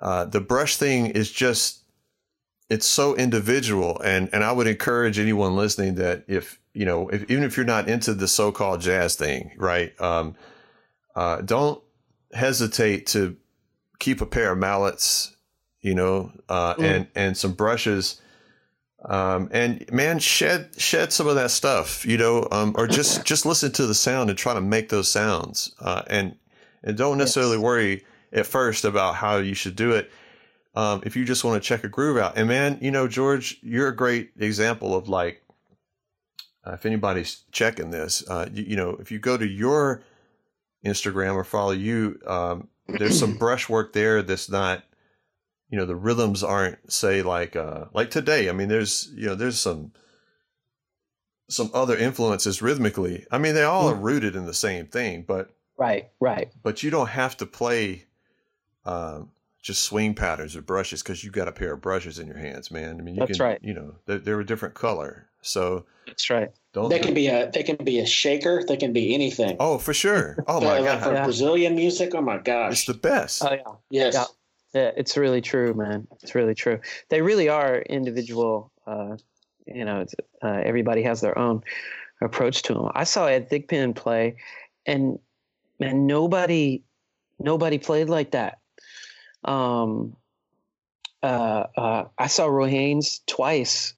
uh, 0.00 0.24
the 0.26 0.40
brush 0.40 0.76
thing 0.76 1.06
is 1.06 1.30
just 1.30 1.80
it's 2.70 2.86
so 2.86 3.14
individual, 3.16 4.00
and 4.04 4.30
and 4.32 4.42
I 4.44 4.52
would 4.52 4.66
encourage 4.68 5.18
anyone 5.18 5.56
listening 5.56 5.96
that 5.96 6.24
if 6.28 6.58
you 6.74 6.84
know, 6.86 7.08
if, 7.08 7.22
even 7.30 7.44
if 7.44 7.56
you're 7.56 7.66
not 7.66 7.88
into 7.88 8.14
the 8.14 8.26
so-called 8.28 8.80
jazz 8.80 9.14
thing, 9.16 9.52
right? 9.58 9.92
Um, 10.00 10.36
uh, 11.14 11.42
don't 11.42 11.82
hesitate 12.32 13.06
to 13.08 13.36
keep 13.98 14.20
a 14.22 14.26
pair 14.26 14.52
of 14.52 14.58
mallets, 14.58 15.36
you 15.82 15.94
know, 15.94 16.32
uh, 16.48 16.74
Mm. 16.74 16.84
and 16.84 17.06
and 17.14 17.36
some 17.36 17.52
brushes. 17.52 18.20
Um, 19.04 19.48
and 19.52 19.90
man, 19.92 20.18
shed 20.20 20.70
shed 20.78 21.12
some 21.12 21.26
of 21.26 21.34
that 21.34 21.50
stuff, 21.50 22.06
you 22.06 22.16
know, 22.16 22.46
um, 22.52 22.74
or 22.78 22.86
just 22.86 23.24
just 23.24 23.44
listen 23.44 23.72
to 23.72 23.86
the 23.86 23.94
sound 23.94 24.30
and 24.30 24.38
try 24.38 24.54
to 24.54 24.60
make 24.60 24.90
those 24.90 25.08
sounds, 25.08 25.74
uh, 25.80 26.02
and 26.06 26.36
and 26.84 26.96
don't 26.96 27.18
necessarily 27.18 27.56
Yes. 27.56 27.62
worry 27.64 28.04
at 28.32 28.46
first 28.46 28.84
about 28.84 29.16
how 29.16 29.38
you 29.38 29.54
should 29.54 29.76
do 29.76 29.92
it. 29.92 30.10
Um, 30.74 31.02
if 31.04 31.16
you 31.16 31.24
just 31.24 31.44
want 31.44 31.62
to 31.62 31.66
check 31.66 31.84
a 31.84 31.88
groove 31.88 32.16
out, 32.16 32.38
and 32.38 32.48
man, 32.48 32.78
you 32.80 32.90
know, 32.92 33.08
George, 33.08 33.58
you're 33.62 33.88
a 33.88 33.96
great 33.96 34.30
example 34.38 34.94
of 34.96 35.08
like, 35.08 35.42
uh, 36.64 36.72
if 36.72 36.86
anybody's 36.86 37.42
checking 37.50 37.90
this, 37.90 38.22
uh, 38.28 38.48
you, 38.52 38.64
you 38.68 38.76
know, 38.76 38.90
if 39.00 39.10
you 39.10 39.18
go 39.18 39.36
to 39.36 39.46
your 39.46 40.02
Instagram 40.86 41.34
or 41.34 41.44
follow 41.44 41.72
you, 41.72 42.20
um, 42.26 42.68
there's 42.88 43.18
some 43.18 43.34
brushwork 43.38 43.92
there 43.92 44.22
that's 44.22 44.48
not 44.48 44.84
you 45.72 45.78
know 45.78 45.86
the 45.86 45.96
rhythms 45.96 46.44
aren't 46.44 46.92
say 46.92 47.22
like 47.22 47.56
uh 47.56 47.86
like 47.94 48.10
today 48.10 48.48
i 48.48 48.52
mean 48.52 48.68
there's 48.68 49.10
you 49.14 49.26
know 49.26 49.34
there's 49.34 49.58
some 49.58 49.90
some 51.48 51.70
other 51.74 51.96
influences 51.96 52.62
rhythmically 52.62 53.26
i 53.32 53.38
mean 53.38 53.54
they 53.54 53.62
all 53.64 53.88
are 53.88 53.94
rooted 53.94 54.36
in 54.36 54.46
the 54.46 54.54
same 54.54 54.86
thing 54.86 55.24
but 55.26 55.50
Right. 55.78 56.10
Right. 56.20 56.52
but 56.62 56.82
you 56.84 56.90
don't 56.90 57.08
have 57.08 57.36
to 57.38 57.46
play 57.46 58.04
um 58.84 59.30
just 59.62 59.82
swing 59.82 60.14
patterns 60.14 60.54
or 60.56 60.62
brushes 60.62 61.02
because 61.02 61.24
you've 61.24 61.32
got 61.32 61.48
a 61.48 61.52
pair 61.52 61.72
of 61.72 61.80
brushes 61.80 62.18
in 62.18 62.26
your 62.26 62.36
hands 62.36 62.70
man 62.70 63.00
i 63.00 63.02
mean 63.02 63.14
you 63.14 63.20
That's 63.20 63.38
can 63.38 63.46
right. 63.46 63.58
you 63.62 63.72
know 63.74 63.94
they're, 64.06 64.18
they're 64.18 64.40
a 64.40 64.46
different 64.46 64.74
color 64.74 65.28
so 65.40 65.86
That's 66.06 66.28
right. 66.30 66.50
don't 66.74 66.90
They 66.90 66.98
can 67.00 67.14
be 67.14 67.26
a 67.28 67.50
they 67.50 67.62
can 67.64 67.76
be 67.76 67.98
a 67.98 68.06
shaker. 68.06 68.62
They 68.68 68.76
can 68.76 68.92
be 68.92 69.12
anything. 69.14 69.56
oh 69.58 69.78
for 69.78 69.92
sure 69.94 70.36
oh 70.46 70.60
Yeah, 70.60 70.68
my 70.68 70.78
like 70.80 70.84
god 70.84 71.02
for 71.02 71.12
Yeah. 71.14 71.24
Brazilian 71.24 71.74
music. 71.74 72.14
Oh 72.14 72.20
my 72.20 72.38
god, 72.38 72.72
it's 72.72 72.84
the 72.84 72.94
best 72.94 73.42
Oh 73.44 73.52
yeah. 73.52 73.72
yes. 73.90 74.14
Yeah. 74.14 74.24
Yeah, 74.74 74.90
it's 74.96 75.16
really 75.16 75.40
true, 75.40 75.74
man. 75.74 76.08
It's 76.22 76.34
really 76.34 76.54
true. 76.54 76.80
They 77.10 77.22
really 77.22 77.48
are 77.48 77.78
individual. 77.78 78.72
Uh, 78.86 79.16
you 79.66 79.84
know, 79.84 80.06
uh, 80.42 80.60
everybody 80.64 81.02
has 81.02 81.20
their 81.20 81.38
own 81.38 81.62
approach 82.22 82.62
to 82.62 82.74
them. 82.74 82.88
I 82.94 83.04
saw 83.04 83.26
Ed 83.26 83.50
Thigpen 83.50 83.94
play, 83.94 84.36
and 84.86 85.18
man, 85.78 86.06
nobody, 86.06 86.82
nobody 87.38 87.78
played 87.78 88.08
like 88.08 88.30
that. 88.32 88.58
Um, 89.44 90.16
uh, 91.22 91.66
uh, 91.76 92.04
I 92.18 92.26
saw 92.28 92.46
Roy 92.46 92.70
Haynes 92.70 93.20
twice, 93.26 93.94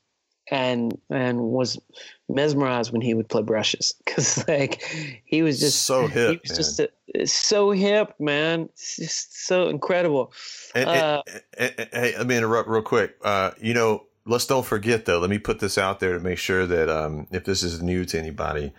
and 0.50 0.98
and 1.10 1.40
was 1.40 1.80
mesmerized 2.28 2.90
when 2.92 3.00
he 3.02 3.12
would 3.14 3.28
play 3.28 3.42
brushes 3.42 3.94
because 4.04 4.42
like 4.48 4.82
he 5.24 5.42
was 5.42 5.60
just 5.60 5.82
so 5.82 6.06
hip 6.06 6.30
he 6.30 6.40
was 6.42 6.50
man. 6.50 6.56
just 6.56 6.80
a, 6.80 7.26
so 7.26 7.70
hip, 7.70 8.14
man. 8.18 8.62
It's 8.72 8.96
just 8.96 9.46
so 9.46 9.68
incredible. 9.68 10.32
And, 10.74 10.88
Uh, 10.88 11.22
and- 11.58 11.74
and- 11.78 11.88
hey, 11.92 12.14
let 12.16 12.26
me 12.26 12.36
interrupt 12.36 12.68
real 12.68 12.82
quick. 12.82 13.16
Uh, 13.22 13.50
you 13.60 13.74
know, 13.74 14.06
let's 14.26 14.46
don't 14.46 14.64
forget 14.66 15.04
though. 15.04 15.18
Let 15.20 15.30
me 15.30 15.38
put 15.38 15.60
this 15.60 15.76
out 15.78 16.00
there 16.00 16.14
to 16.14 16.20
make 16.20 16.38
sure 16.38 16.66
that 16.66 16.88
um, 16.88 17.26
if 17.30 17.44
this 17.44 17.62
is 17.62 17.82
new 17.82 18.04
to 18.06 18.18
anybody, 18.18 18.72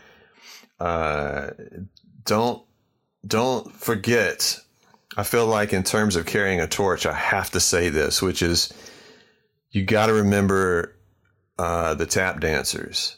uh, 0.79 1.51
don't 2.25 2.63
don't 3.25 3.71
forget. 3.73 4.59
I 5.17 5.23
feel 5.23 5.45
like 5.47 5.71
in 5.71 5.83
terms 5.83 6.15
of 6.17 6.25
carrying 6.25 6.59
a 6.59 6.67
torch, 6.67 7.05
I 7.05 7.13
have 7.13 7.51
to 7.51 7.59
say 7.59 7.89
this, 7.89 8.21
which 8.21 8.41
is 8.41 8.73
you 9.71 9.83
got 9.83 10.07
to 10.07 10.13
remember 10.13 10.95
uh, 11.57 11.93
the 11.93 12.05
tap 12.05 12.41
dancers 12.41 13.15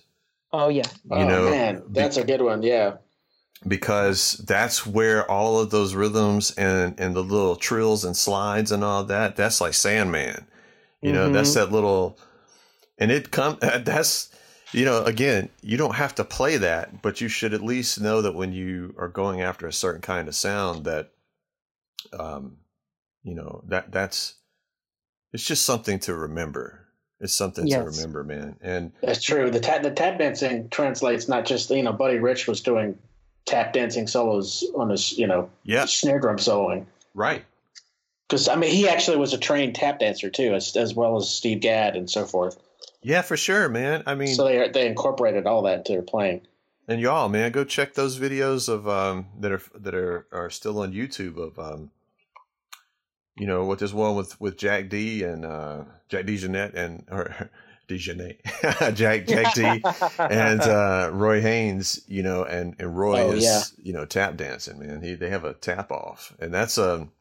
Oh 0.57 0.69
yeah, 0.69 0.89
Oh 1.11 1.19
You 1.19 1.25
know, 1.25 1.49
man, 1.51 1.83
that's 1.89 2.17
a 2.17 2.23
good 2.23 2.41
one. 2.41 2.63
Yeah. 2.63 2.97
because 3.67 4.33
that's 4.47 4.85
where 4.85 5.29
all 5.29 5.59
of 5.59 5.69
those 5.69 5.93
rhythms 5.95 6.51
and 6.57 6.99
and 6.99 7.15
the 7.15 7.23
little 7.23 7.55
trills 7.55 8.03
and 8.03 8.15
slides 8.17 8.71
and 8.71 8.83
all 8.83 9.03
that 9.03 9.35
that's 9.35 9.59
like 9.61 9.73
sandman 9.73 10.45
you 11.01 11.11
know 11.11 11.31
that's 11.31 11.53
that 11.55 11.71
little 11.71 12.19
and 12.99 13.11
it 13.11 13.31
come 13.31 13.57
that's 13.61 14.29
you 14.73 14.85
know 14.85 15.03
again 15.05 15.49
you 15.61 15.75
don't 15.75 15.95
have 15.95 16.13
to 16.13 16.23
play 16.23 16.57
that 16.57 17.01
but 17.01 17.19
you 17.19 17.27
should 17.27 17.53
at 17.53 17.63
least 17.63 17.99
know 17.99 18.21
that 18.21 18.35
when 18.35 18.51
you 18.53 18.93
are 18.97 19.09
going 19.09 19.41
after 19.41 19.65
a 19.67 19.73
certain 19.73 20.01
kind 20.01 20.27
of 20.27 20.35
sound 20.35 20.85
that 20.85 21.11
um 22.13 22.57
you 23.23 23.33
know 23.33 23.63
that 23.67 23.91
that's 23.91 24.35
it's 25.33 25.45
just 25.45 25.65
something 25.65 25.97
to 25.99 26.13
remember 26.13 26.86
it's 27.19 27.33
something 27.33 27.67
to 27.67 27.79
remember 27.79 28.23
man 28.23 28.55
and 28.61 28.91
That's 29.01 29.23
true. 29.23 29.49
The 29.49 29.59
tap 29.59 29.81
the 29.83 29.91
tap 29.91 30.19
dancing 30.19 30.69
translates 30.69 31.27
not 31.27 31.45
just 31.45 31.69
you 31.69 31.83
know 31.83 31.93
Buddy 31.93 32.19
Rich 32.19 32.47
was 32.47 32.61
doing 32.61 32.97
tap 33.45 33.73
dancing 33.73 34.07
solos 34.07 34.63
on 34.75 34.89
his 34.89 35.17
you 35.17 35.25
know 35.27 35.49
yeah 35.63 35.85
snare 35.85 36.19
drum 36.19 36.37
soloing 36.37 36.85
right 37.13 37.43
because 38.27 38.47
I 38.49 38.55
mean 38.55 38.71
he 38.71 38.87
actually 38.89 39.17
was 39.17 39.33
a 39.33 39.37
trained 39.37 39.75
tap 39.75 39.99
dancer 39.99 40.29
too 40.29 40.53
as 40.53 40.75
as 40.75 40.93
well 40.93 41.15
as 41.17 41.29
Steve 41.29 41.61
Gadd 41.61 41.95
and 41.95 42.09
so 42.09 42.25
forth. 42.25 42.57
yeah 43.01 43.21
for 43.21 43.37
sure 43.37 43.69
man 43.69 44.03
i 44.05 44.15
mean 44.15 44.35
So 44.35 44.43
they 44.45 44.67
they 44.69 44.85
incorporated 44.87 45.47
all 45.47 45.61
that 45.63 45.79
into 45.79 45.93
their 45.93 46.01
playing. 46.01 46.41
And 46.89 47.01
y'all, 47.01 47.27
man, 47.27 47.51
go 47.51 47.65
check 47.65 47.95
those 47.95 48.17
videos 48.17 48.69
of 48.69 48.87
um 48.87 49.27
that 49.39 49.51
are 49.51 49.61
that 49.75 49.93
are 49.95 50.25
are 50.31 50.49
still 50.49 50.79
on 50.79 50.93
YouTube 50.93 51.37
of 51.37 51.57
um 51.59 51.91
you 53.37 53.47
know 53.47 53.65
what 53.65 53.79
this 53.79 53.93
one 53.93 54.15
with 54.15 54.39
with 54.41 54.57
Jack 54.57 54.89
D 54.89 55.23
and 55.23 55.45
uh 55.45 55.83
Jack 56.09 56.25
DeJohnette 56.25 56.73
and 56.75 57.03
or 57.11 57.49
D 57.87 57.97
Jack 57.99 58.37
Jack 59.27 59.53
D 59.53 59.63
and 60.19 60.61
uh 60.61 61.09
Roy 61.13 61.39
Haynes, 61.41 62.01
you 62.07 62.21
know, 62.23 62.43
and 62.43 62.75
and 62.79 62.97
Roy 62.97 63.21
Oh, 63.21 63.31
is 63.31 63.43
yeah. 63.43 63.61
you 63.81 63.93
know 63.93 64.05
tap 64.05 64.35
dancing, 64.37 64.79
man. 64.79 65.01
He 65.01 65.15
they 65.15 65.29
have 65.29 65.45
a 65.45 65.53
tap 65.53 65.91
off, 65.91 66.33
and 66.39 66.53
that's 66.53 66.77
um 66.77 67.11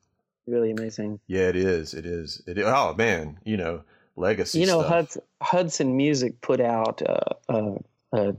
really 0.47 0.71
amazing. 0.73 1.21
yeah, 1.29 1.49
it 1.49 1.57
is, 1.57 1.95
it 1.95 2.05
is, 2.07 2.43
it 2.47 2.59
is. 2.59 2.65
Oh 2.67 2.95
man, 2.95 3.39
you 3.45 3.57
know, 3.57 3.83
legacy. 4.17 4.59
You 4.61 4.67
know. 4.67 4.83
Hudson, 4.83 5.23
Hudson 5.41 5.97
Music 5.97 6.41
put 6.41 6.61
out 6.61 7.01
uh, 7.03 7.21
a, 7.49 7.73
a 8.13 8.35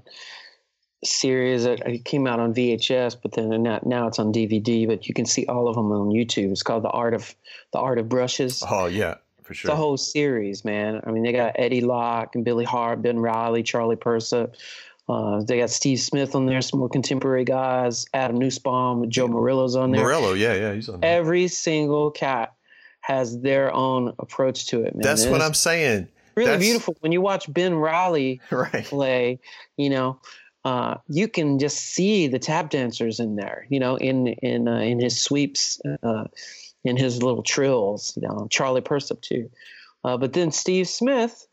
series 1.03 1.63
that 1.65 1.87
it 1.87 2.05
came 2.05 2.25
out 2.27 2.39
on 2.39 2.53
VHS, 2.53 3.17
but 3.21 3.31
then 3.33 3.49
now, 3.63 3.79
now 3.85 4.07
it's 4.07 4.19
on 4.19 4.33
DVD. 4.33 4.87
But 4.87 5.07
you 5.07 5.13
can 5.13 5.25
see 5.25 5.45
all 5.45 5.67
of 5.67 5.75
them 5.75 5.91
on 5.91 6.09
YouTube. 6.09 6.51
It's 6.51 6.63
called 6.63 6.83
the 6.83 6.89
Art 6.89 7.13
of 7.13 7.35
the 7.73 7.79
Art 7.79 7.99
of 7.99 8.09
Brushes. 8.09 8.63
Oh 8.69 8.87
yeah, 8.87 9.15
for 9.43 9.53
sure. 9.53 9.69
The 9.69 9.75
whole 9.75 9.97
series, 9.97 10.65
man. 10.65 11.01
I 11.05 11.11
mean, 11.11 11.23
they 11.23 11.31
got 11.33 11.53
Eddie 11.57 11.81
Locke 11.81 12.35
and 12.35 12.43
Billy 12.43 12.65
Hart, 12.65 13.01
Ben 13.01 13.19
Riley, 13.19 13.63
Charlie 13.63 13.95
Persip. 13.95 14.55
Uh, 15.09 15.41
they 15.41 15.59
got 15.59 15.69
Steve 15.69 15.99
Smith 16.01 16.35
on 16.35 16.45
there, 16.47 16.59
some 16.61 16.79
more 16.81 16.89
contemporary 16.89 17.45
guys. 17.45 18.05
Adam 18.13 18.37
Nussbaum, 18.37 19.09
Joe 19.09 19.27
Morello's 19.29 19.75
on 19.77 19.91
there. 19.91 20.01
Morello, 20.01 20.33
yeah, 20.33 20.53
yeah, 20.53 20.73
he's 20.73 20.89
on. 20.89 20.99
there. 20.99 21.17
Every 21.17 21.47
single 21.47 22.11
cat 22.11 22.53
has 22.99 23.39
their 23.39 23.73
own 23.73 24.13
approach 24.19 24.65
to 24.67 24.81
it, 24.83 24.93
man. 24.95 25.03
That's 25.03 25.23
And 25.23 25.31
what 25.31 25.41
I'm 25.41 25.53
saying. 25.53 26.09
really 26.35 26.47
that's- 26.49 26.61
beautiful 26.61 26.97
when 26.99 27.13
you 27.13 27.21
watch 27.21 27.51
Ben 27.53 27.73
Riley 27.75 28.41
Right. 28.51 28.83
play. 28.83 29.39
You 29.77 29.91
know, 29.91 30.19
uh, 30.65 30.95
you 31.07 31.27
can 31.27 31.59
just 31.59 31.77
see 31.77 32.27
the 32.27 32.39
tap 32.39 32.69
dancers 32.69 33.19
in 33.19 33.35
there. 33.35 33.65
You 33.69 33.79
know, 33.79 33.95
in 33.97 34.27
in 34.27 34.67
uh, 34.67 34.79
in 34.79 34.99
his 34.99 35.19
sweeps, 35.19 35.79
uh, 36.03 36.25
in 36.83 36.97
his 36.97 37.21
little 37.23 37.43
trills. 37.43 38.17
You 38.19 38.27
know, 38.27 38.47
Charlie 38.49 38.81
Persip 38.81 39.21
too. 39.21 39.49
Uh, 40.03 40.17
but 40.17 40.33
then 40.33 40.51
Steve 40.51 40.87
Smith, 40.87 41.47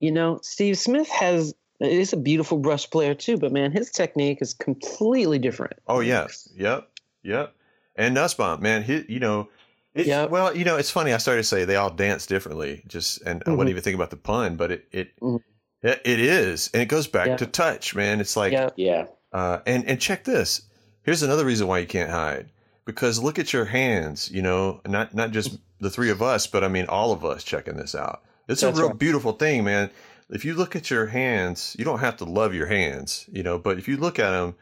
you 0.00 0.12
know, 0.12 0.40
Steve 0.42 0.78
Smith 0.78 1.08
has 1.08 1.54
is 1.80 2.12
a 2.12 2.16
beautiful 2.16 2.58
brush 2.58 2.88
player 2.90 3.14
too. 3.14 3.36
But 3.36 3.52
man, 3.52 3.72
his 3.72 3.90
technique 3.90 4.38
is 4.40 4.54
completely 4.54 5.38
different. 5.38 5.74
Oh 5.86 6.00
yeah, 6.00 6.26
yep, 6.54 6.88
yep. 7.22 7.54
and 7.96 8.14
Nussbaum, 8.14 8.62
man, 8.62 8.82
he, 8.82 9.04
you 9.08 9.20
know, 9.20 9.48
it, 9.94 10.06
Yep. 10.06 10.30
well, 10.30 10.56
you 10.56 10.64
know, 10.64 10.76
it's 10.76 10.90
funny. 10.90 11.12
I 11.12 11.16
started 11.18 11.42
to 11.42 11.48
say 11.48 11.64
they 11.64 11.76
all 11.76 11.90
dance 11.90 12.26
differently, 12.26 12.82
just, 12.86 13.22
and 13.22 13.42
I 13.46 13.50
Mhm. 13.50 13.56
wouldn't 13.56 13.70
even 13.70 13.82
think 13.82 13.94
about 13.94 14.10
the 14.10 14.16
pun, 14.18 14.56
but 14.56 14.70
it, 14.70 14.86
it, 14.92 15.20
Mhm. 15.20 15.42
It, 15.86 16.02
it 16.04 16.20
is, 16.20 16.70
and 16.72 16.82
it 16.82 16.86
goes 16.86 17.06
back 17.06 17.26
Yeah. 17.28 17.36
to 17.36 17.46
touch, 17.46 17.94
man. 17.94 18.20
It's 18.20 18.36
like, 18.36 18.52
yeah. 18.52 18.70
Yeah. 18.76 19.06
uh, 19.32 19.60
and 19.66 19.84
and 19.86 20.00
check 20.00 20.24
this. 20.24 20.62
Here's 21.02 21.22
another 21.22 21.44
reason 21.44 21.66
why 21.66 21.78
you 21.78 21.86
can't 21.86 22.10
hide. 22.10 22.50
Because 22.84 23.20
look 23.22 23.38
at 23.38 23.52
your 23.52 23.64
hands. 23.64 24.30
You 24.30 24.42
know, 24.42 24.80
not 24.86 25.14
not 25.14 25.30
just 25.32 25.58
the 25.80 25.90
three 25.90 26.10
of 26.10 26.22
us, 26.22 26.46
but 26.46 26.64
I 26.64 26.68
mean 26.68 26.86
all 26.86 27.12
of 27.12 27.24
us 27.24 27.42
checking 27.44 27.76
this 27.76 27.94
out. 27.94 28.22
It's 28.48 28.60
That's 28.60 28.76
a 28.78 28.80
real 28.80 28.90
right. 28.90 28.98
beautiful 28.98 29.32
thing, 29.32 29.64
man. 29.64 29.90
If 30.30 30.44
you 30.44 30.54
look 30.54 30.74
at 30.76 30.90
your 30.90 31.06
hands, 31.06 31.76
you 31.78 31.84
don't 31.84 32.00
have 32.00 32.16
to 32.18 32.24
love 32.24 32.54
your 32.54 32.66
hands, 32.66 33.26
you 33.32 33.42
know. 33.42 33.58
But 33.58 33.78
if 33.78 33.86
you 33.88 33.96
look 33.96 34.18
at 34.18 34.30
them 34.30 34.54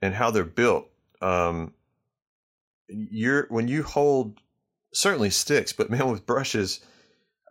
and 0.00 0.14
how 0.14 0.30
they're 0.30 0.44
built, 0.44 0.88
um, 1.20 1.72
you're 2.88 3.46
when 3.48 3.68
you 3.68 3.82
hold 3.82 4.38
certainly 4.94 5.30
sticks, 5.30 5.72
but 5.72 5.90
man, 5.90 6.10
with 6.10 6.26
brushes, 6.26 6.80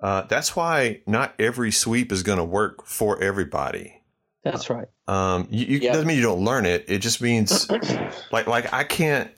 uh, 0.01 0.23
that's 0.23 0.55
why 0.55 1.01
not 1.05 1.33
every 1.39 1.71
sweep 1.71 2.11
is 2.11 2.23
going 2.23 2.37
to 2.39 2.43
work 2.43 2.85
for 2.85 3.21
everybody. 3.21 4.01
That's 4.43 4.69
right. 4.69 4.87
Um, 5.07 5.47
you, 5.51 5.65
you 5.65 5.79
Yeah. 5.79 5.93
doesn't 5.93 6.07
mean 6.07 6.17
you 6.17 6.23
don't 6.23 6.43
learn 6.43 6.65
it. 6.65 6.85
It 6.87 6.99
just 6.99 7.21
means 7.21 7.69
like 8.31 8.47
like 8.47 8.73
I 8.73 8.83
can't. 8.83 9.31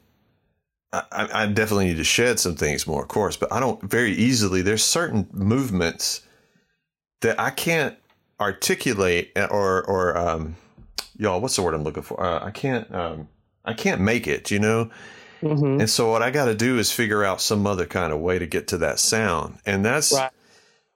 I, 0.94 1.28
I 1.34 1.46
definitely 1.48 1.88
need 1.88 1.98
to 1.98 2.04
shed 2.04 2.40
some 2.40 2.56
things 2.56 2.86
more, 2.86 3.02
of 3.02 3.08
course, 3.08 3.36
but 3.36 3.52
I 3.52 3.60
don't 3.60 3.82
very 3.82 4.12
easily. 4.14 4.62
There's 4.62 4.84
certain 4.84 5.28
movements 5.34 6.22
that 7.22 7.40
I 7.40 7.50
can't 7.50 7.98
articulate 8.40 9.32
or 9.36 9.84
or 9.84 10.16
um, 10.18 10.56
y'all. 11.18 11.42
What's 11.42 11.56
the 11.56 11.64
word 11.64 11.74
I'm 11.74 11.84
looking 11.84 12.04
for? 12.04 12.24
Uh, 12.24 12.46
I 12.46 12.52
can't 12.52 12.94
um, 12.94 13.28
I 13.66 13.74
can't 13.74 14.02
make 14.02 14.28
it. 14.28 14.52
You 14.52 14.60
know. 14.60 14.92
hmm 15.42 15.80
And 15.80 15.90
so 15.90 16.12
what 16.12 16.22
I 16.22 16.30
got 16.30 16.46
to 16.46 16.56
do 16.56 16.78
is 16.78 16.92
figure 16.92 17.24
out 17.24 17.42
some 17.42 17.66
other 17.66 17.86
kind 17.88 18.14
of 18.14 18.20
way 18.20 18.38
to 18.38 18.46
get 18.46 18.68
to 18.70 18.78
that 18.78 19.00
sound, 19.00 19.58
and 19.66 19.84
that's 19.84 20.14
Right. 20.14 20.32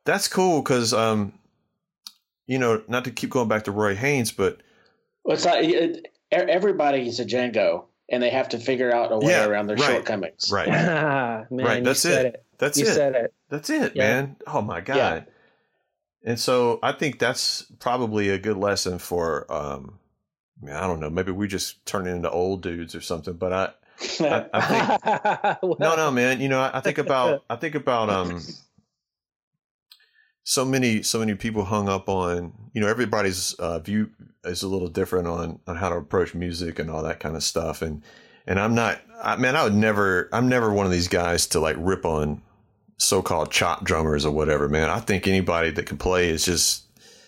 That's 0.07 0.27
cool 0.27 0.61
because 0.63 0.93
um, 0.93 1.33
you 2.47 2.57
know, 2.57 2.81
not 2.87 3.05
to 3.05 3.11
keep 3.11 3.29
going 3.29 3.47
back 3.47 3.65
to 3.65 3.71
Roy 3.71 3.95
Haynes, 3.95 4.31
but 4.31 4.57
Well, 5.23 5.35
it's 5.35 5.45
like 5.45 5.65
it, 5.65 6.07
everybody's 6.31 7.19
a 7.19 7.25
Django, 7.25 7.85
and 8.09 8.23
they 8.23 8.29
have 8.31 8.49
to 8.49 8.59
figure 8.59 8.91
out 8.91 9.11
a 9.11 9.17
way 9.17 9.29
Yeah, 9.29 9.45
around 9.45 9.67
their 9.67 9.77
right. 9.77 9.91
shortcomings. 9.91 10.51
right, 10.51 10.67
Man, 11.51 11.65
Right, 11.65 11.79
you 11.79 11.85
that's 11.85 11.99
said 11.99 12.25
it. 12.25 12.35
it. 12.35 12.45
that's 12.57 12.77
You 12.79 12.85
it. 12.85 12.93
said 12.93 13.15
it. 13.15 13.33
That's 13.49 13.69
it, 13.69 13.95
Yeah. 13.95 14.03
man. 14.15 14.35
Oh 14.47 14.61
my 14.61 14.81
god. 14.81 14.97
Yeah. 14.97 15.33
And 16.31 16.39
so 16.39 16.79
I 16.83 16.91
think 16.93 17.19
that's 17.19 17.63
probably 17.79 18.29
a 18.29 18.37
good 18.37 18.57
lesson 18.57 18.99
for 18.99 19.51
um 19.51 19.99
I, 20.61 20.65
mean, 20.65 20.75
I 20.75 20.87
don't 20.87 20.99
know, 20.99 21.09
maybe 21.09 21.31
we 21.31 21.47
just 21.47 21.85
turn 21.85 22.07
into 22.07 22.29
old 22.31 22.63
dudes 22.63 22.95
or 22.95 23.01
something, 23.01 23.35
but 23.35 23.53
I 23.53 23.71
I, 24.29 24.45
I 24.53 24.61
think 25.59 25.59
no 25.79 25.95
no 25.95 26.11
man, 26.11 26.41
you 26.41 26.49
know, 26.49 26.59
I, 26.59 26.77
I 26.77 26.81
think 26.81 26.97
about 26.97 27.43
I 27.49 27.55
think 27.57 27.75
about 27.75 28.09
um 28.09 28.41
so 30.49 30.63
many 30.63 31.03
so 31.03 31.19
many 31.19 31.35
people 31.35 31.65
hung 31.65 31.89
up 31.89 32.07
on 32.07 32.53
you 32.71 32.79
know 32.79 32.87
everybody's 32.87 33.53
uh, 33.55 33.79
view 33.79 34.09
is 34.45 34.63
a 34.63 34.67
little 34.69 34.87
different 34.87 35.27
on 35.27 35.59
on 35.67 35.75
how 35.75 35.89
to 35.89 35.97
approach 35.97 36.33
music 36.33 36.79
and 36.79 36.89
all 36.89 37.03
that 37.03 37.19
kind 37.19 37.35
of 37.35 37.43
stuff. 37.43 37.81
And 37.81 38.01
and 38.47 38.57
I'm 38.57 38.73
not 38.73 39.01
I 39.21 39.35
man 39.35 39.57
I 39.57 39.65
would 39.65 39.75
never 39.75 40.29
I'm 40.31 40.47
never 40.47 40.71
one 40.71 40.85
of 40.85 40.91
these 40.93 41.09
guys 41.09 41.47
to 41.47 41.59
like 41.59 41.75
rip 41.77 42.05
on 42.05 42.41
so-called 42.95 43.51
chop 43.51 43.83
drummers 43.83 44.25
or 44.25 44.31
whatever 44.31 44.69
man. 44.69 44.89
I 44.89 45.01
think 45.01 45.27
anybody 45.27 45.69
that 45.71 45.85
can 45.85 45.97
play 45.97 46.29
is 46.29 46.45
just 46.45 46.85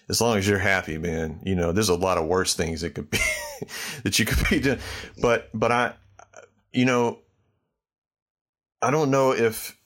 as 0.07 0.21
long 0.21 0.37
as 0.37 0.47
you're 0.47 0.57
happy 0.57 0.97
man 0.97 1.41
you 1.43 1.55
know 1.55 1.73
there's 1.73 1.89
a 1.89 1.95
lot 1.95 2.17
of 2.17 2.25
worse 2.25 2.53
things 2.53 2.81
that 2.81 2.95
could 2.95 3.09
be 3.09 3.19
that 4.03 4.17
you 4.17 4.23
could 4.23 4.47
be 4.49 4.61
doing. 4.61 4.79
But 5.21 5.49
but 5.53 5.73
I 5.73 5.93
you 6.71 6.85
know 6.85 7.19
I 8.81 8.91
don't 8.91 9.11
know 9.11 9.33
if 9.33 9.77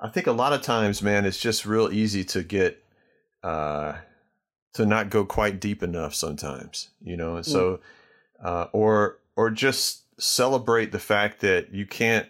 I 0.00 0.08
think 0.08 0.26
a 0.26 0.32
lot 0.32 0.52
of 0.52 0.62
times, 0.62 1.02
man, 1.02 1.24
it's 1.24 1.40
just 1.40 1.66
real 1.66 1.92
easy 1.92 2.24
to 2.24 2.42
get 2.42 2.82
uh 3.42 3.94
to 4.74 4.84
not 4.86 5.10
go 5.10 5.24
quite 5.24 5.60
deep 5.60 5.82
enough 5.82 6.14
sometimes, 6.14 6.90
you 7.00 7.16
know, 7.16 7.36
and 7.36 7.46
so 7.46 7.80
uh 8.42 8.66
or 8.72 9.18
or 9.36 9.50
just 9.50 10.02
celebrate 10.20 10.92
the 10.92 10.98
fact 10.98 11.40
that 11.40 11.72
you 11.72 11.86
can't 11.86 12.28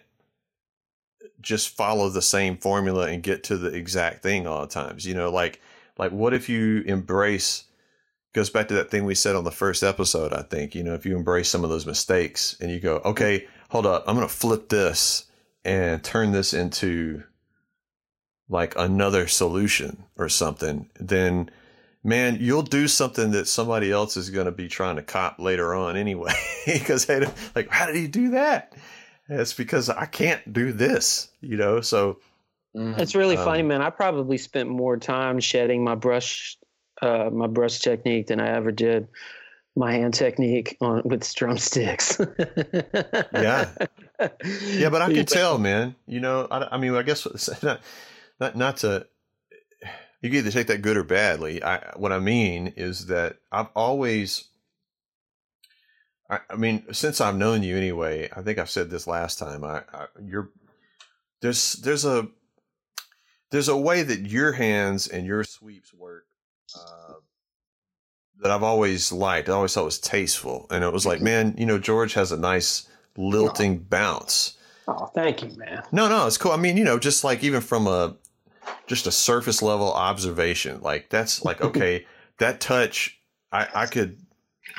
just 1.41 1.75
follow 1.75 2.09
the 2.09 2.21
same 2.21 2.57
formula 2.57 3.07
and 3.07 3.23
get 3.23 3.43
to 3.45 3.57
the 3.57 3.73
exact 3.73 4.21
thing 4.21 4.45
all 4.45 4.61
the 4.61 4.67
times. 4.67 5.05
You 5.05 5.13
know, 5.13 5.29
like 5.29 5.61
like 5.97 6.11
what 6.11 6.33
if 6.33 6.49
you 6.49 6.81
embrace 6.85 7.65
goes 8.33 8.49
back 8.49 8.67
to 8.67 8.75
that 8.75 8.91
thing 8.91 9.05
we 9.05 9.15
said 9.15 9.35
on 9.35 9.43
the 9.43 9.51
first 9.51 9.83
episode, 9.83 10.33
I 10.33 10.43
think, 10.43 10.75
you 10.75 10.83
know, 10.83 10.93
if 10.93 11.05
you 11.05 11.15
embrace 11.15 11.49
some 11.49 11.63
of 11.63 11.69
those 11.69 11.85
mistakes 11.85 12.55
and 12.61 12.71
you 12.71 12.79
go, 12.79 12.97
okay, 13.05 13.47
hold 13.69 13.85
up, 13.85 14.03
I'm 14.07 14.15
going 14.15 14.27
to 14.27 14.33
flip 14.33 14.69
this 14.69 15.25
and 15.65 16.03
turn 16.03 16.31
this 16.31 16.53
into 16.53 17.23
like 18.49 18.73
another 18.77 19.27
solution 19.27 20.03
or 20.17 20.27
something, 20.29 20.89
then 20.99 21.49
man, 22.03 22.37
you'll 22.39 22.61
do 22.63 22.87
something 22.87 23.31
that 23.31 23.47
somebody 23.47 23.91
else 23.91 24.17
is 24.17 24.29
going 24.29 24.45
to 24.45 24.51
be 24.51 24.67
trying 24.67 24.95
to 24.95 25.03
cop 25.03 25.37
later 25.39 25.75
on 25.75 25.95
anyway. 25.97 26.33
Because 26.65 27.05
they 27.05 27.19
don't- 27.21 27.33
like, 27.55 27.69
how 27.69 27.85
did 27.87 27.95
he 27.95 28.07
do 28.07 28.31
that? 28.31 28.73
It's 29.27 29.53
because 29.53 29.89
I 29.89 30.05
can't 30.05 30.51
do 30.51 30.71
this, 30.71 31.29
you 31.41 31.57
know. 31.57 31.81
So. 31.81 32.17
It's 32.73 33.15
really 33.15 33.35
Um, 33.37 33.45
funny, 33.45 33.63
man. 33.63 33.81
I 33.81 33.89
probably 33.89 34.37
spent 34.37 34.69
more 34.69 34.97
time 34.97 35.39
shedding 35.39 35.83
my 35.83 35.95
brush, 35.95 36.57
uh, 37.01 37.29
my 37.31 37.47
brush 37.47 37.79
technique 37.79 38.27
than 38.27 38.39
I 38.39 38.49
ever 38.55 38.71
did 38.71 39.07
my 39.75 39.93
hand 39.93 40.13
technique 40.13 40.77
on 40.81 41.01
with 41.05 41.33
drumsticks. 41.35 42.19
Yeah. 43.33 43.69
yeah, 44.65 44.89
but 44.89 45.01
I 45.01 45.13
can 45.13 45.25
tell, 45.25 45.57
man. 45.57 45.95
You 46.07 46.19
know, 46.19 46.47
I, 46.49 46.75
I 46.75 46.77
mean, 46.77 46.93
I 46.95 47.01
guess 47.03 47.25
not, 48.39 48.55
not 48.55 48.77
to. 48.77 49.07
You 50.21 50.29
can 50.29 50.39
either 50.39 50.51
take 50.51 50.67
that 50.67 50.81
good 50.81 50.97
or 50.97 51.03
badly. 51.03 51.63
I 51.63 51.93
what 51.95 52.11
I 52.11 52.19
mean 52.19 52.73
is 52.75 53.07
that 53.07 53.37
I've 53.51 53.69
always. 53.75 54.45
I, 56.29 56.39
I 56.49 56.55
mean, 56.55 56.83
since 56.91 57.21
I've 57.21 57.37
known 57.37 57.63
you 57.63 57.75
anyway, 57.77 58.29
I 58.35 58.41
think 58.41 58.59
I've 58.59 58.69
said 58.69 58.89
this 58.89 59.07
last 59.07 59.39
time. 59.39 59.63
I, 59.63 59.83
I 59.93 60.07
you're 60.23 60.49
there's 61.41 61.73
there's 61.73 62.05
a 62.05 62.27
there's 63.51 63.69
a 63.69 63.77
way 63.77 64.03
that 64.03 64.21
your 64.21 64.51
hands 64.51 65.07
and 65.07 65.25
your 65.25 65.43
sweeps 65.43 65.93
work 65.93 66.25
uh, 66.75 67.13
that 68.41 68.51
I've 68.51 68.63
always 68.63 69.11
liked. 69.11 69.49
I 69.49 69.53
always 69.53 69.73
thought 69.73 69.85
was 69.85 69.99
tasteful, 69.99 70.67
and 70.69 70.83
it 70.83 70.93
was 70.93 71.05
like, 71.05 71.21
man, 71.21 71.55
you 71.57 71.65
know, 71.65 71.79
George 71.79 72.13
has 72.13 72.31
a 72.31 72.37
nice 72.37 72.87
lilting 73.17 73.79
bounce. 73.79 74.57
Oh, 74.87 75.05
thank 75.07 75.43
you, 75.43 75.49
man. 75.57 75.83
No, 75.91 76.09
no, 76.09 76.27
it's 76.27 76.37
cool. 76.37 76.51
I 76.51 76.57
mean, 76.57 76.77
you 76.77 76.83
know, 76.83 76.99
just 76.99 77.23
like 77.23 77.43
even 77.43 77.61
from 77.61 77.87
a 77.87 78.15
just 78.87 79.07
a 79.07 79.11
surface 79.11 79.61
level 79.61 79.91
observation, 79.93 80.81
like 80.81 81.09
that's 81.09 81.43
like 81.45 81.61
okay, 81.69 82.05
that 82.39 82.59
touch, 82.59 83.19
I 83.51 83.67
I 83.73 83.85
could, 83.85 84.17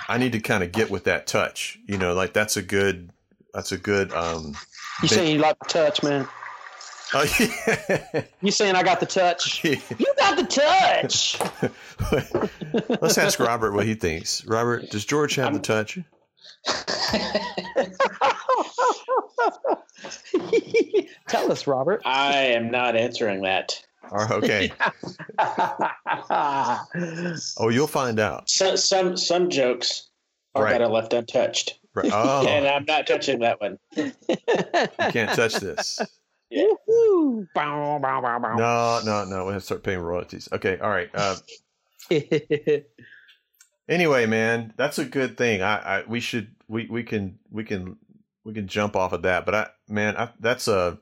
I 0.09 0.19
need 0.19 0.33
to 0.33 0.41
kind 0.41 0.63
of 0.63 0.73
get 0.73 0.91
with 0.91 1.05
that 1.05 1.27
touch. 1.27 1.79
You 1.87 1.99
know, 1.99 2.15
like 2.15 2.33
that's 2.33 2.57
a 2.57 2.63
good, 2.63 3.11
that's 3.55 3.73
a 3.73 3.79
good. 3.79 4.13
um 4.13 4.55
You 5.03 5.09
saying 5.09 5.35
you 5.35 5.41
like 5.41 5.59
the 5.61 5.69
touch, 5.69 6.03
man? 6.03 6.29
Oh 7.13 7.27
yeah. 7.39 8.23
You 8.43 8.51
saying 8.51 8.75
I 8.75 8.83
got 8.83 9.01
the 9.01 9.07
touch? 9.07 9.65
You 9.65 9.77
got 10.19 10.37
the 10.37 10.45
touch. 10.45 11.39
Let's 13.03 13.19
ask 13.19 13.39
Robert 13.39 13.73
what 13.73 13.85
he 13.85 13.95
thinks. 13.95 14.45
Robert, 14.47 14.91
does 14.91 15.05
George 15.05 15.35
have 15.35 15.53
the 15.53 15.61
touch? 15.61 15.99
Tell 21.29 21.51
us, 21.53 21.67
Robert. 21.67 22.03
I 22.05 22.37
am 22.37 22.71
not 22.71 22.97
answering 22.97 23.43
that. 23.43 23.80
Or 24.11 24.33
okay. 24.35 24.73
Oh, 27.59 27.69
you'll 27.71 27.87
find 27.87 28.19
out. 28.19 28.49
So, 28.49 28.77
some 28.77 29.17
some 29.17 29.51
jokes 29.51 30.09
are 30.55 30.65
Right. 30.65 30.73
better 30.73 30.89
left 30.89 31.13
untouched, 31.13 31.79
Right. 31.95 32.11
Oh, 32.13 32.47
and 32.47 32.67
I'm 32.67 32.85
not 32.85 33.07
touching 33.07 33.41
that 33.41 33.61
one. 33.61 33.79
you 33.97 34.13
can't 35.11 35.33
touch 35.33 35.55
this. 35.57 36.01
Woo-hoo. 36.53 37.47
Bow, 37.55 37.99
bow, 38.01 38.21
bow, 38.21 38.39
bow. 38.41 38.57
No, 38.57 39.01
no, 39.05 39.25
no. 39.25 39.47
We 39.47 39.53
have 39.53 39.63
to 39.63 39.67
start 39.67 39.85
paying 39.85 40.01
royalties. 40.01 40.49
Okay. 40.53 40.79
All 40.79 40.91
right. 40.91 41.09
Uh, 41.15 41.37
anyway, 43.89 44.27
man, 44.27 44.73
that's 44.77 44.99
a 44.99 45.05
good 45.05 45.37
thing. 45.37 45.63
I, 45.63 46.01
I 46.01 46.05
we 46.07 46.21
should 46.21 46.49
we 46.69 46.87
we 46.91 47.03
can 47.05 47.39
we 47.51 47.63
can 47.65 47.97
we 48.45 48.53
can 48.55 48.67
jump 48.67 48.97
off 48.97 49.13
of 49.13 49.23
that. 49.23 49.47
But 49.47 49.55
I 49.55 49.69
man, 49.89 50.17
I, 50.17 50.31
that's 50.41 50.67
a 50.69 50.99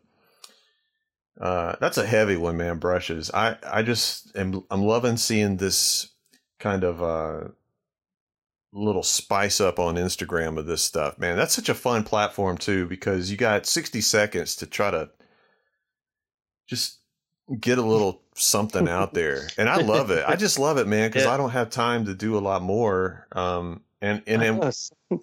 uh, 1.41 1.77
that's 1.81 1.99
a 1.99 2.07
heavy 2.07 2.37
one, 2.37 2.57
man. 2.57 2.79
Brushes. 2.79 3.31
I 3.33 3.57
I 3.67 3.83
just 3.83 4.37
am 4.37 4.65
I'm 4.71 4.83
loving 4.83 5.17
seeing 5.17 5.57
this 5.57 6.09
kind 6.59 6.85
of 6.85 7.03
uh 7.03 7.49
little 8.73 9.03
spice 9.03 9.61
up 9.61 9.79
on 9.79 9.95
Instagram 9.95 10.59
of 10.59 10.67
this 10.67 10.83
stuff, 10.83 11.19
man. 11.19 11.37
That's 11.37 11.55
such 11.55 11.69
a 11.69 11.75
fun 11.75 12.05
platform 12.05 12.59
too 12.59 12.87
because 12.87 13.31
you 13.31 13.37
got 13.37 13.67
60 13.67 14.01
seconds 14.01 14.57
to 14.57 14.67
try 14.67 14.91
to 14.91 15.11
just 16.67 16.99
get 17.61 17.79
a 17.79 17.83
little 17.83 18.23
something 18.35 18.89
out 18.89 19.15
there. 19.15 19.49
And 19.57 19.69
I 19.69 19.77
love 19.77 20.11
it. 20.11 20.25
I 20.27 20.37
just 20.45 20.59
love 20.59 20.77
it, 20.77 20.87
man, 20.87 21.09
because 21.09 21.25
Yeah. 21.25 21.33
I 21.33 21.37
don't 21.39 21.51
have 21.51 21.71
time 21.71 22.05
to 22.05 22.15
do 22.15 22.37
a 22.37 22.41
lot 22.41 22.61
more. 22.63 23.27
Um, 23.33 23.83
and 24.01 24.23
and 24.27 24.43
then 24.43 24.59
Yes. 24.63 24.93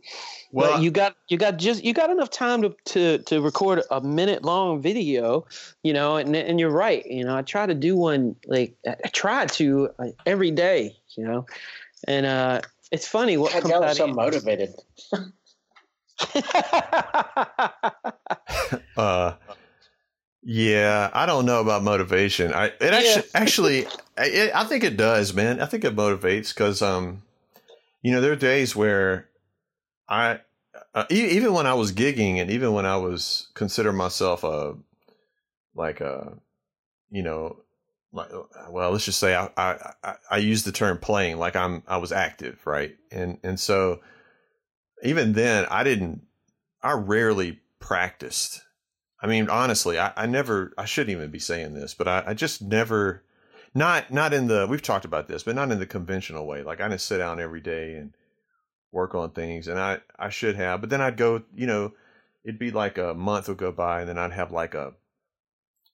well, 0.52 0.82
you 0.82 0.92
got 0.92 1.16
you 1.28 1.38
got 1.38 1.58
just 1.58 1.84
you 1.84 1.94
got 1.94 2.10
enough 2.10 2.30
time 2.30 2.62
to 2.64 2.76
to 2.86 3.18
to 3.20 3.42
record 3.42 3.82
a 3.92 4.02
minute 4.02 4.44
long 4.44 4.82
video, 4.82 5.46
you 5.84 5.94
know, 5.94 6.18
and 6.18 6.36
and 6.36 6.60
you're 6.60 6.70
right. 6.70 7.06
You 7.06 7.24
know, 7.24 7.38
I 7.38 7.42
try 7.42 7.66
to 7.66 7.74
do 7.74 7.96
one 7.96 8.36
like 8.48 8.76
I 8.86 8.96
I 9.04 9.08
try 9.10 9.46
to 9.46 9.90
uh, 10.00 10.08
every 10.26 10.52
day, 10.52 10.96
you 11.16 11.26
know, 11.26 11.46
and 12.08 12.26
uh, 12.26 12.62
it's 12.92 13.08
funny 13.08 13.38
what 13.38 13.54
God, 13.54 13.62
comes 13.62 13.72
y'all 13.72 13.84
are 13.84 13.88
out 13.88 13.96
so 13.96 14.10
of- 14.10 14.16
motivated. 14.16 14.74
uh, 18.98 19.34
yeah, 20.44 21.10
I 21.14 21.26
don't 21.26 21.46
know 21.46 21.60
about 21.60 21.84
motivation. 21.84 22.54
I 22.54 22.68
it 22.68 22.82
actually 22.82 23.30
actually 23.34 23.86
I, 24.18 24.26
it, 24.26 24.56
I 24.56 24.64
think 24.64 24.84
it 24.84 24.96
does, 24.96 25.34
man. 25.34 25.60
I 25.60 25.66
think 25.66 25.84
it 25.84 25.96
motivates 25.96 26.54
because 26.54 26.82
um, 26.82 27.24
you 28.06 28.12
know, 28.12 28.22
there 28.22 28.34
are 28.34 28.36
days 28.36 28.76
where 28.76 29.28
I 30.08 30.40
uh, 30.94 31.06
even 31.10 31.54
when 31.54 31.66
I 31.66 31.74
was 31.74 31.92
gigging 31.92 32.38
and 32.38 32.52
even 32.52 32.72
when 32.72 32.86
I 32.86 32.98
was 32.98 33.48
consider 33.56 33.92
myself 33.92 34.44
a 34.44 34.76
like 35.74 36.02
a 36.02 36.38
you 37.10 37.24
know 37.24 37.64
like 38.14 38.30
well 38.70 38.92
let's 38.92 39.06
just 39.06 39.20
say 39.20 39.34
I, 39.34 39.50
I 39.58 39.94
I 40.04 40.16
I 40.30 40.38
use 40.38 40.64
the 40.64 40.72
term 40.72 41.00
playing 41.00 41.40
like 41.40 41.56
I'm 41.56 41.82
I 41.88 41.98
was 41.98 42.12
active 42.12 42.62
right? 42.68 42.96
And 43.12 43.40
and 43.44 43.60
so 43.60 44.02
even 45.02 45.34
then 45.34 45.66
I 45.72 45.84
didn't 45.84 46.22
I 46.84 46.92
rarely 46.92 47.60
practiced. 47.80 48.62
I 49.20 49.26
mean 49.26 49.50
honestly 49.50 49.98
I, 49.98 50.14
I 50.16 50.28
never 50.28 50.74
I 50.78 50.86
shouldn't 50.86 51.18
even 51.18 51.32
be 51.32 51.40
saying 51.40 51.74
this 51.74 51.96
but 51.96 52.08
I, 52.08 52.24
I 52.28 52.34
just 52.36 52.62
never 52.62 53.24
not 53.76 54.10
not 54.10 54.34
in 54.34 54.48
the 54.48 54.66
we've 54.68 54.82
talked 54.82 55.06
about 55.06 55.28
this 55.28 55.44
but 55.44 55.54
not 55.54 55.72
in 55.72 55.78
the 55.80 55.86
conventional 55.86 56.48
way. 56.48 56.64
Like 56.64 56.82
I 56.82 56.88
didn't 56.88 57.02
sit 57.02 57.20
down 57.20 57.40
every 57.40 57.60
day 57.60 57.96
and 57.96 58.14
work 58.92 59.14
on 59.14 59.32
things 59.32 59.68
and 59.68 59.78
I 59.78 60.00
I 60.18 60.30
should 60.30 60.56
have 60.56 60.82
but 60.82 60.90
then 60.90 61.02
I'd 61.02 61.18
go 61.18 61.44
you 61.54 61.68
know 61.68 61.92
it'd 62.46 62.58
be 62.58 62.72
like 62.72 62.98
a 62.98 63.14
month 63.14 63.50
would 63.50 63.58
go 63.58 63.74
by 63.74 64.00
and 64.00 64.10
then 64.10 64.18
I'd 64.18 64.32
have 64.32 64.52
like 64.52 64.74
a 64.74 64.94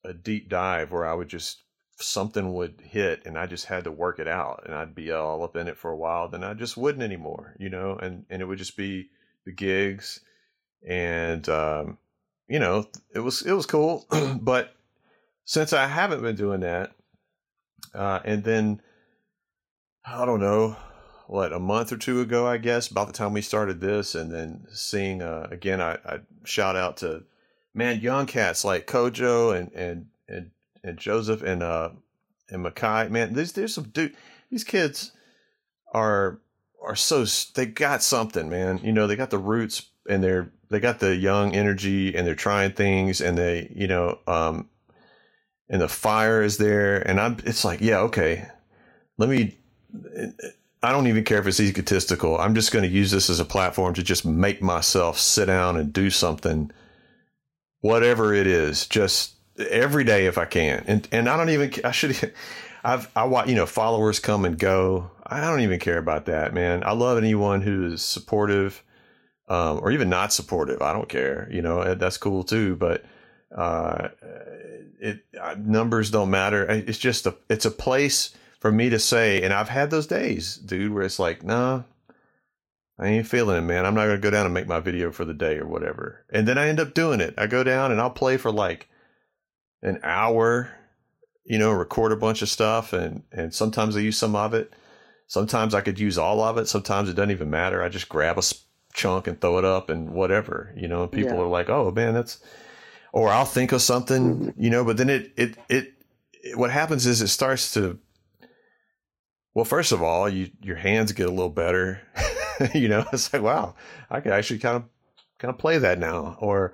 a 0.05 0.13
deep 0.13 0.47
dive 0.47 0.91
where 0.91 1.05
I 1.05 1.13
would 1.13 1.27
just 1.27 1.63
something 1.95 2.53
would 2.53 2.81
hit 2.81 3.25
and 3.25 3.37
I 3.37 3.47
just 3.47 3.65
had 3.65 3.83
to 3.83 3.91
work 3.91 4.19
it 4.19 4.27
out 4.27 4.63
and 4.65 4.75
I'd 4.75 4.95
be 4.95 5.11
all 5.11 5.43
up 5.43 5.55
in 5.55 5.67
it 5.67 5.77
for 5.77 5.89
a 5.89 5.97
while 5.97 6.29
then 6.29 6.43
I 6.43 6.53
just 6.53 6.77
wouldn't 6.77 7.03
anymore 7.03 7.55
you 7.59 7.69
know? 7.69 7.97
And 7.97 8.25
and 8.29 8.43
it 8.43 8.45
would 8.45 8.59
just 8.59 8.77
be 8.77 9.09
the 9.45 9.51
gigs 9.51 10.19
and 10.87 11.49
um 11.49 11.97
you 12.47 12.59
know 12.59 12.85
it 13.15 13.19
was 13.19 13.41
it 13.41 13.53
was 13.53 13.65
cool 13.65 14.05
but 14.39 14.75
since 15.45 15.73
I 15.73 15.87
haven't 15.87 16.21
been 16.21 16.35
doing 16.35 16.59
that 16.59 16.93
uh 17.93 18.19
and 18.23 18.43
then 18.43 18.81
I 20.05 20.25
don't 20.25 20.39
know 20.39 20.75
what 21.27 21.53
a 21.53 21.59
month 21.59 21.91
or 21.91 21.97
two 21.97 22.21
ago 22.21 22.47
I 22.47 22.57
guess 22.57 22.87
about 22.87 23.07
the 23.07 23.13
time 23.13 23.33
we 23.33 23.41
started 23.41 23.79
this 23.81 24.15
and 24.15 24.31
then 24.31 24.65
seeing 24.71 25.21
uh 25.21 25.47
again 25.51 25.81
I, 25.81 25.93
I 26.05 26.19
shout 26.43 26.75
out 26.75 26.97
to 26.97 27.23
man, 27.73 28.01
young 28.01 28.25
cats 28.25 28.63
like 28.63 28.87
Kojo 28.87 29.57
and 29.57 29.71
and 29.73 30.07
and 30.27 30.51
and 30.83 30.97
Joseph 30.97 31.41
and 31.41 31.63
uh 31.63 31.89
and 32.49 32.65
Makai, 32.65 33.09
man, 33.09 33.33
there's 33.33 33.53
there's 33.53 33.73
some 33.73 33.85
dude. 33.85 34.15
These 34.49 34.63
kids 34.63 35.11
are 35.93 36.39
are 36.83 36.95
so 36.95 37.25
they 37.55 37.65
got 37.65 38.03
something, 38.03 38.49
man. 38.49 38.79
You 38.83 38.91
know, 38.91 39.07
they 39.07 39.15
got 39.15 39.29
the 39.29 39.37
roots 39.37 39.89
and 40.09 40.23
they're 40.23 40.51
they 40.69 40.79
got 40.79 40.99
the 40.99 41.15
young 41.15 41.55
energy 41.55 42.15
and 42.15 42.25
they're 42.25 42.35
trying 42.35 42.73
things 42.73 43.21
and 43.21 43.37
they 43.37 43.71
you 43.75 43.87
know 43.87 44.19
um 44.27 44.69
and 45.71 45.81
the 45.81 45.87
fire 45.87 46.43
is 46.43 46.57
there 46.57 47.01
and 47.09 47.19
I'm 47.19 47.37
it's 47.45 47.65
like 47.65 47.81
yeah 47.81 48.01
okay 48.01 48.45
let 49.17 49.27
me 49.27 49.57
I 50.83 50.91
don't 50.91 51.07
even 51.07 51.23
care 51.23 51.37
if 51.37 51.45
it's 51.45 51.59
egotistical. 51.59 52.39
I'm 52.39 52.55
just 52.55 52.71
going 52.71 52.83
to 52.83 52.89
use 52.89 53.11
this 53.11 53.29
as 53.29 53.39
a 53.39 53.45
platform 53.45 53.93
to 53.93 54.03
just 54.03 54.25
make 54.25 54.63
myself 54.63 55.19
sit 55.19 55.45
down 55.45 55.77
and 55.77 55.93
do 55.93 56.09
something 56.09 56.71
whatever 57.81 58.33
it 58.33 58.47
is, 58.47 58.87
just 58.87 59.35
every 59.69 60.03
day 60.03 60.25
if 60.25 60.37
I 60.37 60.45
can. 60.45 60.83
And 60.87 61.07
and 61.11 61.29
I 61.29 61.37
don't 61.37 61.49
even 61.49 61.73
I 61.83 61.91
should 61.91 62.33
I've 62.83 63.09
I 63.15 63.25
watch 63.25 63.47
you 63.47 63.55
know 63.55 63.65
followers 63.65 64.19
come 64.19 64.45
and 64.45 64.57
go. 64.57 65.11
I 65.25 65.39
don't 65.41 65.61
even 65.61 65.79
care 65.79 65.97
about 65.97 66.25
that, 66.25 66.53
man. 66.53 66.83
I 66.83 66.91
love 66.93 67.17
anyone 67.17 67.61
who 67.61 67.93
is 67.93 68.01
supportive, 68.01 68.83
um, 69.47 69.79
or 69.81 69.91
even 69.91 70.09
not 70.09 70.33
supportive. 70.33 70.81
I 70.81 70.93
don't 70.93 71.09
care. 71.09 71.47
You 71.51 71.61
know 71.61 71.93
that's 71.95 72.17
cool 72.17 72.43
too. 72.43 72.75
But 72.75 73.03
uh, 73.55 74.09
it 74.99 75.25
uh, 75.39 75.55
numbers 75.59 76.11
don't 76.11 76.29
matter. 76.29 76.65
It's 76.65 76.97
just 76.97 77.25
a 77.27 77.35
it's 77.49 77.65
a 77.65 77.71
place 77.71 78.33
for 78.59 78.71
me 78.71 78.89
to 78.89 78.99
say. 78.99 79.41
And 79.41 79.53
I've 79.53 79.69
had 79.69 79.89
those 79.89 80.07
days, 80.07 80.55
dude, 80.55 80.93
where 80.93 81.03
it's 81.03 81.19
like, 81.19 81.43
nah. 81.43 81.83
I 82.99 83.07
ain't 83.07 83.25
feeling 83.27 83.57
it, 83.57 83.61
man. 83.61 83.87
I'm 83.87 83.95
not 83.95 84.05
to 84.05 84.17
go 84.19 84.29
down 84.29 84.45
and 84.45 84.53
make 84.53 84.67
my 84.67 84.79
video 84.79 85.11
for 85.11 85.25
the 85.25 85.33
day 85.33 85.57
or 85.57 85.65
whatever. 85.65 86.23
And 86.29 86.47
then 86.47 86.59
I 86.59 86.67
end 86.67 86.79
up 86.79 86.93
doing 86.93 87.19
it. 87.19 87.33
I 87.35 87.47
go 87.47 87.63
down 87.63 87.91
and 87.91 87.99
I'll 87.99 88.11
play 88.11 88.37
for 88.37 88.51
like 88.51 88.87
an 89.81 89.99
hour, 90.03 90.69
you 91.43 91.57
know, 91.57 91.71
record 91.71 92.11
a 92.11 92.15
bunch 92.15 92.43
of 92.43 92.49
stuff. 92.49 92.93
And, 92.93 93.23
and 93.31 93.55
sometimes 93.55 93.97
I 93.97 94.01
use 94.01 94.17
some 94.19 94.35
of 94.35 94.53
it. 94.53 94.71
Sometimes 95.25 95.73
I 95.73 95.81
could 95.81 95.99
use 95.99 96.19
all 96.19 96.41
of 96.43 96.59
it. 96.59 96.67
Sometimes 96.67 97.09
it 97.09 97.15
doesn't 97.15 97.31
even 97.31 97.49
matter. 97.49 97.81
I 97.81 97.89
just 97.89 98.07
grab 98.07 98.37
a 98.37 98.43
chunk 98.93 99.25
and 99.25 99.41
throw 99.41 99.57
it 99.57 99.65
up 99.65 99.89
and 99.89 100.11
whatever, 100.11 100.71
you 100.77 100.87
know, 100.87 101.01
and 101.03 101.11
people 101.11 101.37
Yeah. 101.37 101.41
are 101.41 101.47
like, 101.47 101.69
oh 101.69 101.89
man, 101.89 102.13
that's, 102.13 102.39
or 103.13 103.29
I'll 103.29 103.45
think 103.45 103.71
of 103.71 103.81
something, 103.81 104.53
you 104.57 104.69
know, 104.69 104.83
but 104.83 104.97
then 104.97 105.09
it, 105.09 105.31
it, 105.35 105.57
it, 105.69 105.93
it 106.43 106.57
what 106.57 106.71
happens 106.71 107.05
is 107.05 107.21
it 107.21 107.27
starts 107.27 107.73
to, 107.73 107.99
well, 109.53 109.65
first 109.65 109.91
of 109.91 110.01
all, 110.01 110.29
you, 110.29 110.49
your 110.61 110.77
hands 110.77 111.11
get 111.11 111.27
a 111.27 111.31
little 111.31 111.49
better. 111.49 112.01
you 112.73 112.87
know, 112.87 113.05
it's 113.13 113.31
like, 113.33 113.41
wow, 113.41 113.75
I 114.09 114.21
can 114.21 114.31
actually 114.31 114.59
kind 114.59 114.77
of 114.77 114.83
kind 115.39 115.53
of 115.53 115.57
play 115.57 115.77
that 115.77 115.99
now. 115.99 116.37
Or, 116.39 116.73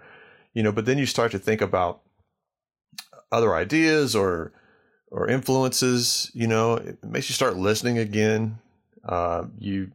you 0.53 0.63
know, 0.63 0.71
but 0.71 0.85
then 0.85 0.97
you 0.97 1.05
start 1.05 1.31
to 1.31 1.39
think 1.39 1.61
about 1.61 2.01
other 3.31 3.55
ideas 3.55 4.15
or 4.15 4.53
or 5.09 5.27
influences, 5.27 6.29
you 6.33 6.47
know, 6.47 6.75
it 6.75 7.01
makes 7.03 7.29
you 7.29 7.33
start 7.33 7.55
listening 7.55 7.97
again. 7.97 8.59
Uh, 9.07 9.45
you 9.57 9.91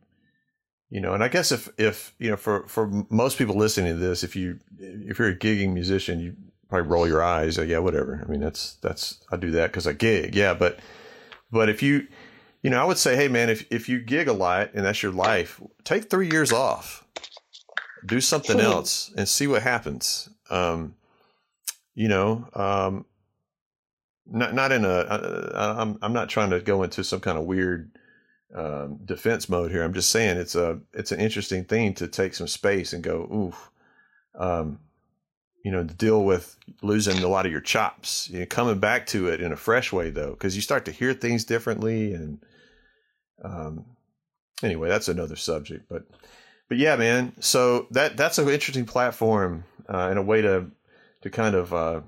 you 0.93 1.01
know, 1.01 1.15
and 1.15 1.25
I 1.25 1.29
guess 1.29 1.53
if 1.53 1.71
if 1.79 2.15
you 2.19 2.29
know 2.29 2.37
for 2.37 2.69
for 2.69 2.87
most 3.09 3.39
people 3.39 3.57
listening 3.57 3.95
to 3.95 3.99
this, 3.99 4.23
if 4.23 4.37
you 4.37 4.59
if 4.79 5.19
you're 5.19 5.31
a 5.31 5.35
gigging 5.35 5.73
musician, 5.73 6.21
you 6.21 6.37
probably 6.69 6.87
roll 6.87 7.09
your 7.09 7.23
eyes. 7.23 7.57
Like, 7.57 7.69
yeah, 7.69 7.79
whatever. 7.79 8.23
I 8.23 8.31
mean, 8.31 8.41
that's 8.41 8.75
that's 8.83 9.19
I 9.33 9.39
do 9.39 9.51
that 9.53 9.69
because 9.69 9.87
I 9.87 9.95
gig. 9.95 10.35
Yeah, 10.35 10.53
but 10.53 10.81
but 11.51 11.71
if 11.71 11.83
you 11.83 12.09
you 12.63 12.69
know, 12.69 12.79
I 12.79 12.85
would 12.85 12.99
say, 12.99 13.17
hey 13.17 13.29
man, 13.29 13.49
if 13.49 13.65
if 13.73 13.89
you 13.89 14.01
gig 14.01 14.29
a 14.29 14.35
lot 14.35 14.75
and 14.75 14.85
that's 14.85 15.03
your 15.03 15.13
life, 15.13 15.63
take 15.83 16.11
three 16.11 16.29
years 16.31 16.53
off, 16.53 17.07
do 18.05 18.21
something 18.21 18.61
else, 18.61 19.15
and 19.17 19.27
see 19.27 19.47
what 19.47 19.63
happens. 19.63 20.29
Um, 20.51 20.95
you 21.95 22.09
know, 22.09 22.51
um, 22.53 23.07
not 24.27 24.53
not 24.53 24.73
in 24.73 24.85
a. 24.85 24.89
Uh, 24.91 25.75
I'm 25.79 25.99
I'm 26.03 26.13
not 26.13 26.29
trying 26.29 26.51
to 26.51 26.61
go 26.61 26.83
into 26.83 27.03
some 27.03 27.21
kind 27.21 27.39
of 27.39 27.45
weird 27.45 27.93
um, 28.55 28.99
defense 29.05 29.49
mode 29.49 29.71
here. 29.71 29.83
I'm 29.83 29.95
just 29.95 30.11
saying 30.11 30.37
it's 30.37 30.55
a 30.55 30.81
it's 30.93 31.13
an 31.13 31.21
interesting 31.21 31.65
thing 31.65 31.95
to 31.95 32.09
take 32.09 32.35
some 32.35 32.49
space 32.49 32.93
and 32.93 33.03
go, 33.03 33.29
oof. 33.33 33.71
Um, 34.35 34.79
you 35.65 35.71
know, 35.71 35.85
deal 35.85 36.25
with 36.25 36.57
losing 36.83 37.23
a 37.23 37.29
lot 37.29 37.47
of 37.47 37.53
your 37.53 37.61
chops. 37.61 38.29
You 38.31 38.41
know, 38.41 38.47
coming 38.47 38.81
back 38.81 39.07
to 39.09 39.29
it 39.29 39.41
in 39.41 39.53
a 39.53 39.57
fresh 39.57 39.93
way 39.93 40.11
though, 40.11 40.31
because 40.31 40.57
you 40.57 40.63
start 40.63 40.85
to 40.87 40.93
hear 40.93 41.15
things 41.15 41.45
differently. 41.45 42.15
And 42.15 42.45
um, 43.45 43.85
anyway, 44.63 44.89
that's 44.89 45.09
another 45.09 45.37
subject. 45.37 45.89
But 45.89 46.05
but 46.69 46.79
yeah, 46.79 46.97
man. 46.97 47.33
So 47.39 47.87
that 47.93 48.17
that's 48.17 48.39
an 48.39 48.49
interesting 48.49 48.87
platform 48.87 49.65
uh, 49.89 50.09
and 50.11 50.19
a 50.19 50.23
way 50.23 50.43
to 50.43 50.67
to 51.23 51.31
kind 51.31 51.55
of 51.55 51.73
uh, 51.73 52.01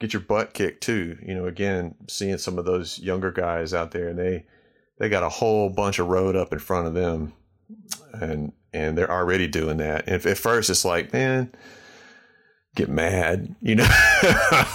get 0.00 0.12
your 0.12 0.22
butt 0.22 0.52
kicked 0.52 0.82
too. 0.82 1.16
You 1.22 1.34
know, 1.34 1.46
again, 1.46 1.94
seeing 2.08 2.38
some 2.38 2.58
of 2.58 2.64
those 2.64 2.98
younger 2.98 3.30
guys 3.30 3.72
out 3.72 3.92
there, 3.92 4.08
and 4.08 4.18
they 4.18 4.46
they 5.00 5.08
got 5.08 5.22
a 5.22 5.28
whole 5.30 5.70
bunch 5.70 5.98
of 5.98 6.08
road 6.08 6.36
up 6.36 6.52
in 6.52 6.58
front 6.58 6.86
of 6.86 6.94
them, 6.94 7.32
and 8.12 8.52
and 8.72 8.96
they're 8.96 9.10
already 9.10 9.48
doing 9.48 9.78
that. 9.78 10.06
And 10.06 10.24
at 10.24 10.38
first, 10.38 10.68
it's 10.68 10.84
like, 10.84 11.12
man, 11.12 11.50
get 12.76 12.90
mad, 12.90 13.56
you 13.62 13.76
know? 13.76 13.88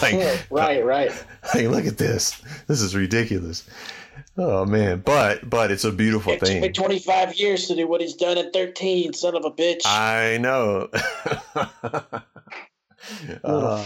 like, 0.02 0.48
right, 0.50 0.84
right. 0.84 1.26
hey, 1.54 1.68
look 1.68 1.86
at 1.86 2.00
this. 2.00 2.42
This 2.68 2.82
is 2.82 2.96
ridiculous. 2.96 3.70
Oh 4.38 4.66
man, 4.66 5.02
but 5.06 5.48
but 5.50 5.72
it's 5.72 5.86
a 5.86 5.92
beautiful 5.92 6.34
It 6.34 6.40
took 6.40 6.50
me 6.50 6.60
thing. 6.60 6.74
25 6.74 7.36
years 7.36 7.68
to 7.68 7.76
do 7.76 7.88
what 7.88 8.02
he's 8.02 8.16
done 8.16 8.38
at 8.38 8.52
13, 8.52 9.14
son 9.14 9.36
of 9.36 9.46
a 9.46 9.52
bitch. 9.52 9.82
I 9.86 10.38
know. 10.42 10.90
Uh, 13.44 13.86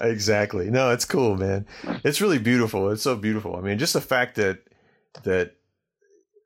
exactly. 0.00 0.70
No, 0.70 0.90
it's 0.90 1.04
cool, 1.04 1.36
man. 1.36 1.66
It's 2.04 2.22
really 2.22 2.38
beautiful. 2.38 2.88
It's 2.88 3.02
so 3.02 3.14
beautiful. 3.14 3.54
I 3.54 3.60
mean, 3.60 3.76
just 3.78 3.92
the 3.92 4.00
fact 4.00 4.36
that 4.36 4.60
that 5.24 5.55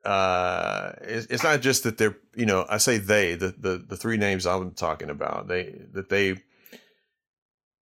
uh 0.05 0.93
it's, 1.03 1.27
it's 1.27 1.43
not 1.43 1.61
just 1.61 1.85
that 1.85 1.99
they're 1.99 2.17
you 2.35 2.47
know 2.47 2.65
i 2.69 2.79
say 2.79 2.97
they 2.97 3.35
the, 3.35 3.55
the 3.59 3.85
the 3.87 3.97
three 3.97 4.17
names 4.17 4.47
i'm 4.47 4.71
talking 4.73 5.11
about 5.11 5.47
they 5.47 5.79
that 5.93 6.09
they 6.09 6.33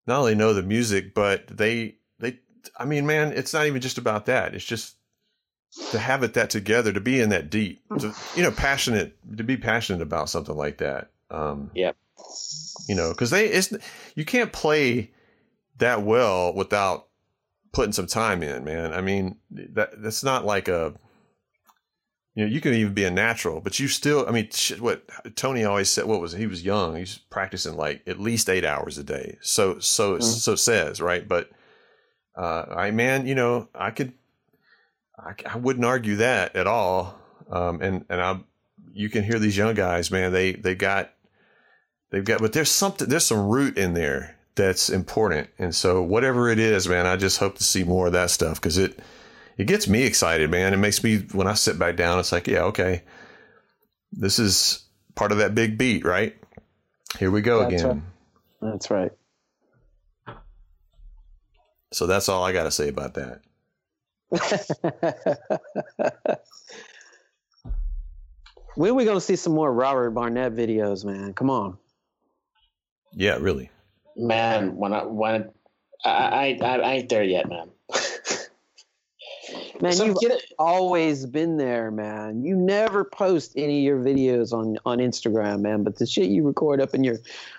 not 0.06 0.20
only 0.20 0.34
know 0.34 0.52
the 0.52 0.62
music 0.62 1.14
but 1.14 1.46
they 1.46 1.96
they 2.18 2.38
i 2.76 2.84
mean 2.84 3.06
man 3.06 3.32
it's 3.32 3.52
not 3.52 3.66
even 3.66 3.80
just 3.80 3.98
about 3.98 4.26
that 4.26 4.54
it's 4.54 4.64
just 4.64 4.96
to 5.90 5.98
have 5.98 6.22
it 6.22 6.34
that 6.34 6.50
together, 6.50 6.92
to 6.92 7.00
be 7.00 7.20
in 7.20 7.30
that 7.30 7.50
deep, 7.50 7.82
to, 7.98 8.14
you 8.34 8.42
know, 8.42 8.50
passionate, 8.50 9.16
to 9.36 9.44
be 9.44 9.56
passionate 9.56 10.02
about 10.02 10.30
something 10.30 10.56
like 10.56 10.78
that. 10.78 11.10
Um, 11.30 11.70
yeah 11.74 11.92
You 12.88 12.94
know, 12.94 13.10
because 13.10 13.30
they, 13.30 13.46
it's 13.46 13.72
you 14.14 14.24
can't 14.24 14.52
play 14.52 15.12
that 15.78 16.02
well 16.02 16.54
without 16.54 17.08
putting 17.72 17.92
some 17.92 18.06
time 18.06 18.42
in, 18.42 18.64
man. 18.64 18.92
I 18.94 19.00
mean, 19.02 19.36
that 19.50 20.02
that's 20.02 20.24
not 20.24 20.44
like 20.44 20.68
a, 20.68 20.94
you 22.38 22.44
know, 22.44 22.52
you 22.52 22.60
can 22.60 22.72
even 22.72 22.94
be 22.94 23.04
a 23.04 23.10
natural, 23.10 23.60
but 23.60 23.80
you 23.80 23.88
still, 23.88 24.24
I 24.28 24.30
mean, 24.30 24.48
shit, 24.52 24.80
what 24.80 25.02
Tony 25.34 25.64
always 25.64 25.90
said, 25.90 26.04
what 26.04 26.20
was 26.20 26.34
it? 26.34 26.38
he 26.38 26.46
was 26.46 26.62
young, 26.64 26.94
he's 26.94 27.18
practicing 27.18 27.76
like 27.76 28.02
at 28.06 28.20
least 28.20 28.48
eight 28.48 28.64
hours 28.64 28.96
a 28.96 29.02
day. 29.02 29.38
So, 29.40 29.80
so, 29.80 30.18
Mhm. 30.18 30.22
so 30.22 30.54
says, 30.54 31.00
right? 31.00 31.26
But, 31.26 31.50
uh, 32.36 32.66
I, 32.70 32.92
man, 32.92 33.26
you 33.26 33.34
know, 33.34 33.66
I 33.74 33.90
could, 33.90 34.12
I, 35.18 35.32
I 35.52 35.56
wouldn't 35.56 35.84
argue 35.84 36.14
that 36.16 36.54
at 36.54 36.68
all. 36.68 37.18
Um, 37.50 37.82
and, 37.82 38.04
and 38.08 38.20
I, 38.20 38.38
you 38.92 39.10
can 39.10 39.24
hear 39.24 39.40
these 39.40 39.56
young 39.56 39.74
guys, 39.74 40.12
man, 40.12 40.32
they, 40.32 40.52
they 40.52 40.76
got, 40.76 41.10
they've 42.10 42.24
got, 42.24 42.40
but 42.40 42.52
there's 42.52 42.70
something, 42.70 43.08
there's 43.08 43.26
some 43.26 43.48
root 43.48 43.76
in 43.76 43.94
there 43.94 44.36
that's 44.54 44.90
important. 44.90 45.48
And 45.58 45.74
so 45.74 46.02
whatever 46.02 46.48
it 46.48 46.60
is, 46.60 46.86
man, 46.86 47.04
I 47.04 47.16
just 47.16 47.38
hope 47.38 47.56
to 47.58 47.64
see 47.64 47.82
more 47.82 48.06
of 48.06 48.12
that 48.12 48.30
stuff 48.30 48.60
because 48.60 48.78
it, 48.78 49.00
it 49.58 49.66
gets 49.66 49.88
me 49.88 50.04
excited, 50.04 50.50
man. 50.50 50.72
It 50.72 50.78
makes 50.78 51.02
me, 51.02 51.18
when 51.32 51.48
I 51.48 51.54
sit 51.54 51.78
back 51.78 51.96
down, 51.96 52.20
it's 52.20 52.30
like, 52.30 52.46
yeah, 52.46 52.62
okay, 52.64 53.02
this 54.12 54.38
is 54.38 54.84
part 55.16 55.32
of 55.32 55.38
that 55.38 55.54
big 55.54 55.76
beat, 55.76 56.04
right? 56.04 56.36
Here 57.18 57.30
we 57.30 57.40
go 57.40 57.60
That's 57.60 57.82
again. 57.82 58.06
That's 58.62 58.90
right. 58.90 59.10
So 61.92 62.06
that's 62.06 62.28
all 62.28 62.44
I 62.44 62.52
got 62.52 62.64
to 62.64 62.70
say 62.70 62.88
about 62.88 63.14
that. 63.14 63.40
when 68.76 68.90
are 68.90 68.94
we 68.94 69.04
going 69.04 69.16
to 69.16 69.22
see 69.22 69.36
some 69.36 69.54
more 69.54 69.72
Robert 69.72 70.10
Barnett 70.10 70.54
videos, 70.54 71.04
man? 71.04 71.32
Come 71.32 71.50
on. 71.50 71.78
Yeah, 73.12 73.38
really. 73.40 73.70
Man, 74.16 74.76
when 74.76 74.92
I 74.92 75.04
when 75.04 75.50
I 76.04 76.58
I, 76.60 76.60
I 76.60 76.92
ain't 76.94 77.08
there 77.08 77.24
yet, 77.24 77.48
man. 77.48 77.70
Man, 79.80 79.92
So 79.92 80.04
you've 80.04 80.32
always 80.58 81.24
been 81.26 81.56
there, 81.56 81.90
man. 81.90 82.42
You 82.42 82.56
never 82.56 83.04
post 83.04 83.52
any 83.56 83.78
of 83.78 83.84
your 83.84 83.98
videos 83.98 84.52
on 84.52 84.78
on 84.84 84.98
Instagram, 84.98 85.60
man. 85.60 85.84
But 85.84 85.96
the 85.96 86.06
shit 86.06 86.30
you 86.30 86.44
record 86.44 86.80
up 86.80 86.94
in 86.94 87.04
your 87.04 87.18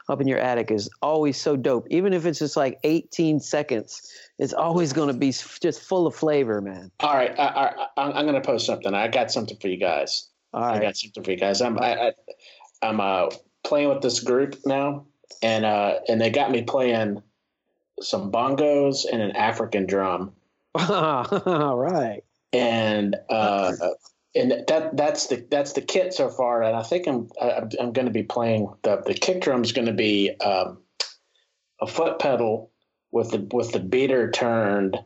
up 0.10 0.20
in 0.20 0.28
your 0.28 0.40
attic 0.40 0.70
is 0.72 0.90
always 1.02 1.40
so 1.40 1.56
dope. 1.56 1.88
Even 1.90 2.14
if 2.14 2.26
it's 2.26 2.40
just 2.40 2.58
like 2.58 2.80
18 2.84 3.40
seconds, 3.40 4.12
it's 4.38 4.54
always 4.54 4.92
going 4.92 5.08
to 5.08 5.14
be 5.14 5.32
just 5.32 5.82
full 5.82 6.08
of 6.08 6.16
flavor, 6.16 6.62
man. 6.62 6.92
All 7.00 7.16
right, 7.16 7.38
I, 7.40 7.44
I, 7.46 7.88
I'm, 7.98 8.14
I'm 8.14 8.26
gonna 8.26 8.42
post 8.42 8.66
something. 8.66 8.94
I 8.94 9.08
got 9.08 9.32
something 9.32 9.58
for 9.58 9.68
you 9.68 9.78
guys. 9.78 10.28
All 10.54 10.64
I 10.64 10.80
got 10.80 10.98
something 10.98 11.24
for 11.24 11.32
you 11.32 11.38
guys. 11.38 11.62
I'm 11.62 11.80
I, 11.80 12.08
I, 12.08 12.12
I'm 12.82 13.00
uh, 13.00 13.30
playing 13.64 13.90
with 13.90 14.02
this 14.02 14.20
group 14.20 14.58
now, 14.66 15.06
and 15.42 15.64
uh, 15.64 16.00
and 16.08 16.20
they 16.20 16.32
got 16.32 16.52
me 16.52 16.64
playing 16.64 17.22
some 18.02 18.32
bongos 18.32 19.06
and 19.12 19.22
an 19.22 19.36
African 19.36 19.86
drum, 19.86 20.34
All 20.90 21.78
right. 21.78 22.24
and 22.54 23.16
uh, 23.30 23.74
and 24.36 24.52
that 24.68 24.96
that's 24.96 25.28
the 25.28 25.46
that's 25.50 25.74
the 25.74 25.82
kit 25.82 26.14
so 26.14 26.30
far. 26.30 26.64
And 26.64 26.76
I 26.76 26.84
think 26.84 27.08
I'm 27.08 27.30
I, 27.42 27.62
I'm 27.80 27.92
going 27.94 28.06
to 28.08 28.12
be 28.12 28.24
playing 28.24 28.74
the 28.84 29.02
the 29.06 29.14
kick 29.14 29.42
drum 29.42 29.64
is 29.64 29.72
going 29.72 29.88
to 29.88 29.94
be 29.94 30.32
um, 30.40 30.80
a 31.82 31.88
foot 31.88 32.20
pedal 32.20 32.72
with 33.12 33.32
the 33.32 33.48
with 33.52 33.72
the 33.72 33.80
beater 33.80 34.30
turned 34.32 34.98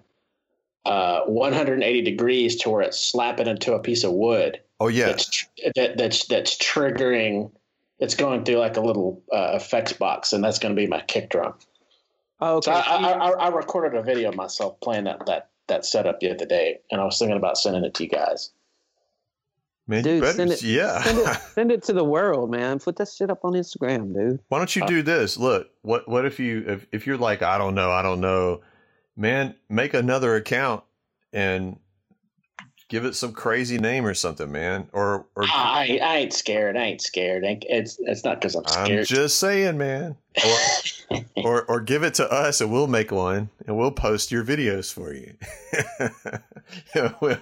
uh, 0.85 1.21
180 1.21 2.01
degrees 2.01 2.57
to 2.57 2.69
where 2.69 2.81
it's 2.81 2.99
slapping 2.99 3.47
into 3.47 3.73
a 3.73 3.79
piece 3.79 4.03
of 4.03 4.11
wood 4.11 4.59
Oh, 4.83 4.89
yeah. 4.89 5.05
that's 5.05 5.29
tr- 5.29 5.45
that, 5.75 5.97
that's 5.97 6.25
that's 6.25 6.57
triggering. 6.57 7.51
It's 7.99 8.15
going 8.15 8.43
through 8.43 8.57
like 8.57 8.75
a 8.75 8.81
little 8.81 9.23
uh, 9.31 9.51
effects 9.53 9.93
box, 9.93 10.33
and 10.33 10.43
that's 10.43 10.59
going 10.59 10.75
to 10.75 10.81
be 10.81 10.87
my 10.87 10.99
kick 10.99 11.29
drum. 11.29 11.53
Oh, 12.41 12.57
okay. 12.57 12.65
So 12.65 12.71
I, 12.73 12.97
I, 12.97 13.11
I, 13.11 13.29
I 13.29 13.47
recorded 13.55 13.97
a 13.97 14.03
video 14.03 14.27
of 14.27 14.35
myself 14.35 14.81
playing 14.81 15.05
that 15.05 15.25
that 15.27 15.51
that 15.73 15.85
setup 15.85 16.19
the 16.19 16.31
other 16.31 16.45
day, 16.45 16.79
and 16.91 17.01
I 17.01 17.03
was 17.05 17.17
thinking 17.17 17.37
about 17.37 17.57
sending 17.57 17.83
it 17.83 17.93
to 17.95 18.03
you 18.03 18.09
guys. 18.09 18.51
Man, 19.87 19.97
you 19.99 20.03
Dude, 20.03 20.21
better, 20.21 20.33
send 20.33 20.51
it- 20.51 20.61
yeah. 20.63 21.01
send 21.03 21.17
it, 21.19 21.27
send 21.53 21.71
it 21.71 21.83
to 21.83 21.93
the 21.93 22.03
world, 22.05 22.49
man. 22.51 22.79
Put 22.79 22.95
that 22.97 23.09
shit 23.09 23.29
up 23.29 23.43
on 23.43 23.53
Instagram, 23.53 24.13
dude. 24.13 24.39
Why 24.47 24.59
don't 24.59 24.73
you 24.75 24.85
do 24.85 25.01
this? 25.01 25.35
Look, 25.37 25.69
what 25.81 26.07
what 26.07 26.25
if 26.25 26.39
you 26.39 26.63
if 26.67 26.87
if 26.93 27.05
you're 27.07 27.17
like 27.17 27.41
I 27.41 27.57
don't 27.57 27.75
know, 27.75 27.91
I 27.91 28.01
don't 28.01 28.21
know, 28.21 28.61
man, 29.17 29.55
make 29.69 29.93
another 29.93 30.35
account 30.35 30.83
and 31.33 31.77
give 32.93 33.05
it 33.05 33.15
some 33.15 33.33
crazy 33.33 33.79
name 33.79 34.05
or 34.05 34.13
something, 34.13 34.51
man. 34.51 34.87
Or 34.93 35.25
or 35.35 35.45
ah, 35.47 35.77
I, 35.77 35.99
I 36.01 36.17
ain't 36.17 36.31
scared. 36.31 36.77
I 36.77 36.83
ain't 36.83 37.01
scared. 37.01 37.43
It's 37.43 37.97
it's 37.99 38.23
not 38.23 38.39
because 38.39 38.53
I'm 38.53 38.65
scared. 38.67 38.99
I'm 38.99 39.05
just 39.05 39.39
saying, 39.39 39.79
man. 39.79 40.15
Or, 41.09 41.23
or 41.43 41.65
or 41.65 41.81
give 41.81 42.03
it 42.03 42.13
to 42.15 42.31
us 42.31 42.61
and 42.61 42.71
we'll 42.71 42.85
make 42.85 43.11
one 43.11 43.49
and 43.65 43.75
we'll 43.75 43.91
post 43.91 44.31
your 44.31 44.45
videos 44.45 44.93
for 44.93 45.11
you. 45.11 45.33
we'll, 47.19 47.39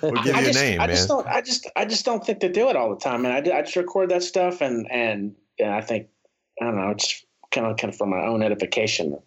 we'll 0.00 0.22
give 0.22 0.36
I 0.36 0.40
you 0.40 0.48
a 0.48 0.52
just, 0.52 0.58
name, 0.58 0.80
I 0.80 0.86
man. 0.86 0.96
just 0.96 1.08
don't. 1.08 1.26
I 1.26 1.42
just 1.42 1.70
I 1.76 1.84
just 1.84 2.06
don't 2.06 2.24
think 2.24 2.40
they 2.40 2.48
do 2.48 2.70
it 2.70 2.76
all 2.76 2.88
the 2.88 3.00
time, 3.00 3.26
and 3.26 3.34
I, 3.34 3.58
I 3.58 3.60
just 3.60 3.76
record 3.76 4.08
that 4.08 4.22
stuff, 4.22 4.62
and 4.62 4.90
and 4.90 5.34
and 5.58 5.68
I 5.68 5.82
think 5.82 6.08
I 6.62 6.64
don't 6.64 6.76
know. 6.76 6.90
It's 6.90 7.22
kind 7.50 7.66
of 7.66 7.76
kind 7.76 7.92
of 7.92 7.98
for 7.98 8.06
my 8.06 8.24
own 8.24 8.42
edification. 8.42 9.18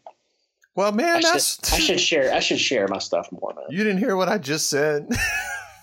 well, 0.73 0.87
I 0.87 0.91
man, 0.91 1.21
should, 1.21 1.33
that's 1.33 1.71
I 1.71 1.77
should 1.77 1.99
share. 2.09 2.33
I 2.33 2.39
should 2.39 2.59
share 2.59 2.87
my 2.87 2.97
stuff 2.97 3.29
more, 3.31 3.53
man. 3.55 3.65
you 3.69 3.83
didn't 3.83 3.99
hear 3.99 4.15
what 4.15 4.27
I 4.27 4.39
just 4.39 4.71
said. 4.71 5.07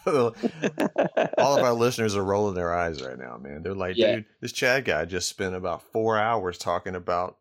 All 1.39 1.57
of 1.57 1.65
our 1.65 1.73
listeners 1.73 2.17
are 2.17 2.25
rolling 2.25 2.55
their 2.55 2.75
eyes 2.75 3.03
right 3.03 3.19
now, 3.19 3.39
man. 3.39 3.63
They're 3.63 3.75
like, 3.75 3.97
Yeah. 3.97 4.17
dude, 4.17 4.25
this 4.41 4.53
Chad 4.53 4.85
guy 4.85 5.05
just 5.05 5.29
spent 5.29 5.55
about 5.55 5.83
four 5.93 6.19
hours 6.19 6.59
talking 6.59 6.95
about 6.95 7.39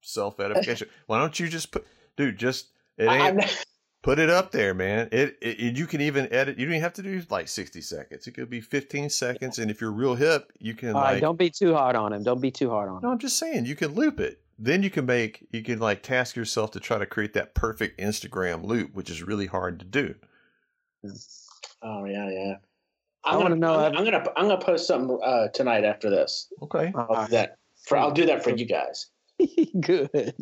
self 0.00 0.40
edification. 0.40 0.88
Why 1.06 1.18
don't 1.18 1.38
you 1.38 1.48
just 1.48 1.70
put, 1.70 1.86
dude, 2.16 2.38
just 2.38 2.68
it 2.96 3.08
ain't, 3.08 3.64
put 4.02 4.18
it 4.18 4.30
up 4.30 4.52
there, 4.52 4.72
man. 4.72 5.08
It, 5.12 5.36
it 5.42 5.76
you 5.76 5.86
can 5.86 6.00
even 6.00 6.32
edit. 6.32 6.58
You 6.58 6.66
don't 6.66 6.74
even 6.74 6.82
have 6.82 6.94
to 6.94 7.02
do 7.02 7.22
like 7.28 7.48
sixty 7.48 7.80
seconds. 7.80 8.26
It 8.26 8.32
could 8.32 8.48
be 8.48 8.60
fifteen 8.60 9.10
seconds, 9.10 9.58
and 9.58 9.70
if 9.70 9.80
you're 9.80 9.92
real 9.92 10.14
hip, 10.14 10.52
you 10.58 10.74
can 10.74 10.90
All 10.90 11.02
right, 11.02 11.12
like. 11.14 11.20
don't 11.20 11.38
be 11.38 11.50
too 11.50 11.74
hard 11.74 11.96
on 11.96 12.12
him. 12.12 12.22
Don't 12.22 12.40
be 12.40 12.50
too 12.50 12.70
hard 12.70 12.88
on 12.88 13.02
no, 13.02 13.08
him. 13.08 13.12
I'm 13.12 13.18
just 13.18 13.38
saying 13.38 13.66
you 13.66 13.76
can 13.76 13.94
loop 13.94 14.20
it. 14.20 14.40
Then 14.58 14.82
you 14.82 14.90
can 14.90 15.04
make 15.04 15.46
you 15.52 15.62
can 15.62 15.78
like 15.80 16.02
task 16.02 16.36
yourself 16.36 16.70
to 16.72 16.80
try 16.80 16.98
to 16.98 17.06
create 17.06 17.34
that 17.34 17.54
perfect 17.54 18.00
Instagram 18.00 18.64
loop, 18.64 18.94
which 18.94 19.10
is 19.10 19.22
really 19.22 19.46
hard 19.46 19.78
to 19.80 19.84
do. 19.84 20.14
Mm. 21.04 21.42
Oh 21.82 22.04
yeah, 22.04 22.30
yeah. 22.30 22.54
I 23.24 23.30
I'm 23.30 23.36
wanna 23.38 23.48
gonna, 23.50 23.56
know 23.56 23.74
I'm, 23.74 23.96
I'm 23.96 24.04
gonna 24.04 24.24
I'm 24.36 24.48
gonna 24.48 24.60
post 24.60 24.86
something 24.86 25.18
uh, 25.22 25.48
tonight 25.48 25.84
after 25.84 26.10
this. 26.10 26.52
Okay. 26.62 26.92
I'll 26.94 27.26
do 27.26 27.30
that 27.32 27.58
for 27.84 27.98
I'll 27.98 28.12
do 28.12 28.26
that 28.26 28.44
for 28.44 28.50
you 28.50 28.66
guys. 28.66 29.06
Good. 29.80 30.34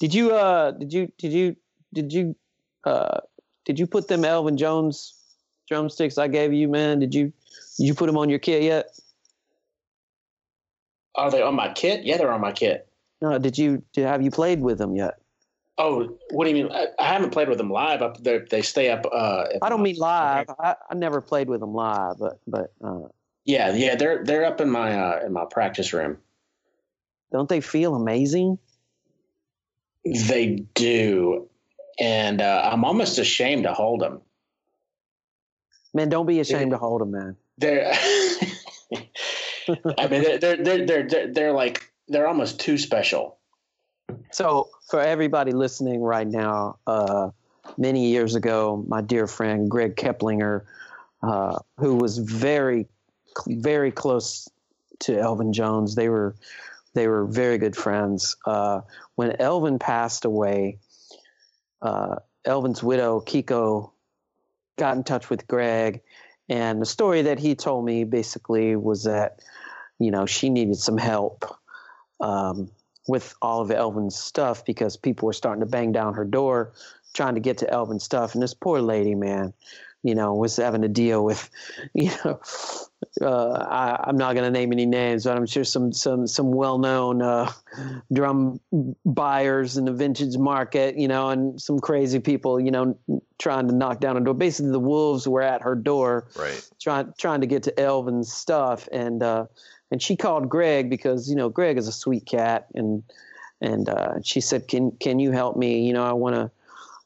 Did 0.00 0.14
you 0.14 0.34
uh 0.34 0.72
did 0.72 0.92
you 0.92 1.12
did 1.18 1.32
you 1.32 1.56
did 1.92 2.12
you 2.12 2.36
uh 2.84 3.20
did 3.64 3.78
you 3.78 3.86
put 3.86 4.08
them 4.08 4.24
Elvin 4.24 4.56
Jones 4.56 5.14
drumsticks 5.68 6.18
I 6.18 6.28
gave 6.28 6.52
you, 6.52 6.68
man? 6.68 6.98
Did 6.98 7.14
you 7.14 7.32
did 7.78 7.86
you 7.86 7.94
put 7.94 8.06
them 8.06 8.18
on 8.18 8.28
your 8.28 8.38
kit 8.38 8.62
yet? 8.62 8.86
Are 11.14 11.30
they 11.30 11.42
on 11.42 11.54
my 11.54 11.72
kit? 11.72 12.04
Yeah, 12.04 12.16
they're 12.16 12.32
on 12.32 12.40
my 12.40 12.52
kit. 12.52 12.88
No, 13.22 13.38
did 13.38 13.56
you 13.56 13.82
did, 13.92 14.06
have 14.06 14.22
you 14.22 14.30
played 14.30 14.60
with 14.60 14.78
them 14.78 14.96
yet? 14.96 15.20
Oh, 15.76 16.16
what 16.30 16.44
do 16.44 16.50
you 16.50 16.64
mean? 16.64 16.72
I, 16.72 16.86
I 16.98 17.12
haven't 17.12 17.30
played 17.30 17.48
with 17.48 17.58
them 17.58 17.70
live. 17.70 18.00
Up 18.00 18.22
there, 18.22 18.46
they 18.48 18.62
stay 18.62 18.90
up. 18.90 19.04
Uh, 19.10 19.46
I 19.60 19.68
don't 19.68 19.80
my- 19.80 19.84
mean 19.84 19.96
live. 19.96 20.48
I, 20.58 20.76
I 20.90 20.94
never 20.94 21.20
played 21.20 21.48
with 21.48 21.60
them 21.60 21.74
live, 21.74 22.16
but 22.18 22.38
but 22.46 22.72
uh, 22.82 23.08
Yeah, 23.44 23.74
yeah, 23.74 23.96
they're 23.96 24.22
they're 24.24 24.44
up 24.44 24.60
in 24.60 24.70
my 24.70 24.96
uh, 24.96 25.20
in 25.26 25.32
my 25.32 25.44
practice 25.50 25.92
room. 25.92 26.18
don't 27.32 27.48
they 27.48 27.60
feel 27.60 27.94
amazing? 27.96 28.58
They 30.04 30.64
do, 30.74 31.48
and 31.98 32.40
uh, 32.40 32.68
I'm 32.70 32.84
almost 32.84 33.18
ashamed 33.18 33.64
to 33.64 33.72
hold 33.72 34.00
them. 34.00 34.20
Man, 35.94 36.08
don't 36.08 36.26
be 36.26 36.40
ashamed 36.40 36.72
to 36.72 36.78
hold 36.78 37.00
them, 37.00 37.10
man. 37.12 37.36
They're, 37.56 37.90
I 39.98 40.06
mean, 40.08 40.22
they're 40.22 40.38
they're, 40.38 40.56
they're 40.56 40.86
they're 40.86 41.08
they're 41.08 41.32
they're 41.32 41.52
like 41.52 41.90
they're 42.06 42.28
almost 42.28 42.60
too 42.60 42.78
special. 42.78 43.38
So, 44.34 44.70
for 44.90 45.00
everybody 45.00 45.52
listening 45.52 46.02
right 46.02 46.26
now, 46.26 46.78
uh, 46.86 47.30
many 47.78 48.08
years 48.08 48.34
ago, 48.34 48.84
my 48.88 49.00
dear 49.00 49.26
friend 49.26 49.70
Greg 49.70 49.96
Keplinger, 49.96 50.62
uh, 51.22 51.58
who 51.78 51.94
was 51.94 52.18
very, 52.18 52.86
very 53.46 53.92
close 53.92 54.48
to 55.00 55.18
Elvin 55.18 55.52
Jones, 55.52 55.94
they 55.94 56.08
were, 56.08 56.34
they 56.94 57.06
were 57.06 57.24
very 57.26 57.58
good 57.58 57.76
friends. 57.76 58.36
Uh, 58.44 58.80
when 59.14 59.40
Elvin 59.40 59.78
passed 59.78 60.24
away, 60.24 60.78
uh, 61.80 62.16
Elvin's 62.44 62.82
widow 62.82 63.20
Keiko 63.20 63.92
got 64.76 64.96
in 64.96 65.04
touch 65.04 65.30
with 65.30 65.46
Greg, 65.46 66.02
and 66.48 66.82
the 66.82 66.86
story 66.86 67.22
that 67.22 67.38
he 67.38 67.54
told 67.54 67.84
me 67.84 68.04
basically 68.04 68.76
was 68.76 69.04
that, 69.04 69.40
you 69.98 70.10
know, 70.10 70.26
she 70.26 70.50
needed 70.50 70.76
some 70.76 70.98
help. 70.98 71.44
Um, 72.20 72.70
with 73.06 73.34
all 73.42 73.60
of 73.60 73.70
Elvin's 73.70 74.16
stuff 74.16 74.64
because 74.64 74.96
people 74.96 75.26
were 75.26 75.32
starting 75.32 75.60
to 75.60 75.66
bang 75.66 75.92
down 75.92 76.14
her 76.14 76.24
door 76.24 76.72
trying 77.14 77.34
to 77.34 77.40
get 77.40 77.58
to 77.58 77.70
Elvin's 77.70 78.04
stuff. 78.04 78.34
And 78.34 78.42
this 78.42 78.54
poor 78.54 78.80
lady, 78.80 79.14
man, 79.14 79.54
you 80.02 80.14
know, 80.14 80.34
was 80.34 80.56
having 80.56 80.82
to 80.82 80.88
deal 80.88 81.24
with, 81.24 81.48
you 81.94 82.10
know, 82.24 82.40
uh, 83.22 83.52
I, 83.52 84.08
am 84.08 84.16
not 84.16 84.34
going 84.34 84.44
to 84.44 84.50
name 84.50 84.72
any 84.72 84.86
names, 84.86 85.24
but 85.24 85.36
I'm 85.36 85.46
sure 85.46 85.64
some 85.64 85.92
some 85.92 86.26
some 86.26 86.52
well-known 86.52 87.22
uh, 87.22 87.50
drum 88.12 88.60
buyers 89.04 89.76
in 89.76 89.84
the 89.84 89.92
vintage 89.92 90.36
market, 90.36 90.98
you 90.98 91.08
know, 91.08 91.30
and 91.30 91.60
some 91.60 91.78
crazy 91.78 92.18
people, 92.18 92.60
you 92.60 92.70
know, 92.70 92.98
trying 93.38 93.68
to 93.68 93.74
knock 93.74 94.00
down 94.00 94.16
a 94.16 94.20
door. 94.20 94.34
Basically, 94.34 94.72
the 94.72 94.80
wolves 94.80 95.28
were 95.28 95.42
at 95.42 95.62
her 95.62 95.74
door, 95.74 96.28
right, 96.36 96.68
trying 96.80 97.12
trying 97.18 97.40
to 97.42 97.46
get 97.46 97.62
to 97.64 97.80
Elvin's 97.80 98.32
stuff, 98.32 98.88
and 98.90 99.22
uh, 99.22 99.46
and 99.94 100.02
she 100.02 100.16
called 100.16 100.48
Greg 100.48 100.90
because 100.90 101.30
you 101.30 101.36
know 101.36 101.48
Greg 101.48 101.78
is 101.78 101.86
a 101.86 101.92
sweet 101.92 102.26
cat, 102.26 102.66
and 102.74 103.04
and 103.60 103.88
uh, 103.88 104.14
she 104.24 104.40
said, 104.40 104.66
"Can 104.66 104.90
can 104.98 105.20
you 105.20 105.30
help 105.30 105.56
me? 105.56 105.86
You 105.86 105.92
know, 105.92 106.04
I 106.04 106.12
want 106.12 106.34
to." 106.34 106.50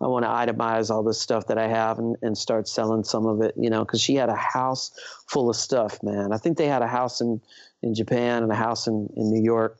I 0.01 0.07
want 0.07 0.24
to 0.24 0.28
itemize 0.28 0.91
all 0.91 1.03
this 1.03 1.20
stuff 1.20 1.49
that 1.49 1.59
I 1.59 1.66
have 1.66 1.99
and, 1.99 2.14
and 2.22 2.39
start 2.39 2.68
selling 2.68 3.03
some 3.03 3.26
of 3.26 3.43
it, 3.43 3.53
you 3.57 3.68
know, 3.68 3.80
because 3.80 4.01
she 4.01 4.14
had 4.14 4.28
a 4.28 4.34
house 4.36 4.93
full 5.26 5.51
of 5.51 5.57
stuff, 5.57 6.01
man. 6.05 6.32
I 6.32 6.36
think 6.36 6.57
they 6.57 6.68
had 6.68 6.82
a 6.82 6.86
house 6.86 7.20
in, 7.20 7.41
in 7.82 7.97
Japan 7.97 8.45
and 8.45 8.53
a 8.53 8.55
house 8.55 8.86
in, 8.86 9.12
in 9.16 9.28
New 9.28 9.43
York. 9.43 9.76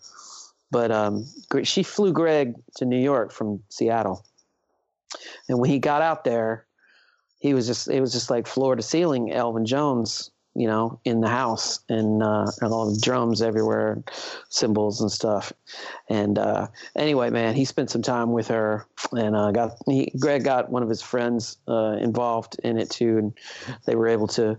But 0.73 0.91
um, 0.91 1.25
she 1.63 1.85
flew 1.85 2.13
Greg 2.13 2.55
to 2.79 2.85
New 2.85 2.99
York 2.99 3.31
from 3.31 3.63
Seattle. 3.69 4.27
And 5.49 5.61
when 5.61 5.71
he 5.71 5.79
got 5.79 6.03
out 6.03 6.25
there, 6.25 6.67
he 7.39 7.55
was 7.55 7.69
just, 7.69 7.89
it 7.89 8.01
was 8.01 8.13
just 8.13 8.29
like 8.29 8.49
floor 8.49 8.75
to 8.75 8.83
ceiling 8.83 9.31
Elvin 9.31 9.67
Jones 9.67 10.33
you 10.59 10.67
know, 10.67 10.99
in 11.05 11.21
the 11.21 11.29
house 11.29 11.79
and, 11.89 12.21
uh, 12.21 12.51
and 12.61 12.73
all 12.73 12.93
the 12.93 13.01
drums 13.01 13.41
everywhere, 13.41 14.03
cymbals 14.49 15.01
and 15.01 15.11
stuff. 15.11 15.53
And 16.09 16.37
uh, 16.37 16.67
anyway, 16.97 17.31
man, 17.31 17.55
he 17.55 17.65
spent 17.65 17.91
some 17.91 18.03
time 18.03 18.33
with 18.33 18.49
her 18.49 18.85
and 19.13 19.37
uh, 19.37 19.53
got 19.53 19.77
he, 19.87 20.13
Greg 20.19 20.43
got 20.43 20.69
one 20.69 20.83
of 20.83 20.89
his 20.89 21.01
friends 21.01 21.59
uh, 21.69 21.97
involved 22.01 22.57
in 22.65 22.77
it 22.77 22.91
too, 22.91 23.19
and 23.19 23.39
they 23.87 23.95
were 23.95 24.09
able 24.09 24.27
to. 24.29 24.59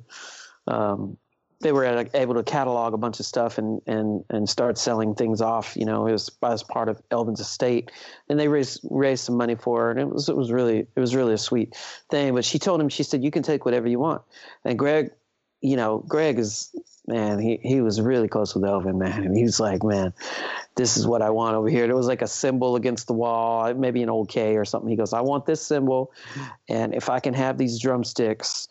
Um, 0.67 1.17
they 1.61 1.73
were 1.73 2.07
able 2.13 2.35
to 2.35 2.43
catalog 2.43 2.93
a 2.93 2.97
bunch 2.97 3.19
of 3.19 3.25
stuff 3.25 3.57
and, 3.57 3.81
and, 3.85 4.23
and 4.29 4.47
start 4.47 4.77
selling 4.77 5.13
things 5.13 5.41
off. 5.41 5.75
You 5.75 5.83
know, 5.83 6.03
was 6.03 6.31
as 6.41 6.63
part 6.63 6.87
of 6.87 7.01
Elvin's 7.11 7.41
estate, 7.41 7.91
and 8.29 8.39
they 8.39 8.47
raised 8.47 8.79
raised 8.89 9.25
some 9.25 9.35
money 9.35 9.55
for 9.55 9.81
her, 9.81 9.91
and 9.91 9.99
it 9.99 10.07
was 10.07 10.29
it 10.29 10.37
was 10.37 10.53
really 10.53 10.87
it 10.95 10.99
was 10.99 11.13
really 11.13 11.33
a 11.33 11.37
sweet 11.37 11.75
thing. 12.09 12.33
But 12.33 12.45
she 12.45 12.59
told 12.59 12.79
him, 12.79 12.87
she 12.87 13.03
said, 13.03 13.25
"You 13.25 13.31
can 13.31 13.43
take 13.43 13.65
whatever 13.65 13.89
you 13.89 13.99
want." 13.99 14.21
And 14.63 14.79
Greg 14.79 15.11
you 15.61 15.75
know, 15.75 16.03
Greg 16.07 16.39
is 16.39 16.71
man, 17.09 17.39
he, 17.39 17.59
he 17.61 17.81
was 17.81 17.99
really 17.99 18.27
close 18.27 18.53
with 18.53 18.63
Elvin, 18.63 18.99
man. 18.99 19.23
And 19.23 19.35
he 19.35 19.43
was 19.43 19.59
like, 19.59 19.83
man, 19.83 20.13
this 20.75 20.95
is 20.95 21.07
what 21.07 21.21
I 21.21 21.31
want 21.31 21.55
over 21.55 21.67
here. 21.67 21.87
There 21.87 21.95
was 21.95 22.07
like 22.07 22.21
a 22.21 22.27
cymbal 22.27 22.75
against 22.75 23.07
the 23.07 23.13
wall, 23.13 23.73
maybe 23.73 24.03
an 24.03 24.09
old 24.09 24.29
K 24.29 24.55
or 24.55 24.63
something. 24.63 24.89
He 24.89 24.95
goes, 24.95 25.11
I 25.11 25.21
want 25.21 25.45
this 25.45 25.61
cymbal. 25.61 26.11
And 26.69 26.93
if 26.93 27.09
I 27.09 27.19
can 27.19 27.33
have 27.33 27.57
these 27.57 27.79
drumsticks, 27.79 28.69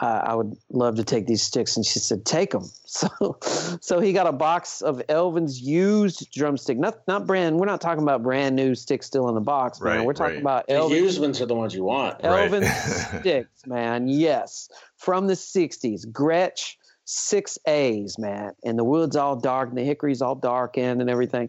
uh, 0.00 0.22
I 0.24 0.34
would 0.34 0.56
love 0.70 0.96
to 0.96 1.04
take 1.04 1.26
these 1.26 1.42
sticks. 1.42 1.76
And 1.76 1.84
she 1.84 1.98
said, 1.98 2.24
take 2.24 2.50
them. 2.50 2.64
So, 2.88 3.36
so 3.82 4.00
he 4.00 4.14
got 4.14 4.26
a 4.26 4.32
box 4.32 4.80
of 4.80 5.02
Elvin's 5.10 5.60
used 5.60 6.32
drumstick, 6.32 6.78
not, 6.78 7.06
not 7.06 7.26
brand. 7.26 7.58
We're 7.60 7.66
not 7.66 7.82
talking 7.82 8.02
about 8.02 8.22
brand 8.22 8.56
new 8.56 8.74
sticks 8.74 9.06
still 9.06 9.28
in 9.28 9.34
the 9.34 9.42
box, 9.42 9.78
man. 9.78 9.98
Right, 9.98 10.06
we're 10.06 10.14
talking 10.14 10.36
right. 10.36 10.40
about 10.40 10.64
Elvin's. 10.70 10.98
The 10.98 11.04
used 11.04 11.20
ones 11.20 11.40
are 11.42 11.46
the 11.46 11.54
ones 11.54 11.74
you 11.74 11.84
want. 11.84 12.24
Elvin's 12.24 12.64
right. 12.64 13.20
sticks, 13.20 13.66
man. 13.66 14.08
Yes. 14.08 14.70
From 14.96 15.26
the 15.26 15.34
60s. 15.34 16.06
Gretsch 16.10 16.76
six 17.10 17.58
A's, 17.66 18.18
man. 18.18 18.52
And 18.64 18.78
the 18.78 18.84
wood's 18.84 19.16
all 19.16 19.34
dark 19.34 19.70
and 19.70 19.78
the 19.78 19.82
hickory's 19.82 20.20
all 20.20 20.34
dark 20.34 20.76
in 20.76 21.00
and 21.00 21.08
everything. 21.08 21.48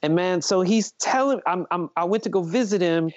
And 0.00 0.14
man, 0.14 0.42
so 0.42 0.60
he's 0.60 0.92
telling 0.92 1.40
I'm, 1.44 1.66
I'm 1.72 1.90
I 1.96 2.04
went 2.04 2.22
to 2.22 2.28
go 2.28 2.42
visit 2.42 2.80
him 2.80 3.10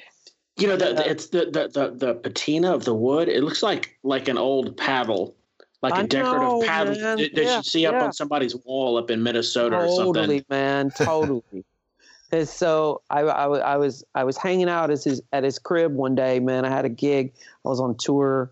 you 0.60 0.68
know, 0.68 0.76
the, 0.76 0.93
the, 0.93 1.10
it's 1.10 1.28
the, 1.28 1.45
the, 1.45 1.68
the 1.68 2.05
the 2.05 2.14
patina 2.16 2.74
of 2.74 2.86
the 2.86 2.93
wood. 2.93 3.30
It 3.30 3.43
looks 3.43 3.64
like 3.64 3.97
like 4.03 4.28
an 4.28 4.38
old 4.38 4.78
paddle, 4.78 5.36
like 5.82 5.93
I 5.93 6.01
a 6.01 6.07
decorative 6.07 6.41
know, 6.41 6.62
paddle 6.62 6.95
man. 6.95 7.18
that, 7.18 7.34
yeah, 7.34 7.57
you 7.57 7.64
see 7.64 7.86
up 7.86 7.93
yeah. 7.93 8.03
on 8.05 8.14
somebody's 8.14 8.55
wall 8.66 8.97
up 8.97 9.10
in 9.10 9.24
Minnesota 9.24 9.78
totally, 9.78 9.91
or 9.91 9.95
something. 9.95 10.14
Totally, 10.14 10.45
man, 10.49 10.91
totally. 10.91 11.66
and 12.32 12.47
so 12.47 13.01
I, 13.10 13.22
I, 13.22 13.45
I 13.57 13.78
was 13.78 14.03
I 14.16 14.24
was 14.24 14.38
hanging 14.38 14.70
out 14.70 14.91
at 14.91 15.03
his 15.03 15.22
at 15.32 15.43
his 15.43 15.60
crib 15.60 15.93
one 15.93 16.16
day, 16.16 16.39
man. 16.39 16.66
I 16.66 16.70
had 16.70 16.86
a 16.86 16.89
gig. 16.89 17.34
I 17.66 17.70
was 17.70 17.80
on 17.80 17.95
tour 17.95 18.51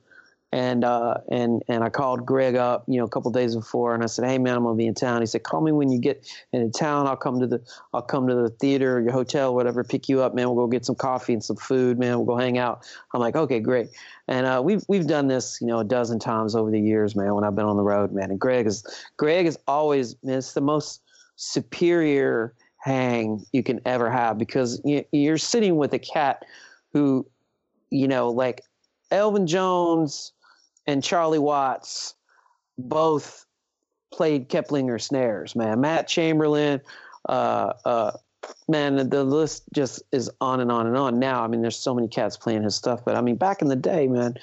and 0.53 0.85
uh, 0.85 1.15
and 1.29 1.61
and 1.67 1.83
I 1.83 1.89
called 1.89 2.25
Greg 2.25 2.55
up, 2.55 2.85
you 2.87 2.97
know, 2.97 3.05
a 3.05 3.09
couple 3.09 3.29
days 3.31 3.55
before, 3.55 3.93
and 3.93 4.01
I 4.01 4.05
said, 4.05 4.25
"Hey, 4.25 4.37
man, 4.37 4.55
I'm 4.55 4.63
gonna 4.63 4.75
be 4.75 4.87
in 4.87 4.93
town." 4.93 5.21
He 5.21 5.25
said, 5.25 5.43
"Call 5.43 5.61
me 5.61 5.73
when 5.73 5.89
you 5.89 5.99
get 5.99 6.25
into 6.53 6.77
town. 6.77 7.05
I'll 7.05 7.17
come 7.17 7.39
to 7.41 7.47
the 7.47 7.61
I'll 7.93 8.01
come 8.01 8.27
to 8.27 8.35
the 8.35 8.49
theater, 8.49 8.97
or 8.97 9.01
your 9.01 9.11
hotel, 9.11 9.53
whatever, 9.53 9.83
pick 9.83 10.07
you 10.07 10.21
up, 10.21 10.33
man. 10.33 10.47
We'll 10.47 10.55
go 10.55 10.67
get 10.67 10.85
some 10.85 10.95
coffee 10.95 11.33
and 11.33 11.43
some 11.43 11.57
food, 11.57 11.99
man. 11.99 12.15
We'll 12.17 12.25
go 12.25 12.37
hang 12.37 12.57
out." 12.57 12.85
I'm 13.13 13.19
like, 13.19 13.35
"Okay, 13.35 13.59
great." 13.59 13.89
And 14.29 14.45
uh, 14.45 14.61
we've 14.63 14.83
we've 14.87 15.07
done 15.07 15.27
this, 15.27 15.59
you 15.59 15.67
know, 15.67 15.79
a 15.79 15.83
dozen 15.83 16.17
times 16.17 16.55
over 16.55 16.71
the 16.71 16.79
years, 16.79 17.15
man. 17.15 17.35
When 17.35 17.43
I've 17.43 17.55
been 17.55 17.65
on 17.65 17.77
the 17.77 17.83
road, 17.83 18.13
man. 18.13 18.31
And 18.31 18.39
Greg 18.39 18.67
is 18.67 18.85
Greg 19.17 19.47
is 19.47 19.59
always, 19.67 20.15
man. 20.23 20.37
It's 20.37 20.53
the 20.53 20.61
most 20.61 21.01
superior 21.35 22.53
hang 22.77 23.45
you 23.51 23.63
can 23.63 23.81
ever 23.85 24.09
have 24.09 24.37
because 24.37 24.81
you're 25.11 25.37
sitting 25.37 25.75
with 25.75 25.93
a 25.93 25.99
cat 25.99 26.45
who, 26.93 27.27
you 27.89 28.07
know, 28.07 28.29
like 28.29 28.61
Elvin 29.11 29.45
Jones 29.45 30.31
and 30.87 31.03
Charlie 31.03 31.39
Watts 31.39 32.15
both 32.77 33.45
played 34.13 34.49
Keplinger 34.49 35.01
snares, 35.01 35.55
man. 35.55 35.81
Matt 35.81 36.07
Chamberlain, 36.07 36.81
uh, 37.27 37.73
uh, 37.85 38.11
man, 38.67 39.09
the 39.09 39.23
list 39.23 39.63
just 39.73 40.01
is 40.11 40.31
on 40.39 40.59
and 40.59 40.71
on 40.71 40.87
and 40.87 40.95
on. 40.95 41.19
Now, 41.19 41.43
I 41.43 41.47
mean, 41.47 41.61
there's 41.61 41.77
so 41.77 41.93
many 41.93 42.07
cats 42.07 42.37
playing 42.37 42.63
his 42.63 42.75
stuff, 42.75 43.01
but 43.05 43.15
I 43.15 43.21
mean, 43.21 43.35
back 43.35 43.61
in 43.61 43.67
the 43.67 43.75
day, 43.75 44.07
man, 44.07 44.35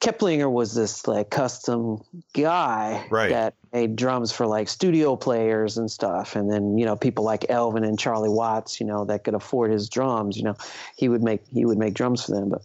Keplinger 0.00 0.50
was 0.50 0.74
this 0.74 1.08
like 1.08 1.30
custom 1.30 2.02
guy 2.32 3.04
right. 3.10 3.30
that 3.30 3.54
made 3.72 3.96
drums 3.96 4.30
for 4.30 4.46
like 4.46 4.68
studio 4.68 5.16
players 5.16 5.76
and 5.76 5.90
stuff. 5.90 6.36
And 6.36 6.50
then, 6.50 6.78
you 6.78 6.86
know, 6.86 6.94
people 6.94 7.24
like 7.24 7.46
Elvin 7.48 7.82
and 7.82 7.98
Charlie 7.98 8.28
Watts, 8.28 8.80
you 8.80 8.86
know, 8.86 9.04
that 9.06 9.24
could 9.24 9.34
afford 9.34 9.72
his 9.72 9.88
drums, 9.88 10.36
you 10.36 10.44
know, 10.44 10.56
he 10.96 11.08
would 11.08 11.22
make, 11.22 11.42
he 11.52 11.64
would 11.64 11.78
make 11.78 11.94
drums 11.94 12.24
for 12.24 12.32
them. 12.32 12.48
But 12.48 12.62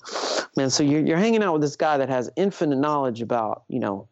man, 0.56 0.70
so 0.70 0.84
you're, 0.84 1.02
you're 1.02 1.18
hanging 1.18 1.42
out 1.42 1.54
with 1.54 1.64
this 1.64 1.76
guy 1.76 1.98
that 1.98 2.10
has 2.10 2.30
infinite 2.36 2.78
knowledge 2.78 3.22
about, 3.22 3.64
you 3.68 3.80
know, 3.80 4.08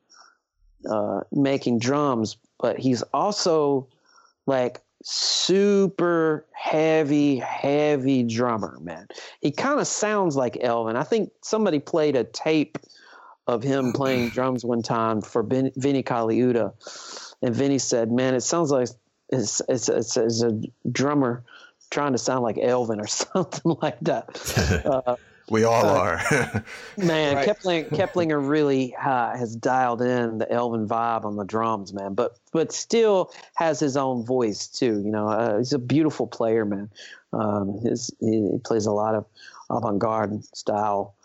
uh, 0.90 1.22
making 1.32 1.78
drums, 1.78 2.38
but 2.60 2.80
he's 2.80 3.04
also 3.14 3.88
like 4.48 4.82
super 5.04 6.44
heavy, 6.54 7.38
heavy 7.38 8.24
drummer, 8.24 8.80
man. 8.82 9.08
He 9.42 9.52
kind 9.52 9.80
of 9.80 9.86
sounds 9.86 10.36
like 10.36 10.58
Elvin. 10.60 10.96
I 10.96 11.04
think 11.04 11.32
somebody 11.42 11.78
played 11.78 12.16
a 12.16 12.24
tape 12.24 12.80
of 13.48 13.64
him 13.64 13.94
playing 13.94 14.30
drums 14.30 14.64
one 14.64 14.82
time 14.82 15.22
for 15.22 15.44
ben, 15.44 15.72
Vinnie 15.76 16.04
Colaiuta, 16.04 16.74
and 17.42 17.56
Vinnie 17.56 17.80
said, 17.80 18.12
"Man, 18.12 18.36
it 18.36 18.42
sounds 18.42 18.72
like 18.72 18.90
it's 19.30 19.62
it's, 19.68 19.90
it's, 19.90 20.18
it's 20.18 20.44
a 20.44 20.62
drummer 20.92 21.44
trying 21.90 22.12
to 22.14 22.18
sound 22.18 22.44
like 22.44 22.58
Elvin 22.58 23.00
or 23.00 23.08
something 23.08 23.78
like 23.82 24.00
that." 24.02 24.30
Uh, 24.86 25.16
we 25.50 25.66
all 25.66 25.86
uh, 25.86 26.00
are. 26.00 26.64
man, 26.98 27.36
right. 27.36 27.48
Keplinger, 27.48 27.90
Keplinger 27.90 28.50
really 28.50 28.96
uh, 28.96 29.36
has 29.36 29.54
dialed 29.54 30.02
in 30.02 30.38
the 30.38 30.50
Elvin 30.50 30.88
vibe 30.88 31.26
on 31.26 31.36
the 31.36 31.44
drums, 31.44 31.94
man. 31.94 32.14
But 32.14 32.38
but 32.54 32.72
still 32.72 33.34
has 33.56 33.80
his 33.80 33.98
own 33.98 34.24
voice 34.24 34.68
too. 34.68 35.02
You 35.04 35.12
know, 35.12 35.28
uh, 35.28 35.58
he's 35.58 35.74
a 35.74 35.80
beautiful 35.80 36.26
player, 36.26 36.64
man. 36.64 36.90
Um, 37.34 37.80
his 37.84 38.12
he 38.22 38.60
plays 38.64 38.86
a 38.86 38.94
lot 38.94 39.14
of 39.14 39.26
avant-garde 39.70 40.44
style 40.56 41.16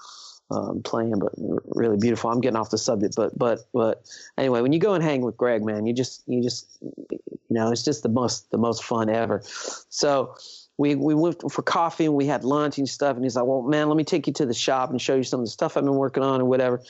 um, 0.51 0.83
playing, 0.83 1.19
but 1.19 1.33
really 1.37 1.97
beautiful. 1.97 2.31
I'm 2.31 2.41
getting 2.41 2.57
off 2.57 2.71
the 2.71 2.79
subject, 2.79 3.17
but 3.17 3.37
but 3.37 3.61
but 3.73 4.05
anyway, 4.39 4.61
when 4.61 4.73
you 4.73 4.79
go 4.79 4.95
and 4.95 5.03
hang 5.03 5.23
with 5.23 5.37
Greg, 5.37 5.65
man, 5.65 5.87
you 5.87 5.93
just 5.93 6.23
you 6.27 6.43
just 6.43 6.67
you 6.81 7.19
know 7.51 7.71
it's 7.73 7.83
just 7.83 8.03
the 8.03 8.09
most 8.09 8.51
the 8.51 8.59
most 8.59 8.85
fun 8.85 9.09
ever. 9.09 9.43
So 9.89 10.35
we 10.79 10.95
we 10.95 11.15
went 11.15 11.51
for 11.51 11.63
coffee 11.63 12.05
and 12.05 12.15
we 12.15 12.27
had 12.27 12.45
lunch 12.45 12.79
and 12.79 12.89
stuff, 12.89 13.17
and 13.17 13.25
he's 13.25 13.37
like, 13.37 13.47
well, 13.47 13.63
man, 13.63 13.89
let 13.89 13.97
me 13.97 14.05
take 14.05 14.27
you 14.27 14.33
to 14.35 14.47
the 14.47 14.55
shop 14.55 14.91
and 14.91 15.01
show 15.01 15.17
you 15.17 15.25
some 15.25 15.41
of 15.41 15.47
the 15.47 15.51
stuff 15.51 15.77
I've 15.77 15.85
been 15.85 15.95
working 15.95 16.23
on 16.23 16.41
and 16.41 16.49
whatever. 16.49 16.83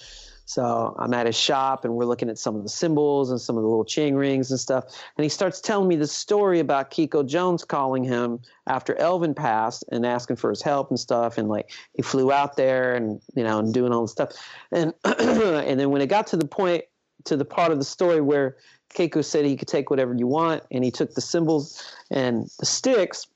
So 0.47 0.95
I'm 0.99 1.13
at 1.13 1.27
his 1.27 1.37
shop 1.37 1.85
and 1.85 1.95
we're 1.95 2.05
looking 2.05 2.31
at 2.31 2.39
some 2.39 2.55
of 2.55 2.63
the 2.63 2.69
cymbals 2.69 3.31
and 3.31 3.41
some 3.41 3.57
of 3.57 3.63
the 3.63 3.69
little 3.69 3.85
ching 3.85 4.15
rings 4.15 4.51
and 4.51 4.61
stuff. 4.61 4.85
And 5.17 5.25
he 5.25 5.29
starts 5.29 5.61
telling 5.61 5.89
me 5.89 5.97
the 5.97 6.07
story 6.07 6.61
about 6.61 6.93
Keiko 6.93 7.27
Jones 7.27 7.65
calling 7.65 8.05
him 8.05 8.41
after 8.69 8.95
Elvin 8.97 9.35
passed 9.35 9.85
and 9.91 10.07
asking 10.07 10.37
for 10.37 10.51
his 10.51 10.63
help 10.63 10.89
and 10.89 10.99
stuff. 10.99 11.37
And 11.37 11.49
like 11.49 11.73
he 11.95 12.03
flew 12.03 12.31
out 12.31 12.57
there 12.57 12.95
and, 12.95 13.21
you 13.35 13.43
know, 13.43 13.59
and 13.59 13.75
doing 13.75 13.93
all 13.93 14.03
the 14.03 14.09
stuff. 14.09 14.31
And, 14.71 14.95
and 15.05 15.81
then 15.81 15.91
when 15.91 16.01
it 16.01 16.07
got 16.07 16.29
to 16.29 16.37
the 16.37 16.47
point, 16.47 16.85
to 17.25 17.37
the 17.37 17.45
part 17.45 17.73
of 17.73 17.79
the 17.79 17.85
story 17.85 18.21
where 18.21 18.57
Keiko 18.95 19.25
said 19.25 19.45
he 19.45 19.57
could 19.57 19.69
take 19.69 19.91
whatever 19.91 20.15
you 20.15 20.29
want 20.29 20.63
and 20.71 20.85
he 20.85 20.93
took 20.93 21.15
the 21.15 21.21
cymbals 21.21 21.83
and 22.11 22.49
the 22.61 22.67
sticks 22.67 23.27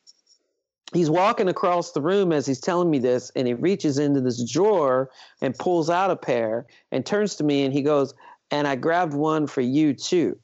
he's 0.92 1.10
walking 1.10 1.48
across 1.48 1.92
the 1.92 2.00
room 2.00 2.32
as 2.32 2.46
he's 2.46 2.60
telling 2.60 2.90
me 2.90 2.98
this 2.98 3.30
and 3.36 3.46
he 3.46 3.54
reaches 3.54 3.98
into 3.98 4.20
this 4.20 4.42
drawer 4.50 5.10
and 5.40 5.56
pulls 5.58 5.88
out 5.90 6.10
a 6.10 6.16
pair 6.16 6.66
and 6.90 7.06
turns 7.06 7.36
to 7.36 7.44
me 7.44 7.64
and 7.64 7.72
he 7.72 7.82
goes 7.82 8.14
and 8.50 8.66
i 8.66 8.76
grabbed 8.76 9.14
one 9.14 9.46
for 9.46 9.60
you 9.60 9.94
too 9.94 10.38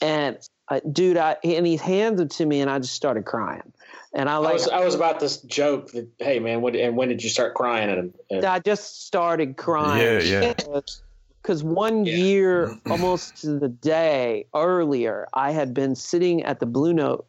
and 0.00 0.38
uh, 0.68 0.80
dude 0.92 1.16
i 1.16 1.36
and 1.44 1.66
he 1.66 1.76
hands 1.76 2.20
it 2.20 2.30
to 2.30 2.46
me 2.46 2.60
and 2.60 2.70
i 2.70 2.78
just 2.78 2.94
started 2.94 3.24
crying 3.24 3.72
And 4.14 4.28
I 4.28 4.36
I 4.36 4.52
was 4.52 4.68
I 4.68 4.84
was 4.84 4.94
about 4.94 5.20
this 5.20 5.38
joke 5.42 5.90
that 5.92 6.06
hey 6.18 6.38
man, 6.38 6.60
what 6.60 6.76
and 6.76 6.96
when 6.96 7.08
did 7.08 7.22
you 7.22 7.30
start 7.30 7.54
crying? 7.54 7.88
And, 7.90 8.12
and 8.30 8.44
I 8.44 8.58
just 8.58 9.06
started 9.06 9.56
crying. 9.56 10.28
Yeah, 10.28 10.52
yeah. 10.52 10.80
Because 11.42 11.64
one 11.64 12.04
Yeah. 12.04 12.14
year, 12.14 12.76
almost 12.90 13.40
to 13.40 13.58
the 13.58 13.68
day 13.68 14.46
earlier, 14.54 15.26
I 15.32 15.50
had 15.52 15.72
been 15.72 15.94
sitting 15.96 16.42
at 16.44 16.60
the 16.60 16.66
Blue 16.66 16.92
Note 16.92 17.26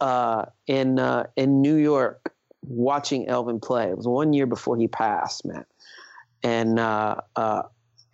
uh, 0.00 0.46
in 0.66 0.98
uh, 0.98 1.26
in 1.36 1.60
New 1.62 1.76
York 1.76 2.32
watching 2.62 3.28
Elvin 3.28 3.60
play. 3.60 3.88
It 3.88 3.96
was 3.96 4.06
one 4.06 4.32
year 4.32 4.46
before 4.46 4.76
he 4.76 4.88
passed, 4.88 5.44
man. 5.44 5.64
And 6.42 6.78
uh, 6.78 7.16
uh, 7.34 7.62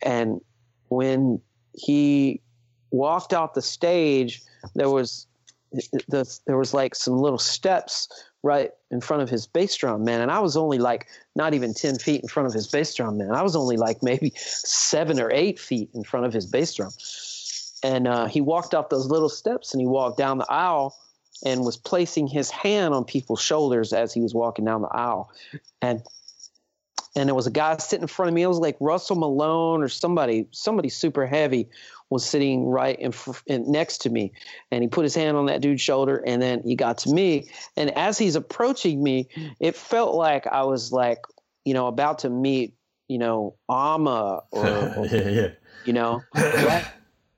and 0.02 0.40
when 0.88 1.40
he 1.74 2.40
walked 2.90 3.32
out 3.32 3.54
the 3.54 3.62
stage, 3.62 4.42
there 4.74 4.90
was 4.90 5.26
the, 5.72 6.40
there 6.46 6.58
was 6.58 6.74
like 6.74 6.94
some 6.94 7.16
little 7.16 7.38
steps 7.38 8.08
right 8.42 8.70
in 8.90 9.00
front 9.00 9.22
of 9.22 9.30
his 9.30 9.46
bass 9.46 9.74
drum, 9.76 10.04
man. 10.04 10.20
And 10.20 10.30
I 10.30 10.40
was 10.40 10.56
only 10.56 10.78
like 10.78 11.06
not 11.36 11.54
even 11.54 11.72
10 11.72 11.98
feet 11.98 12.22
in 12.22 12.28
front 12.28 12.48
of 12.48 12.52
his 12.52 12.66
bass 12.66 12.94
drum, 12.94 13.18
man. 13.18 13.32
I 13.32 13.42
was 13.42 13.54
only 13.54 13.76
like 13.76 14.02
maybe 14.02 14.32
seven 14.36 15.20
or 15.20 15.30
eight 15.30 15.58
feet 15.58 15.90
in 15.94 16.02
front 16.04 16.26
of 16.26 16.32
his 16.32 16.46
bass 16.46 16.74
drum. 16.74 16.90
And 17.84 18.06
uh, 18.06 18.26
he 18.26 18.40
walked 18.40 18.74
off 18.74 18.88
those 18.88 19.06
little 19.06 19.28
steps 19.28 19.72
and 19.72 19.80
he 19.80 19.86
walked 19.86 20.18
down 20.18 20.38
the 20.38 20.50
aisle 20.50 20.94
and 21.44 21.64
was 21.64 21.76
placing 21.76 22.26
his 22.26 22.50
hand 22.50 22.94
on 22.94 23.04
people's 23.04 23.40
shoulders 23.40 23.92
as 23.92 24.12
he 24.12 24.20
was 24.20 24.34
walking 24.34 24.64
down 24.64 24.82
the 24.82 24.88
aisle. 24.88 25.30
And 25.80 26.02
and 27.14 27.28
there 27.28 27.34
was 27.34 27.46
a 27.46 27.50
guy 27.50 27.76
sitting 27.76 28.02
in 28.02 28.08
front 28.08 28.28
of 28.28 28.34
me. 28.34 28.42
It 28.42 28.46
was 28.46 28.58
like 28.58 28.76
Russell 28.80 29.16
Malone 29.16 29.82
or 29.82 29.88
somebody, 29.88 30.48
somebody 30.50 30.88
super 30.88 31.26
heavy 31.26 31.68
was 32.08 32.24
sitting 32.24 32.66
right 32.66 32.98
in, 32.98 33.12
fr- 33.12 33.42
in 33.46 33.70
next 33.70 33.98
to 34.02 34.10
me. 34.10 34.32
And 34.70 34.82
he 34.82 34.88
put 34.88 35.02
his 35.02 35.14
hand 35.14 35.36
on 35.36 35.46
that 35.46 35.60
dude's 35.60 35.82
shoulder 35.82 36.22
and 36.26 36.40
then 36.40 36.62
he 36.64 36.74
got 36.74 36.98
to 36.98 37.10
me. 37.10 37.50
And 37.76 37.90
as 37.96 38.16
he's 38.16 38.34
approaching 38.34 39.02
me, 39.02 39.28
it 39.60 39.76
felt 39.76 40.14
like 40.14 40.46
I 40.46 40.62
was 40.64 40.90
like, 40.90 41.18
you 41.64 41.74
know, 41.74 41.86
about 41.86 42.20
to 42.20 42.30
meet, 42.30 42.76
you 43.08 43.18
know, 43.18 43.56
Amma 43.70 44.42
or, 44.50 44.64
yeah, 45.10 45.28
yeah. 45.28 45.48
you 45.84 45.92
know, 45.92 46.22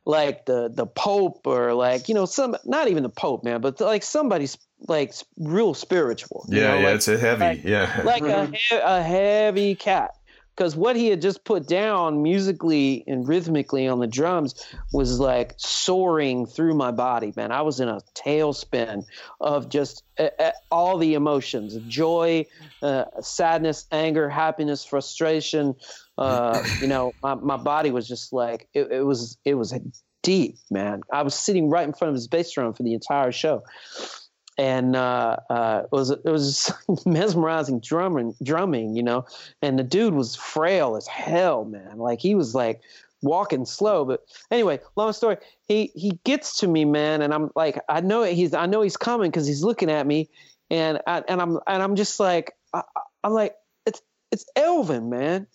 like 0.07 0.45
the 0.47 0.69
the 0.69 0.87
Pope 0.87 1.47
or 1.47 1.73
like 1.75 2.09
you 2.09 2.15
know 2.15 2.27
some 2.27 2.57
not 2.65 2.89
even 2.89 3.03
the 3.03 3.09
Pope, 3.09 3.43
man, 3.45 3.61
but 3.61 3.81
like 3.81 4.03
somebody's 4.03 4.59
like 4.87 5.13
real 5.39 5.73
spiritual. 5.75 6.45
you 6.49 6.61
Yeah, 6.61 6.69
know, 6.69 6.79
yeah, 6.81 6.85
like, 6.87 6.95
it's 6.97 7.09
a 7.09 7.19
heavy. 7.19 7.41
like- 7.45 7.65
yeah. 7.65 8.03
like 8.05 8.23
a, 8.23 8.47
he- 8.47 8.77
a 8.77 9.03
heavy 9.03 9.75
cat. 9.75 10.11
Because 10.57 10.77
what 10.77 10.95
he 10.95 11.09
had 11.09 11.21
just 11.21 11.43
put 11.43 11.67
down 11.67 12.23
musically 12.23 13.03
and 13.09 13.27
rhythmically 13.27 13.89
on 13.89 13.99
the 13.99 14.07
drums 14.07 14.55
was 14.93 15.19
like 15.19 15.55
soaring 15.57 16.47
through 16.47 16.75
my 16.75 16.93
body, 16.93 17.33
man. 17.35 17.51
I 17.51 17.63
was 17.63 17.81
in 17.81 17.89
a 17.89 18.01
tailspin 18.15 19.05
of 19.41 19.69
just 19.69 20.05
uh, 20.17 20.29
uh, 20.39 20.53
all 20.71 20.97
the 20.99 21.15
emotions 21.15 21.77
joy, 21.89 22.47
uh, 22.83 23.07
sadness, 23.21 23.87
anger, 23.91 24.29
happiness, 24.29 24.85
frustration. 24.85 25.75
Uh, 26.17 26.63
you 26.81 26.87
know, 26.87 27.13
my, 27.23 27.35
my 27.35 27.57
body 27.57 27.91
was 27.91 28.07
just 28.07 28.33
like, 28.33 28.69
it, 28.73 28.91
it 28.91 29.03
was, 29.05 29.37
it 29.45 29.55
was 29.55 29.75
deep, 30.23 30.57
man. 30.71 31.03
I 31.13 31.23
was 31.23 31.35
sitting 31.35 31.71
right 31.71 31.87
in 31.87 31.93
front 31.93 32.11
of 32.11 32.15
his 32.15 32.29
bass 32.29 32.53
drum 32.53 32.73
for 32.73 32.83
the 32.83 32.95
entire 32.95 33.33
show 33.33 33.63
and 34.57 34.95
uh, 34.95 35.37
uh, 35.51 35.83
it 35.85 35.93
was 35.93 36.11
it 36.11 36.25
was 36.25 36.73
mesmerizing 37.07 37.81
drumming, 37.81 38.35
drumming, 38.43 38.95
you 38.97 39.03
know. 39.03 39.27
And 39.63 39.79
the 39.79 39.83
dude 39.83 40.15
was 40.15 40.37
frail 40.37 40.97
as 40.97 41.07
hell, 41.07 41.65
man. 41.65 41.99
Like 41.99 42.21
he 42.21 42.35
was 42.35 42.55
like 42.55 42.81
walking 43.23 43.65
slow. 43.65 44.05
But 44.05 44.25
anyway, 44.51 44.81
long 44.97 45.13
story. 45.13 45.39
He 45.67 45.91
he 45.95 46.19
gets 46.25 46.59
to 46.61 46.69
me, 46.69 46.85
man, 46.85 47.23
and 47.23 47.35
I'm 47.35 47.51
like, 47.57 47.81
I 47.89 48.01
know 48.01 48.23
he's 48.23 48.55
I 48.55 48.67
know 48.67 48.83
he's 48.83 48.97
coming 48.97 49.31
because 49.31 49.47
he's 49.47 49.65
looking 49.65 49.91
at 49.91 50.07
me, 50.07 50.29
and 50.71 51.01
I, 51.07 51.23
and 51.27 51.41
I'm 51.41 51.59
and 51.67 51.83
I'm 51.83 51.97
just 51.97 52.21
like 52.21 52.53
I, 52.73 52.83
I'm 53.25 53.33
like 53.33 53.55
it's 53.87 54.01
it's 54.31 54.47
Elvin, 54.55 55.11
man. 55.11 55.49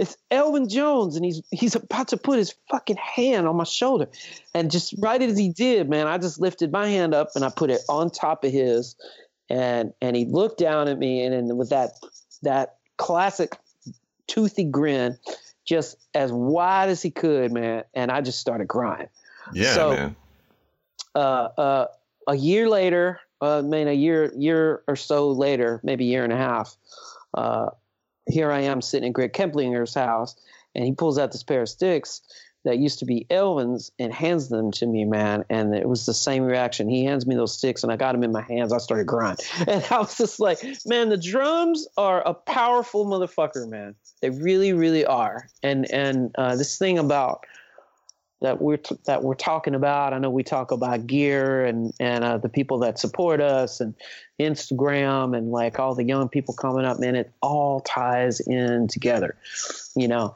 It's 0.00 0.16
Elvin 0.30 0.66
Jones, 0.70 1.14
and 1.16 1.26
he's 1.26 1.42
he's 1.50 1.74
about 1.74 2.08
to 2.08 2.16
put 2.16 2.38
his 2.38 2.54
fucking 2.70 2.96
hand 2.96 3.46
on 3.46 3.54
my 3.54 3.64
shoulder, 3.64 4.08
and 4.54 4.70
just 4.70 4.94
right 4.98 5.20
as 5.20 5.36
he 5.36 5.50
did, 5.50 5.90
man, 5.90 6.06
I 6.06 6.16
just 6.16 6.40
lifted 6.40 6.72
my 6.72 6.88
hand 6.88 7.12
up 7.12 7.28
and 7.34 7.44
I 7.44 7.50
put 7.50 7.68
it 7.68 7.82
on 7.86 8.08
top 8.08 8.42
of 8.42 8.50
his, 8.50 8.96
and 9.50 9.92
and 10.00 10.16
he 10.16 10.24
looked 10.24 10.58
down 10.58 10.88
at 10.88 10.98
me, 10.98 11.22
and, 11.22 11.34
and 11.34 11.58
with 11.58 11.68
that 11.68 11.90
that 12.40 12.76
classic 12.96 13.58
toothy 14.26 14.64
grin, 14.64 15.18
just 15.66 15.98
as 16.14 16.32
wide 16.32 16.88
as 16.88 17.02
he 17.02 17.10
could, 17.10 17.52
man, 17.52 17.84
and 17.92 18.10
I 18.10 18.22
just 18.22 18.40
started 18.40 18.68
crying. 18.68 19.08
yeah, 19.52 19.74
so- 19.74 19.94
man. 19.94 20.16
Uh, 21.14 21.48
uh, 21.58 21.86
a 22.26 22.36
year 22.36 22.70
later, 22.70 23.20
uh, 23.42 23.58
I 23.58 23.60
mean, 23.60 23.86
a 23.86 23.92
year 23.92 24.32
year 24.34 24.82
or 24.88 24.96
so 24.96 25.32
later, 25.32 25.78
maybe 25.82 26.06
a 26.06 26.08
year 26.08 26.24
and 26.24 26.32
a 26.32 26.38
half, 26.38 26.74
uh, 27.34 27.70
here 28.28 28.50
I 28.50 28.60
am 28.60 28.82
sitting 28.82 29.08
in 29.08 29.12
Greg 29.12 29.32
Kemplinger's 29.32 29.94
house, 29.94 30.36
and 30.74 30.84
he 30.84 30.92
pulls 30.92 31.18
out 31.18 31.32
this 31.32 31.42
pair 31.42 31.62
of 31.62 31.68
sticks 31.68 32.22
that 32.64 32.78
used 32.78 32.98
to 32.98 33.06
be 33.06 33.26
Elvin's 33.30 33.90
and 33.98 34.12
hands 34.12 34.48
them 34.48 34.70
to 34.72 34.86
me, 34.86 35.04
man. 35.04 35.44
And 35.48 35.74
it 35.74 35.88
was 35.88 36.04
the 36.04 36.12
same 36.12 36.42
reaction. 36.42 36.88
He 36.88 37.04
hands 37.04 37.26
me 37.26 37.34
those 37.34 37.56
sticks, 37.56 37.82
and 37.82 37.90
I 37.90 37.96
got 37.96 38.12
them 38.12 38.22
in 38.22 38.32
my 38.32 38.42
hands. 38.42 38.72
I 38.72 38.78
started 38.78 39.06
crying, 39.06 39.38
and 39.66 39.84
I 39.90 39.98
was 39.98 40.16
just 40.18 40.40
like, 40.40 40.62
man, 40.84 41.08
the 41.08 41.16
drums 41.16 41.86
are 41.96 42.26
a 42.26 42.34
powerful 42.34 43.06
motherfucker, 43.06 43.68
man. 43.68 43.94
They 44.20 44.30
really, 44.30 44.72
really 44.72 45.04
are. 45.04 45.48
And 45.62 45.90
and 45.90 46.34
uh, 46.36 46.56
this 46.56 46.78
thing 46.78 46.98
about 46.98 47.44
that 48.40 48.60
we're 48.60 48.78
t- 48.78 48.96
that 49.06 49.22
we're 49.22 49.34
talking 49.34 49.74
about. 49.74 50.12
I 50.12 50.18
know 50.18 50.30
we 50.30 50.42
talk 50.42 50.70
about 50.70 51.06
gear 51.06 51.64
and 51.64 51.92
and 52.00 52.24
uh, 52.24 52.38
the 52.38 52.48
people 52.48 52.78
that 52.80 52.98
support 52.98 53.40
us 53.40 53.80
and 53.80 53.94
Instagram 54.38 55.36
and 55.36 55.50
like 55.50 55.78
all 55.78 55.94
the 55.94 56.04
young 56.04 56.28
people 56.28 56.54
coming 56.54 56.84
up. 56.84 56.98
Man, 56.98 57.16
it 57.16 57.32
all 57.42 57.80
ties 57.80 58.40
in 58.40 58.88
together. 58.88 59.36
You 59.94 60.08
know, 60.08 60.34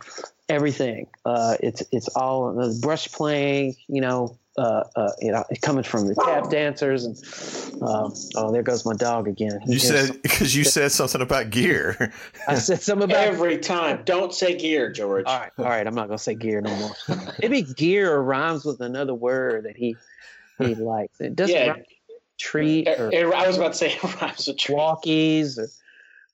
everything. 0.49 1.07
Uh, 1.25 1.57
it's 1.61 1.83
it's 1.93 2.09
all 2.09 2.55
the 2.55 2.79
brush 2.81 3.11
playing. 3.11 3.77
You 3.89 4.01
know. 4.01 4.39
Uh, 4.57 4.85
uh, 4.95 5.11
you 5.21 5.33
know, 5.33 5.43
coming 5.63 5.83
from 5.83 6.07
the 6.07 6.15
tap 6.15 6.49
dancers 6.49 7.05
and 7.05 7.17
um, 7.83 8.15
oh, 8.37 8.53
there 8.53 8.63
goes 8.63 8.87
my 8.87 8.95
dog 8.95 9.27
again. 9.27 9.59
He 9.65 9.73
You 9.73 9.79
said 9.81 10.11
because 10.23 10.55
you 10.55 10.63
said 10.63 10.93
something 10.93 11.21
about 11.21 11.51
gear. 11.51 12.13
I 12.47 12.55
said 12.55 12.81
something 12.81 13.11
about 13.11 13.27
every 13.27 13.59
time, 13.59 14.03
don't 14.05 14.33
say 14.33 14.57
gear, 14.57 14.93
George. 14.93 15.27
All 15.27 15.41
right, 15.41 15.51
all 15.59 15.65
right. 15.65 15.85
I'm 15.85 15.97
not 15.97 16.07
gonna 16.07 16.19
say 16.19 16.37
gear 16.37 16.61
no 16.61 16.73
more. 16.77 17.35
Maybe 17.43 17.63
gear 17.63 18.17
rhymes 18.21 18.65
with 18.65 18.81
another 18.81 19.15
word 19.15 19.65
that 19.65 19.77
he 19.77 19.97
he 20.59 20.77
likes. 20.77 21.21
It 21.21 21.35
doesn't 21.35 21.57
Yeah. 21.57 21.69
rhyme 21.71 21.85
treat 22.39 22.89
or 22.89 23.35
I 23.35 23.47
was 23.49 23.57
about 23.57 23.73
to 23.73 23.79
say 23.79 23.93
it 24.03 24.21
rhymes 24.21 24.47
with 24.47 24.59
tree. 24.59 24.77
walkies 24.77 25.59
or 25.59 25.69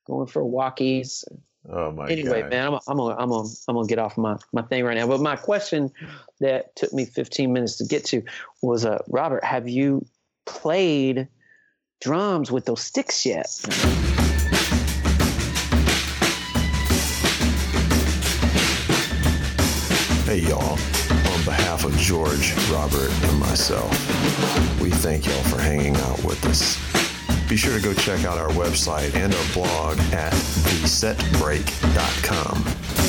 going 0.07 0.27
for 0.27 0.43
walkies. 0.43 1.25
Oh 1.69 1.93
my 1.93 2.09
Anyway, 2.09 2.41
god. 2.43 2.51
man, 2.51 2.67
I'm 2.69 2.81
I'm 2.89 2.97
gonna 2.97 3.17
I'm 3.19 3.29
gonna 3.29 3.49
I'm 3.69 3.75
gonna 3.75 3.87
get 3.87 3.99
off 3.99 4.17
my 4.17 4.37
my 4.53 4.63
thing 4.63 4.85
right 4.85 4.97
now. 4.97 5.07
But 5.07 5.21
my 5.21 5.37
question 5.37 5.91
that 6.41 6.75
took 6.77 6.93
me 6.93 7.05
15 7.05 7.53
minutes 7.53 7.77
to 7.77 7.85
get 7.85 8.05
to 8.07 8.23
was, 8.63 8.85
uh, 8.87 9.03
Robert, 9.09 9.45
have 9.45 9.69
you 9.69 10.07
played 10.47 11.29
drums 12.01 12.51
with 12.51 12.65
those 12.65 12.81
sticks 12.81 13.27
yet? 13.27 13.47
Hey 20.25 20.39
y'all. 20.39 20.79
On 21.33 21.45
behalf 21.45 21.85
of 21.85 21.97
George, 21.97 22.55
Robert, 22.71 23.11
and 23.25 23.41
myself, 23.41 23.91
we 24.81 24.91
thank 24.91 25.27
y'all 25.27 25.43
for 25.45 25.61
hanging 25.61 25.97
out 25.97 26.23
with 26.23 26.45
us. 26.47 26.79
Be 27.51 27.57
sure 27.57 27.77
to 27.77 27.83
go 27.83 27.93
check 27.93 28.25
out 28.25 28.39
our 28.39 28.51
website 28.51 29.13
and 29.17 29.35
our 29.35 29.53
blog 29.53 29.99
at 30.13 30.33
thesetbreak.com. 30.33 33.00